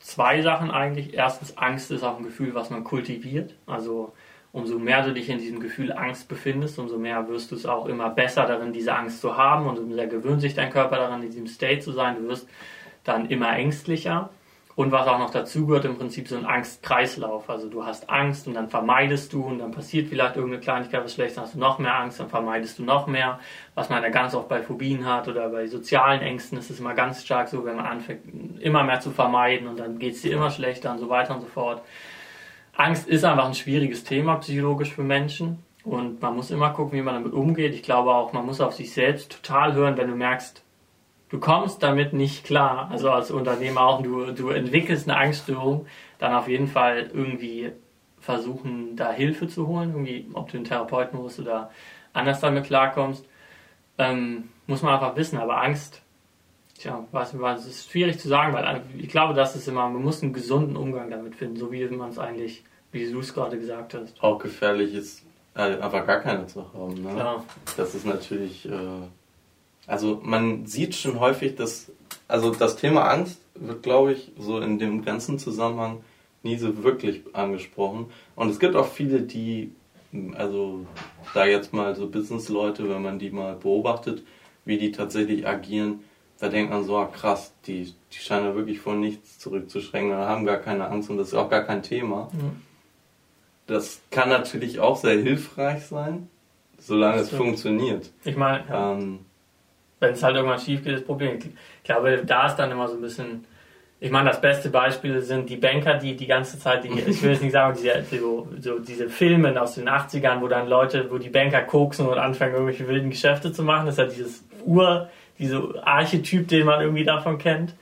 zwei 0.00 0.40
Sachen 0.40 0.70
eigentlich. 0.70 1.12
Erstens, 1.12 1.58
Angst 1.58 1.90
ist 1.90 2.02
auch 2.04 2.16
ein 2.16 2.24
Gefühl, 2.24 2.54
was 2.54 2.70
man 2.70 2.84
kultiviert. 2.84 3.54
Also 3.66 4.12
umso 4.52 4.78
mehr 4.78 5.02
du 5.02 5.12
dich 5.14 5.28
in 5.28 5.38
diesem 5.38 5.60
Gefühl 5.60 5.92
Angst 5.92 6.28
befindest, 6.28 6.78
umso 6.78 6.98
mehr 6.98 7.26
wirst 7.28 7.50
du 7.50 7.54
es 7.54 7.66
auch 7.66 7.86
immer 7.86 8.10
besser 8.10 8.46
darin, 8.46 8.72
diese 8.72 8.94
Angst 8.94 9.20
zu 9.20 9.36
haben 9.36 9.66
und 9.66 9.78
umso 9.78 9.94
mehr 9.94 10.06
gewöhnt 10.06 10.42
sich 10.42 10.54
dein 10.54 10.70
Körper 10.70 10.96
daran, 10.96 11.22
in 11.22 11.30
diesem 11.30 11.46
State 11.46 11.80
zu 11.80 11.92
sein. 11.92 12.16
Du 12.16 12.28
wirst 12.28 12.48
dann 13.04 13.28
immer 13.28 13.56
ängstlicher. 13.56 14.30
Und 14.74 14.90
was 14.90 15.06
auch 15.06 15.18
noch 15.18 15.30
dazu 15.30 15.66
gehört, 15.66 15.84
im 15.84 15.98
Prinzip 15.98 16.28
so 16.28 16.36
ein 16.36 16.46
Angstkreislauf. 16.46 17.50
Also 17.50 17.68
du 17.68 17.84
hast 17.84 18.08
Angst 18.08 18.46
und 18.46 18.54
dann 18.54 18.70
vermeidest 18.70 19.32
du 19.34 19.44
und 19.44 19.58
dann 19.58 19.70
passiert 19.70 20.08
vielleicht 20.08 20.36
irgendeine 20.36 20.62
Kleinigkeit, 20.62 21.04
was 21.04 21.12
schlecht, 21.12 21.36
dann 21.36 21.44
hast 21.44 21.54
du 21.54 21.58
noch 21.58 21.78
mehr 21.78 21.94
Angst, 21.94 22.20
dann 22.20 22.30
vermeidest 22.30 22.78
du 22.78 22.82
noch 22.82 23.06
mehr. 23.06 23.38
Was 23.74 23.90
man 23.90 24.02
ja 24.02 24.08
ganz 24.08 24.34
oft 24.34 24.48
bei 24.48 24.62
Phobien 24.62 25.04
hat 25.04 25.28
oder 25.28 25.50
bei 25.50 25.66
sozialen 25.66 26.22
Ängsten 26.22 26.56
ist 26.56 26.70
es 26.70 26.80
immer 26.80 26.94
ganz 26.94 27.22
stark 27.22 27.48
so, 27.48 27.66
wenn 27.66 27.76
man 27.76 27.84
anfängt, 27.84 28.62
immer 28.62 28.82
mehr 28.82 29.00
zu 29.00 29.10
vermeiden 29.10 29.68
und 29.68 29.78
dann 29.78 29.98
geht 29.98 30.14
es 30.14 30.22
dir 30.22 30.32
immer 30.32 30.50
schlechter 30.50 30.90
und 30.90 30.98
so 30.98 31.10
weiter 31.10 31.34
und 31.34 31.42
so 31.42 31.48
fort. 31.48 31.82
Angst 32.76 33.08
ist 33.08 33.24
einfach 33.24 33.46
ein 33.46 33.54
schwieriges 33.54 34.04
Thema 34.04 34.36
psychologisch 34.36 34.92
für 34.92 35.02
Menschen 35.02 35.62
und 35.84 36.22
man 36.22 36.34
muss 36.34 36.50
immer 36.50 36.70
gucken, 36.70 36.98
wie 36.98 37.02
man 37.02 37.14
damit 37.14 37.32
umgeht. 37.32 37.74
Ich 37.74 37.82
glaube 37.82 38.14
auch, 38.14 38.32
man 38.32 38.46
muss 38.46 38.60
auf 38.60 38.74
sich 38.74 38.92
selbst 38.92 39.32
total 39.32 39.74
hören, 39.74 39.96
wenn 39.96 40.08
du 40.08 40.16
merkst, 40.16 40.64
du 41.28 41.38
kommst 41.38 41.82
damit 41.82 42.12
nicht 42.12 42.44
klar, 42.44 42.88
also 42.90 43.10
als 43.10 43.30
Unternehmer 43.30 43.82
auch, 43.82 44.02
du, 44.02 44.32
du 44.32 44.50
entwickelst 44.50 45.08
eine 45.08 45.18
Angststörung, 45.18 45.86
dann 46.18 46.34
auf 46.34 46.48
jeden 46.48 46.68
Fall 46.68 47.10
irgendwie 47.12 47.72
versuchen, 48.20 48.96
da 48.96 49.12
Hilfe 49.12 49.48
zu 49.48 49.66
holen, 49.66 49.90
irgendwie, 49.90 50.28
ob 50.32 50.50
du 50.50 50.56
einen 50.56 50.64
Therapeuten 50.64 51.18
musst 51.18 51.40
oder 51.40 51.70
anders 52.12 52.40
damit 52.40 52.64
klarkommst, 52.64 53.26
ähm, 53.98 54.48
muss 54.66 54.82
man 54.82 54.94
einfach 54.94 55.16
wissen. 55.16 55.38
Aber 55.38 55.60
Angst, 55.60 56.02
tja, 56.82 57.06
was, 57.12 57.38
was 57.38 57.66
ist 57.66 57.90
schwierig 57.90 58.18
zu 58.18 58.28
sagen, 58.28 58.52
weil 58.52 58.82
ich 58.98 59.08
glaube, 59.08 59.34
das 59.34 59.56
ist 59.56 59.68
immer, 59.68 59.88
man 59.88 60.02
muss 60.02 60.22
einen 60.22 60.32
gesunden 60.32 60.76
Umgang 60.76 61.10
damit 61.10 61.34
finden, 61.36 61.56
so 61.56 61.72
wie 61.72 61.84
man 61.86 62.10
es 62.10 62.18
eigentlich, 62.18 62.64
wie 62.90 63.10
du 63.10 63.20
es 63.20 63.32
gerade 63.32 63.58
gesagt 63.58 63.94
hast. 63.94 64.22
Auch 64.22 64.38
gefährlich 64.38 64.94
ist, 64.94 65.24
äh, 65.54 65.78
einfach 65.80 66.06
gar 66.06 66.20
keine 66.20 66.46
zu 66.46 66.72
haben. 66.72 66.94
Ne? 67.02 67.14
Klar. 67.14 67.44
Das 67.76 67.94
ist 67.94 68.06
natürlich. 68.06 68.68
Äh 68.68 69.08
also 69.86 70.20
man 70.22 70.66
sieht 70.66 70.94
schon 70.94 71.18
häufig, 71.18 71.56
dass, 71.56 71.90
also 72.28 72.50
das 72.50 72.76
Thema 72.76 73.08
Angst 73.10 73.40
wird, 73.54 73.82
glaube 73.82 74.12
ich, 74.12 74.32
so 74.38 74.60
in 74.60 74.78
dem 74.78 75.04
ganzen 75.04 75.38
Zusammenhang 75.38 76.02
nie 76.42 76.56
so 76.56 76.82
wirklich 76.82 77.22
angesprochen. 77.32 78.06
Und 78.36 78.48
es 78.50 78.58
gibt 78.58 78.76
auch 78.76 78.86
viele, 78.86 79.22
die, 79.22 79.72
also 80.34 80.86
da 81.34 81.46
jetzt 81.46 81.72
mal 81.72 81.94
so 81.96 82.08
Business-Leute, 82.08 82.88
wenn 82.88 83.02
man 83.02 83.18
die 83.18 83.30
mal 83.30 83.56
beobachtet, 83.56 84.22
wie 84.64 84.78
die 84.78 84.92
tatsächlich 84.92 85.46
agieren, 85.46 86.00
da 86.42 86.48
denkt 86.48 86.72
man 86.72 86.82
so, 86.82 86.96
ah, 86.96 87.06
krass, 87.06 87.54
die, 87.68 87.94
die 88.12 88.18
scheinen 88.18 88.56
wirklich 88.56 88.80
vor 88.80 88.94
nichts 88.94 89.38
zurückzuschrecken 89.38 90.08
oder 90.10 90.26
haben 90.26 90.44
gar 90.44 90.56
keine 90.56 90.88
Angst 90.88 91.08
und 91.08 91.16
das 91.16 91.28
ist 91.28 91.34
auch 91.34 91.48
gar 91.48 91.62
kein 91.62 91.84
Thema. 91.84 92.30
Mhm. 92.32 92.60
Das 93.68 94.02
kann 94.10 94.28
natürlich 94.28 94.80
auch 94.80 94.96
sehr 94.96 95.18
hilfreich 95.18 95.86
sein, 95.86 96.28
solange 96.78 97.20
es 97.20 97.30
funktioniert. 97.30 98.10
Ich 98.24 98.36
meine, 98.36 98.64
ja. 98.68 98.90
Ähm, 98.90 99.20
wenn 100.00 100.14
es 100.14 100.22
halt 100.24 100.34
irgendwann 100.34 100.58
schief 100.58 100.82
geht, 100.82 100.94
das 100.94 101.04
Problem. 101.04 101.38
Ich 101.38 101.84
glaube, 101.84 102.24
da 102.26 102.48
ist 102.48 102.56
dann 102.56 102.72
immer 102.72 102.88
so 102.88 102.96
ein 102.96 103.02
bisschen. 103.02 103.44
Ich 104.00 104.10
meine, 104.10 104.30
das 104.30 104.40
beste 104.40 104.68
Beispiel 104.68 105.22
sind 105.22 105.48
die 105.48 105.54
Banker, 105.54 105.94
die 105.94 106.16
die 106.16 106.26
ganze 106.26 106.58
Zeit, 106.58 106.82
die, 106.82 106.88
ich 106.88 107.22
will 107.22 107.30
jetzt 107.30 107.42
nicht 107.42 107.52
sagen, 107.52 107.78
diese, 107.80 108.02
so, 108.18 108.48
so 108.58 108.80
diese 108.80 109.08
Filme 109.08 109.62
aus 109.62 109.76
den 109.76 109.88
80ern, 109.88 110.40
wo 110.40 110.48
dann 110.48 110.66
Leute, 110.66 111.08
wo 111.08 111.18
die 111.18 111.30
Banker 111.30 111.62
koksen 111.62 112.08
und 112.08 112.18
anfangen, 112.18 112.54
irgendwelche 112.54 112.88
wilden 112.88 113.10
Geschäfte 113.10 113.52
zu 113.52 113.62
machen. 113.62 113.86
Das 113.86 113.94
ist 113.94 113.98
ja 113.98 114.06
dieses 114.06 114.44
Ur, 114.64 115.08
diese 115.42 115.82
Archetyp, 115.84 116.48
den 116.48 116.66
man 116.66 116.80
irgendwie 116.80 117.04
davon 117.04 117.38
kennt. 117.38 117.74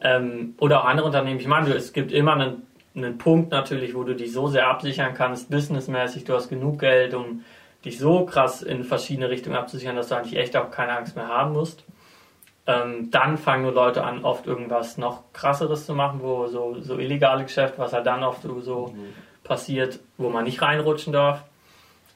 Ähm, 0.00 0.54
oder 0.58 0.80
auch 0.80 0.86
andere 0.86 1.06
Unternehmen. 1.06 1.38
Ich 1.38 1.46
meine, 1.46 1.72
es 1.72 1.92
gibt 1.92 2.10
immer 2.10 2.34
einen, 2.34 2.62
einen 2.96 3.18
Punkt 3.18 3.52
natürlich, 3.52 3.94
wo 3.94 4.02
du 4.02 4.14
dich 4.14 4.32
so 4.32 4.48
sehr 4.48 4.68
absichern 4.68 5.14
kannst, 5.14 5.50
businessmäßig, 5.50 6.24
du 6.24 6.34
hast 6.34 6.48
genug 6.48 6.80
Geld, 6.80 7.14
um 7.14 7.44
dich 7.84 7.98
so 7.98 8.24
krass 8.24 8.62
in 8.62 8.84
verschiedene 8.84 9.28
Richtungen 9.28 9.56
abzusichern, 9.56 9.96
dass 9.96 10.08
du 10.08 10.16
eigentlich 10.16 10.36
echt 10.36 10.56
auch 10.56 10.70
keine 10.70 10.96
Angst 10.96 11.16
mehr 11.16 11.28
haben 11.28 11.52
musst. 11.52 11.84
Ähm, 12.66 13.10
dann 13.10 13.36
fangen 13.36 13.62
nur 13.62 13.72
Leute 13.72 14.04
an, 14.04 14.24
oft 14.24 14.46
irgendwas 14.46 14.96
noch 14.96 15.24
krasseres 15.34 15.84
zu 15.84 15.94
machen, 15.94 16.20
wo 16.22 16.46
so, 16.46 16.80
so 16.80 16.98
illegale 16.98 17.44
Geschäfte, 17.44 17.78
was 17.78 17.92
halt 17.92 18.06
dann 18.06 18.22
oft 18.24 18.42
so 18.42 18.92
mhm. 18.94 19.12
passiert, 19.42 20.00
wo 20.16 20.30
man 20.30 20.44
nicht 20.44 20.62
reinrutschen 20.62 21.12
darf. 21.12 21.44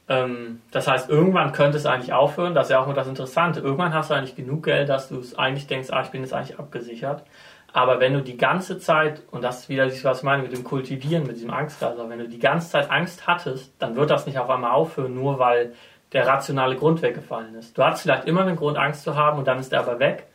Ähm, 0.08 0.62
das 0.70 0.88
heißt, 0.88 1.10
irgendwann 1.10 1.52
könnte 1.52 1.76
es 1.76 1.86
eigentlich 1.86 2.12
aufhören, 2.12 2.54
das 2.54 2.66
ist 2.66 2.70
ja 2.70 2.80
auch 2.80 2.86
immer 2.86 2.94
das 2.94 3.08
Interessante. 3.08 3.60
Irgendwann 3.60 3.92
hast 3.92 4.10
du 4.10 4.14
eigentlich 4.14 4.36
genug 4.36 4.64
Geld, 4.64 4.88
dass 4.88 5.08
du 5.08 5.18
es 5.18 5.38
eigentlich 5.38 5.66
denkst, 5.66 5.90
ah, 5.90 6.02
ich 6.02 6.08
bin 6.08 6.22
jetzt 6.22 6.32
eigentlich 6.32 6.58
abgesichert. 6.58 7.24
Aber 7.72 8.00
wenn 8.00 8.14
du 8.14 8.22
die 8.22 8.38
ganze 8.38 8.78
Zeit, 8.78 9.22
und 9.30 9.44
das 9.44 9.60
ist 9.60 9.68
wieder 9.68 9.84
das, 9.84 10.02
was 10.04 10.18
ich 10.18 10.24
meine 10.24 10.42
mit 10.42 10.52
dem 10.52 10.64
Kultivieren, 10.64 11.26
mit 11.26 11.36
diesem 11.36 11.50
Angstgaser, 11.50 12.08
wenn 12.08 12.18
du 12.18 12.28
die 12.28 12.38
ganze 12.38 12.70
Zeit 12.70 12.90
Angst 12.90 13.26
hattest, 13.26 13.74
dann 13.78 13.94
wird 13.96 14.08
das 14.10 14.26
nicht 14.26 14.38
auf 14.38 14.48
einmal 14.48 14.70
aufhören, 14.70 15.14
nur 15.14 15.38
weil 15.38 15.74
der 16.12 16.26
rationale 16.26 16.76
Grund 16.76 17.02
weggefallen 17.02 17.54
ist. 17.56 17.76
Du 17.76 17.84
hattest 17.84 18.02
vielleicht 18.02 18.24
immer 18.24 18.40
einen 18.40 18.56
Grund, 18.56 18.78
Angst 18.78 19.02
zu 19.02 19.14
haben, 19.14 19.38
und 19.38 19.46
dann 19.46 19.58
ist 19.58 19.72
der 19.72 19.80
aber 19.80 19.98
weg. 19.98 20.26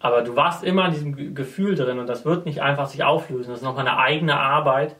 Aber 0.00 0.22
du 0.22 0.36
warst 0.36 0.64
immer 0.64 0.86
in 0.86 0.92
diesem 0.92 1.34
Gefühl 1.34 1.76
drin 1.76 2.00
und 2.00 2.08
das 2.08 2.24
wird 2.24 2.44
nicht 2.44 2.60
einfach 2.60 2.86
sich 2.86 3.04
auflösen. 3.04 3.50
Das 3.50 3.60
ist 3.60 3.64
nochmal 3.64 3.86
eine 3.86 3.98
eigene 3.98 4.38
Arbeit, 4.38 4.96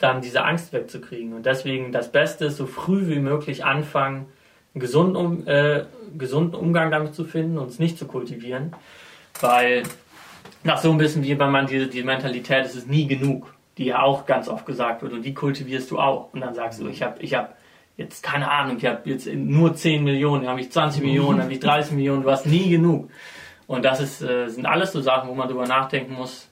dann 0.00 0.22
diese 0.22 0.44
Angst 0.44 0.72
wegzukriegen. 0.72 1.34
Und 1.34 1.46
deswegen 1.46 1.92
das 1.92 2.10
Beste 2.10 2.46
ist, 2.46 2.56
so 2.56 2.66
früh 2.66 3.06
wie 3.06 3.20
möglich 3.20 3.64
anfangen, 3.64 4.26
einen 4.74 4.80
gesunden, 4.80 5.46
äh, 5.46 5.84
gesunden 6.16 6.54
Umgang 6.54 6.90
damit 6.90 7.14
zu 7.14 7.24
finden 7.24 7.58
und 7.58 7.68
es 7.68 7.78
nicht 7.78 7.98
zu 7.98 8.06
kultivieren. 8.06 8.74
Weil 9.40 9.84
nach 10.64 10.78
so 10.78 10.90
ein 10.90 10.98
bisschen 10.98 11.22
wie 11.22 11.38
wenn 11.38 11.50
man 11.50 11.66
diese 11.66 11.86
die 11.86 12.02
Mentalität, 12.02 12.64
es 12.64 12.74
ist 12.74 12.88
nie 12.88 13.06
genug, 13.06 13.54
die 13.78 13.86
ja 13.86 14.02
auch 14.02 14.26
ganz 14.26 14.48
oft 14.48 14.66
gesagt 14.66 15.02
wird 15.02 15.12
und 15.12 15.22
die 15.22 15.34
kultivierst 15.34 15.90
du 15.90 15.98
auch. 15.98 16.32
Und 16.32 16.40
dann 16.40 16.54
sagst 16.54 16.80
du, 16.80 16.88
ich 16.88 17.02
habe 17.02 17.20
ich 17.20 17.34
hab 17.34 17.56
jetzt 17.96 18.22
keine 18.22 18.50
Ahnung, 18.50 18.78
ich 18.78 18.86
habe 18.86 19.08
jetzt 19.08 19.26
nur 19.26 19.74
10 19.74 20.02
Millionen, 20.02 20.42
dann 20.42 20.52
habe 20.52 20.60
ich 20.60 20.72
20 20.72 21.02
Millionen, 21.02 21.36
dann 21.36 21.44
habe 21.44 21.52
ich 21.52 21.60
30 21.60 21.92
Millionen, 21.92 22.22
du 22.22 22.30
hast 22.30 22.46
nie 22.46 22.70
genug. 22.70 23.10
Und 23.66 23.84
das 23.84 24.00
ist, 24.00 24.22
äh, 24.22 24.48
sind 24.48 24.66
alles 24.66 24.92
so 24.92 25.00
Sachen, 25.00 25.28
wo 25.28 25.34
man 25.34 25.48
drüber 25.48 25.66
nachdenken 25.66 26.14
muss. 26.14 26.49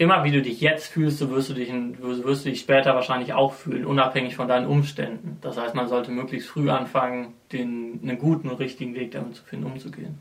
Immer 0.00 0.22
wie 0.22 0.30
du 0.30 0.40
dich 0.40 0.60
jetzt 0.60 0.86
fühlst, 0.86 1.18
so 1.18 1.28
wirst 1.30 1.50
du 1.50 1.54
dich, 1.54 1.72
wirst 1.72 2.44
du 2.44 2.50
dich 2.50 2.60
später 2.60 2.94
wahrscheinlich 2.94 3.32
auch 3.32 3.52
fühlen, 3.52 3.84
unabhängig 3.84 4.36
von 4.36 4.46
deinen 4.46 4.66
Umständen. 4.66 5.38
Das 5.40 5.58
heißt, 5.58 5.74
man 5.74 5.88
sollte 5.88 6.12
möglichst 6.12 6.48
früh 6.48 6.70
anfangen, 6.70 7.34
den, 7.52 7.98
einen 8.02 8.16
guten 8.16 8.48
und 8.48 8.60
richtigen 8.60 8.94
Weg 8.94 9.10
damit 9.10 9.34
zu 9.34 9.42
finden, 9.42 9.66
umzugehen. 9.66 10.18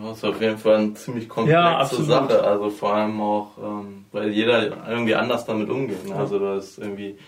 Das 0.00 0.18
ist 0.18 0.24
auf 0.24 0.40
jeden 0.40 0.58
Fall 0.58 0.76
eine 0.76 0.94
ziemlich 0.94 1.28
komplexe 1.28 1.60
ja, 1.60 1.84
Sache. 1.84 2.44
Also 2.44 2.70
vor 2.70 2.94
allem 2.94 3.20
auch, 3.20 3.58
ähm, 3.58 4.04
weil 4.12 4.30
jeder 4.30 4.86
irgendwie 4.88 5.16
anders 5.16 5.44
damit 5.44 5.68
umgeht. 5.68 6.06
Ne? 6.08 6.14
Also 6.14 6.38
das 6.38 6.68
ist 6.68 6.78
irgendwie 6.78 7.18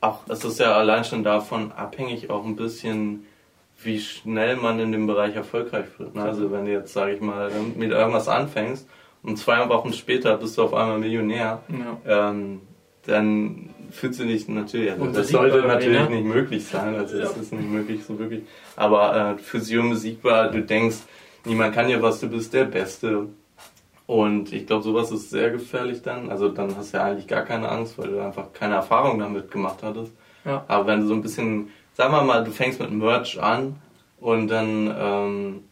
auch, 0.00 0.20
es 0.28 0.44
ist 0.44 0.60
ja 0.60 0.76
allein 0.76 1.04
schon 1.04 1.24
davon 1.24 1.72
abhängig 1.72 2.30
auch 2.30 2.44
ein 2.44 2.54
bisschen, 2.54 3.26
wie 3.82 3.98
schnell 3.98 4.56
man 4.56 4.78
in 4.78 4.92
dem 4.92 5.08
Bereich 5.08 5.34
erfolgreich 5.34 5.86
wird. 5.98 6.14
Ne? 6.14 6.22
Also 6.22 6.52
wenn 6.52 6.66
du 6.66 6.72
jetzt, 6.72 6.92
sage 6.92 7.14
ich 7.14 7.20
mal, 7.20 7.50
mit 7.74 7.90
irgendwas 7.90 8.28
anfängst 8.28 8.86
und 9.26 9.36
zwei 9.36 9.68
Wochen 9.68 9.92
später 9.92 10.36
bist 10.36 10.56
du 10.56 10.62
auf 10.62 10.74
einmal 10.74 10.98
Millionär, 10.98 11.62
ja. 11.68 12.30
ähm, 12.30 12.62
dann 13.04 13.70
fühlst 13.90 14.20
du 14.20 14.24
dich 14.24 14.48
natürlich, 14.48 14.92
also 14.92 15.06
das 15.06 15.28
sollte 15.28 15.62
natürlich 15.62 16.08
ne? 16.08 16.16
nicht 16.16 16.24
möglich 16.24 16.64
sein, 16.66 16.94
also 16.94 17.18
das 17.18 17.36
ist 17.36 17.52
nicht 17.52 17.70
möglich 17.70 18.04
so 18.04 18.18
wirklich, 18.18 18.42
aber 18.76 19.36
äh, 19.36 19.38
Fusion 19.38 19.90
besiegbar, 19.90 20.50
du 20.50 20.62
denkst, 20.62 20.98
niemand 21.44 21.74
kann 21.74 21.88
ja 21.88 22.00
was, 22.02 22.20
du 22.20 22.28
bist 22.28 22.52
der 22.52 22.64
Beste. 22.64 23.28
Und 24.06 24.52
ich 24.52 24.66
glaube, 24.66 24.84
sowas 24.84 25.10
ist 25.10 25.30
sehr 25.30 25.50
gefährlich 25.50 26.00
dann. 26.00 26.30
Also 26.30 26.48
dann 26.48 26.76
hast 26.76 26.92
du 26.92 26.98
ja 26.98 27.04
eigentlich 27.04 27.26
gar 27.26 27.42
keine 27.42 27.68
Angst, 27.68 27.98
weil 27.98 28.10
du 28.10 28.20
einfach 28.20 28.52
keine 28.52 28.76
Erfahrung 28.76 29.18
damit 29.18 29.50
gemacht 29.50 29.78
hattest. 29.82 30.12
Ja. 30.44 30.64
Aber 30.68 30.86
wenn 30.86 31.00
du 31.00 31.06
so 31.08 31.14
ein 31.14 31.22
bisschen, 31.22 31.70
sagen 31.94 32.12
wir 32.12 32.22
mal, 32.22 32.44
du 32.44 32.52
fängst 32.52 32.78
mit 32.78 32.92
Merch 32.92 33.42
an 33.42 33.74
und 34.20 34.46
dann, 34.48 34.94
ähm, 34.96 35.64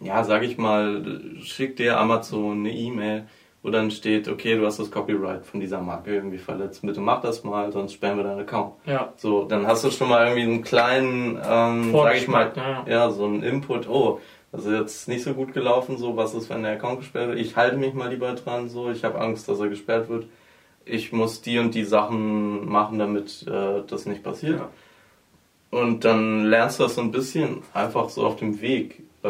ja, 0.00 0.24
sag 0.24 0.42
ich 0.42 0.58
mal, 0.58 1.20
schickt 1.40 1.78
dir 1.78 1.98
Amazon 1.98 2.60
eine 2.60 2.72
E-Mail, 2.72 3.26
wo 3.62 3.70
dann 3.70 3.90
steht, 3.90 4.28
okay, 4.28 4.56
du 4.56 4.64
hast 4.64 4.78
das 4.78 4.90
Copyright 4.90 5.44
von 5.44 5.60
dieser 5.60 5.80
Marke 5.80 6.14
irgendwie 6.14 6.38
verletzt, 6.38 6.82
bitte 6.82 7.00
mach 7.00 7.20
das 7.20 7.42
mal, 7.42 7.72
sonst 7.72 7.94
sperren 7.94 8.16
wir 8.16 8.24
deinen 8.24 8.40
Account. 8.40 8.74
Ja. 8.84 9.12
So, 9.16 9.44
dann 9.44 9.66
hast 9.66 9.84
du 9.84 9.90
schon 9.90 10.08
mal 10.08 10.26
irgendwie 10.26 10.42
einen 10.42 10.62
kleinen, 10.62 11.40
ähm, 11.44 11.92
sag 11.92 12.16
ich 12.16 12.28
mal, 12.28 12.52
ja. 12.54 12.84
ja, 12.86 13.10
so 13.10 13.24
einen 13.24 13.42
Input, 13.42 13.88
oh, 13.88 14.20
also 14.52 14.72
jetzt 14.72 15.08
nicht 15.08 15.24
so 15.24 15.34
gut 15.34 15.52
gelaufen, 15.52 15.98
so 15.98 16.16
was 16.16 16.34
ist, 16.34 16.48
wenn 16.48 16.62
der 16.62 16.72
Account 16.72 17.00
gesperrt 17.00 17.28
wird. 17.28 17.38
Ich 17.38 17.56
halte 17.56 17.76
mich 17.76 17.92
mal 17.92 18.08
lieber 18.08 18.32
dran, 18.34 18.68
so 18.68 18.90
ich 18.90 19.04
habe 19.04 19.20
Angst, 19.20 19.48
dass 19.48 19.60
er 19.60 19.68
gesperrt 19.68 20.08
wird. 20.08 20.26
Ich 20.84 21.12
muss 21.12 21.42
die 21.42 21.58
und 21.58 21.74
die 21.74 21.84
Sachen 21.84 22.68
machen, 22.68 22.98
damit 22.98 23.44
äh, 23.48 23.82
das 23.86 24.06
nicht 24.06 24.22
passiert. 24.22 24.60
Ja. 24.60 24.68
Und 25.70 26.04
dann 26.04 26.44
lernst 26.44 26.78
du 26.78 26.84
das 26.84 26.94
so 26.94 27.00
ein 27.00 27.10
bisschen 27.10 27.62
einfach 27.74 28.08
so 28.08 28.24
auf 28.24 28.36
dem 28.36 28.60
Weg, 28.60 29.02
äh, 29.24 29.28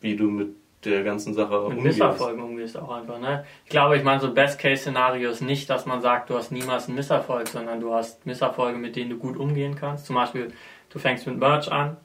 wie 0.00 0.16
du 0.16 0.30
mit 0.30 0.56
der 0.84 1.02
ganzen 1.02 1.34
Sache 1.34 1.52
mit 1.68 1.78
umgehst. 1.78 1.98
Misserfolgen 1.98 2.42
umgehst 2.42 2.78
auch 2.78 2.90
einfach. 2.90 3.18
Ne? 3.18 3.44
Ich 3.64 3.70
glaube, 3.70 3.96
ich 3.96 4.02
meine, 4.02 4.20
so 4.20 4.32
Best-Case-Szenario 4.32 5.30
ist 5.30 5.42
nicht, 5.42 5.68
dass 5.68 5.86
man 5.86 6.00
sagt, 6.00 6.30
du 6.30 6.36
hast 6.36 6.52
niemals 6.52 6.86
einen 6.86 6.96
Misserfolg, 6.96 7.48
sondern 7.48 7.80
du 7.80 7.92
hast 7.92 8.24
Misserfolge, 8.26 8.78
mit 8.78 8.96
denen 8.96 9.10
du 9.10 9.18
gut 9.18 9.36
umgehen 9.36 9.76
kannst. 9.76 10.06
Zum 10.06 10.16
Beispiel, 10.16 10.52
du 10.88 10.98
fängst 10.98 11.26
mit 11.26 11.38
Merch 11.38 11.70
an 11.70 11.98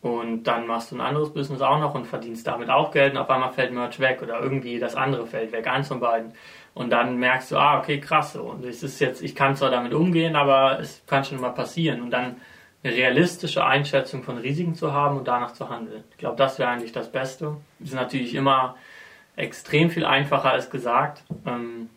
und 0.00 0.44
dann 0.44 0.66
machst 0.66 0.92
du 0.92 0.96
ein 0.96 1.00
anderes 1.00 1.32
Business 1.32 1.60
auch 1.60 1.78
noch 1.80 1.94
und 1.94 2.06
verdienst 2.06 2.46
damit 2.46 2.70
auch 2.70 2.92
Geld 2.92 3.12
und 3.12 3.18
auf 3.18 3.28
einmal 3.28 3.52
fällt 3.52 3.72
Merch 3.72 3.98
weg 3.98 4.22
oder 4.22 4.40
irgendwie 4.40 4.78
das 4.78 4.94
andere 4.94 5.26
fällt 5.26 5.52
weg, 5.52 5.66
eins 5.66 5.88
von 5.88 6.00
beiden. 6.00 6.32
Und 6.72 6.90
dann 6.90 7.18
merkst 7.18 7.50
du, 7.50 7.56
ah, 7.56 7.78
okay, 7.78 7.98
krass, 7.98 8.34
so. 8.34 8.42
Und 8.42 8.64
es 8.64 8.84
ist 8.84 9.00
jetzt, 9.00 9.22
ich 9.22 9.34
kann 9.34 9.56
zwar 9.56 9.70
damit 9.70 9.92
umgehen, 9.92 10.36
aber 10.36 10.78
es 10.78 11.02
kann 11.06 11.24
schon 11.24 11.40
mal 11.40 11.50
passieren. 11.50 12.00
Und 12.00 12.10
dann 12.12 12.36
eine 12.82 12.94
realistische 12.94 13.64
Einschätzung 13.64 14.22
von 14.22 14.38
Risiken 14.38 14.74
zu 14.74 14.92
haben 14.92 15.18
und 15.18 15.28
danach 15.28 15.52
zu 15.52 15.68
handeln. 15.68 16.04
Ich 16.12 16.18
glaube, 16.18 16.36
das 16.36 16.58
wäre 16.58 16.70
eigentlich 16.70 16.92
das 16.92 17.12
Beste. 17.12 17.56
Ist 17.78 17.94
natürlich 17.94 18.34
immer 18.34 18.76
extrem 19.36 19.90
viel 19.90 20.04
einfacher 20.04 20.50
als 20.50 20.70
gesagt. 20.70 21.22
Ähm, 21.46 21.90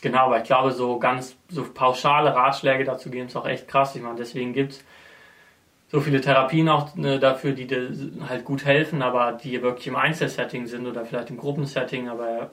genau, 0.00 0.26
aber 0.26 0.38
ich 0.38 0.44
glaube, 0.44 0.72
so 0.72 0.98
ganz 0.98 1.36
so 1.48 1.64
pauschale 1.64 2.34
Ratschläge 2.34 2.84
dazu 2.84 3.10
geben 3.10 3.26
ist 3.26 3.36
auch 3.36 3.46
echt 3.46 3.68
krass. 3.68 3.94
Ich 3.96 4.02
meine, 4.02 4.16
deswegen 4.16 4.52
gibt 4.52 4.72
es 4.72 4.84
so 5.88 6.00
viele 6.00 6.20
Therapien 6.20 6.68
auch 6.68 6.94
ne, 6.96 7.18
dafür, 7.18 7.52
die 7.52 7.66
dir 7.66 7.90
halt 8.28 8.44
gut 8.44 8.64
helfen, 8.64 9.02
aber 9.02 9.32
die 9.32 9.62
wirklich 9.62 9.86
im 9.86 9.96
Einzelsetting 9.96 10.66
sind 10.66 10.86
oder 10.86 11.04
vielleicht 11.04 11.30
im 11.30 11.36
Gruppensetting, 11.36 12.08
aber 12.08 12.50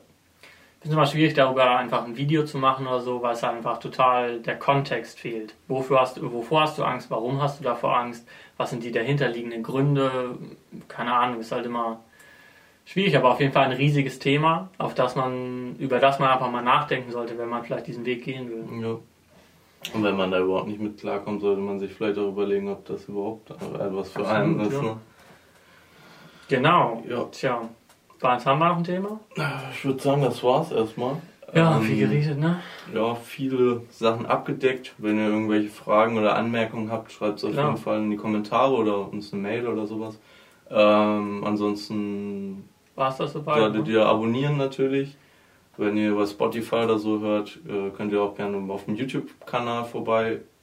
ich 0.82 0.86
finde 0.86 0.96
es 0.96 0.98
immer 0.98 1.06
schwierig, 1.06 1.36
darüber 1.36 1.78
einfach 1.78 2.06
ein 2.06 2.18
Video 2.18 2.44
zu 2.44 2.58
machen 2.58 2.88
oder 2.88 3.02
so, 3.02 3.22
weil 3.22 3.34
es 3.34 3.44
einfach 3.44 3.78
total 3.78 4.40
der 4.40 4.58
Kontext 4.58 5.20
fehlt. 5.20 5.54
Wofür 5.68 6.02
hast, 6.02 6.18
du, 6.18 6.34
wovor 6.34 6.62
hast 6.62 6.80
du 6.80 6.84
Angst? 6.84 7.12
Warum 7.12 7.40
hast 7.40 7.60
du 7.60 7.64
davor 7.64 7.96
Angst? 7.96 8.28
Was 8.58 8.72
sind 8.72 8.84
die 8.84 8.92
dahinterliegenden 8.92 9.62
Gründe? 9.62 10.40
Keine 10.88 11.14
Ahnung, 11.14 11.40
ist 11.40 11.52
halt 11.52 11.68
immer 11.68 12.00
schwierig, 12.86 13.16
aber 13.16 13.30
auf 13.30 13.40
jeden 13.40 13.54
Fall 13.54 13.66
ein 13.66 13.74
riesiges 13.74 14.18
Thema, 14.18 14.72
auf 14.80 14.96
das 14.96 15.16
man, 15.16 15.76
über 15.76 16.00
das 16.00 16.18
man 16.18 16.30
einfach 16.30 16.50
mal 16.50 16.64
nachdenken 16.64 17.12
sollte, 17.12 17.38
wenn 17.38 17.50
man 17.50 17.64
vielleicht 17.64 17.86
diesen 17.86 18.04
Weg 18.08 18.24
gehen 18.24 18.50
will. 18.50 18.82
Ja. 18.82 18.98
Und 19.94 20.04
wenn 20.04 20.18
man 20.18 20.32
da 20.32 20.40
überhaupt 20.40 20.68
nicht 20.68 20.82
mit 20.82 21.00
klarkommt, 21.00 21.42
sollte 21.42 21.62
man 21.62 21.80
sich 21.80 21.94
vielleicht 21.94 22.18
auch 22.18 22.30
überlegen, 22.30 22.70
ob 22.70 22.86
das 22.86 23.06
überhaupt 23.06 23.52
etwas 23.52 24.10
für 24.14 24.28
einen 24.28 24.60
ist. 24.62 24.74
ja. 24.74 24.82
Ne? 24.82 24.98
Genau. 26.50 27.04
Ja. 27.08 27.24
Tja. 27.26 27.70
Was 28.22 28.46
haben 28.46 28.60
wir 28.60 28.70
noch 28.70 28.78
ein 28.78 28.84
Thema? 28.84 29.20
Ich 29.74 29.84
würde 29.84 30.02
sagen, 30.02 30.22
das 30.22 30.44
war's 30.44 30.72
erstmal. 30.72 31.18
Ja, 31.54 31.76
Ähm, 31.78 31.82
viel 31.84 32.08
geredet, 32.08 32.40
ne? 32.40 32.60
Ja, 32.94 33.16
viele 33.16 33.82
Sachen 33.90 34.26
abgedeckt. 34.26 34.94
Wenn 35.00 35.18
ihr 35.18 35.28
irgendwelche 35.28 35.70
Fragen 35.70 36.18
oder 36.18 36.36
Anmerkungen 36.36 36.92
habt, 36.92 37.12
schreibt 37.12 37.40
es 37.40 37.44
auf 37.44 37.54
jeden 37.56 37.78
Fall 37.78 37.98
in 37.98 38.12
die 38.12 38.18
Kommentare 38.18 38.74
oder 38.74 39.12
uns 39.12 39.34
eine 39.34 39.42
Mail 39.42 39.68
oder 39.68 39.86
sowas. 39.88 40.20
Ähm, 40.70 41.44
ansonsten 41.44 42.70
War 42.96 43.10
es 43.10 43.18
das 43.18 43.34
soweit? 43.34 43.58
solltet 43.58 43.88
ihr 43.88 44.06
abonnieren 44.06 44.58
natürlich. 44.58 45.18
Wenn 45.78 45.98
ihr 45.98 46.12
über 46.12 46.28
Spotify 46.28 46.76
oder 46.84 47.00
so 47.00 47.20
hört, 47.22 47.60
äh, 47.68 47.90
könnt 47.90 48.14
ihr 48.14 48.22
auch 48.22 48.36
gerne 48.36 48.58
auf 48.72 48.86
dem 48.86 48.96
YouTube-Kanal 48.96 49.86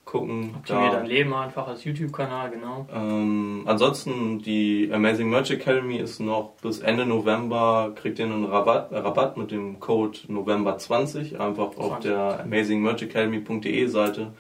vorbeigucken. 0.09 0.54
Optimiert 0.56 0.92
dein 0.92 1.06
Leben 1.06 1.34
einfach 1.34 1.68
als 1.68 1.84
YouTube-Kanal, 1.84 2.50
genau. 2.50 2.86
Ähm, 2.92 3.62
ansonsten, 3.66 4.40
die 4.40 4.90
Amazing 4.92 5.30
Merch 5.30 5.50
Academy 5.50 5.96
ist 5.96 6.20
noch 6.20 6.52
bis 6.62 6.80
Ende 6.80 7.06
November, 7.06 7.92
kriegt 7.94 8.18
ihr 8.18 8.26
einen 8.26 8.44
Rabatt, 8.44 8.92
äh, 8.92 8.98
Rabatt 8.98 9.36
mit 9.36 9.50
dem 9.50 9.80
Code 9.80 10.18
November20, 10.28 11.38
einfach 11.38 11.76
auf 11.76 12.00
20. 12.00 12.02
der 12.02 12.40
amazingmerchacademy.de 12.40 13.86
Seite, 13.86 14.32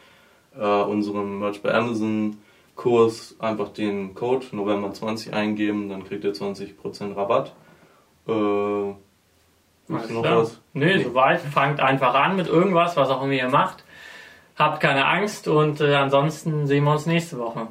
äh, 0.58 0.64
unserem 0.64 1.38
Merch 1.38 1.62
bei 1.62 1.72
Amazon 1.72 2.38
Kurs, 2.74 3.34
einfach 3.40 3.70
den 3.70 4.14
Code 4.14 4.46
November20 4.52 5.32
eingeben, 5.32 5.88
dann 5.88 6.04
kriegt 6.04 6.24
ihr 6.24 6.32
20% 6.32 7.16
Rabatt. 7.16 7.54
Äh, 8.28 8.32
noch 9.90 10.22
was? 10.22 10.60
Nee, 10.74 11.02
soweit. 11.02 11.40
Fangt 11.40 11.80
einfach 11.80 12.12
an 12.12 12.36
mit 12.36 12.46
irgendwas, 12.46 12.94
was 12.96 13.08
auch 13.08 13.22
immer 13.22 13.32
ihr 13.32 13.48
macht. 13.48 13.84
Habt 14.58 14.80
keine 14.80 15.06
Angst 15.06 15.46
und 15.46 15.80
äh, 15.80 15.94
ansonsten 15.94 16.66
sehen 16.66 16.84
wir 16.84 16.92
uns 16.92 17.06
nächste 17.06 17.38
Woche. 17.38 17.68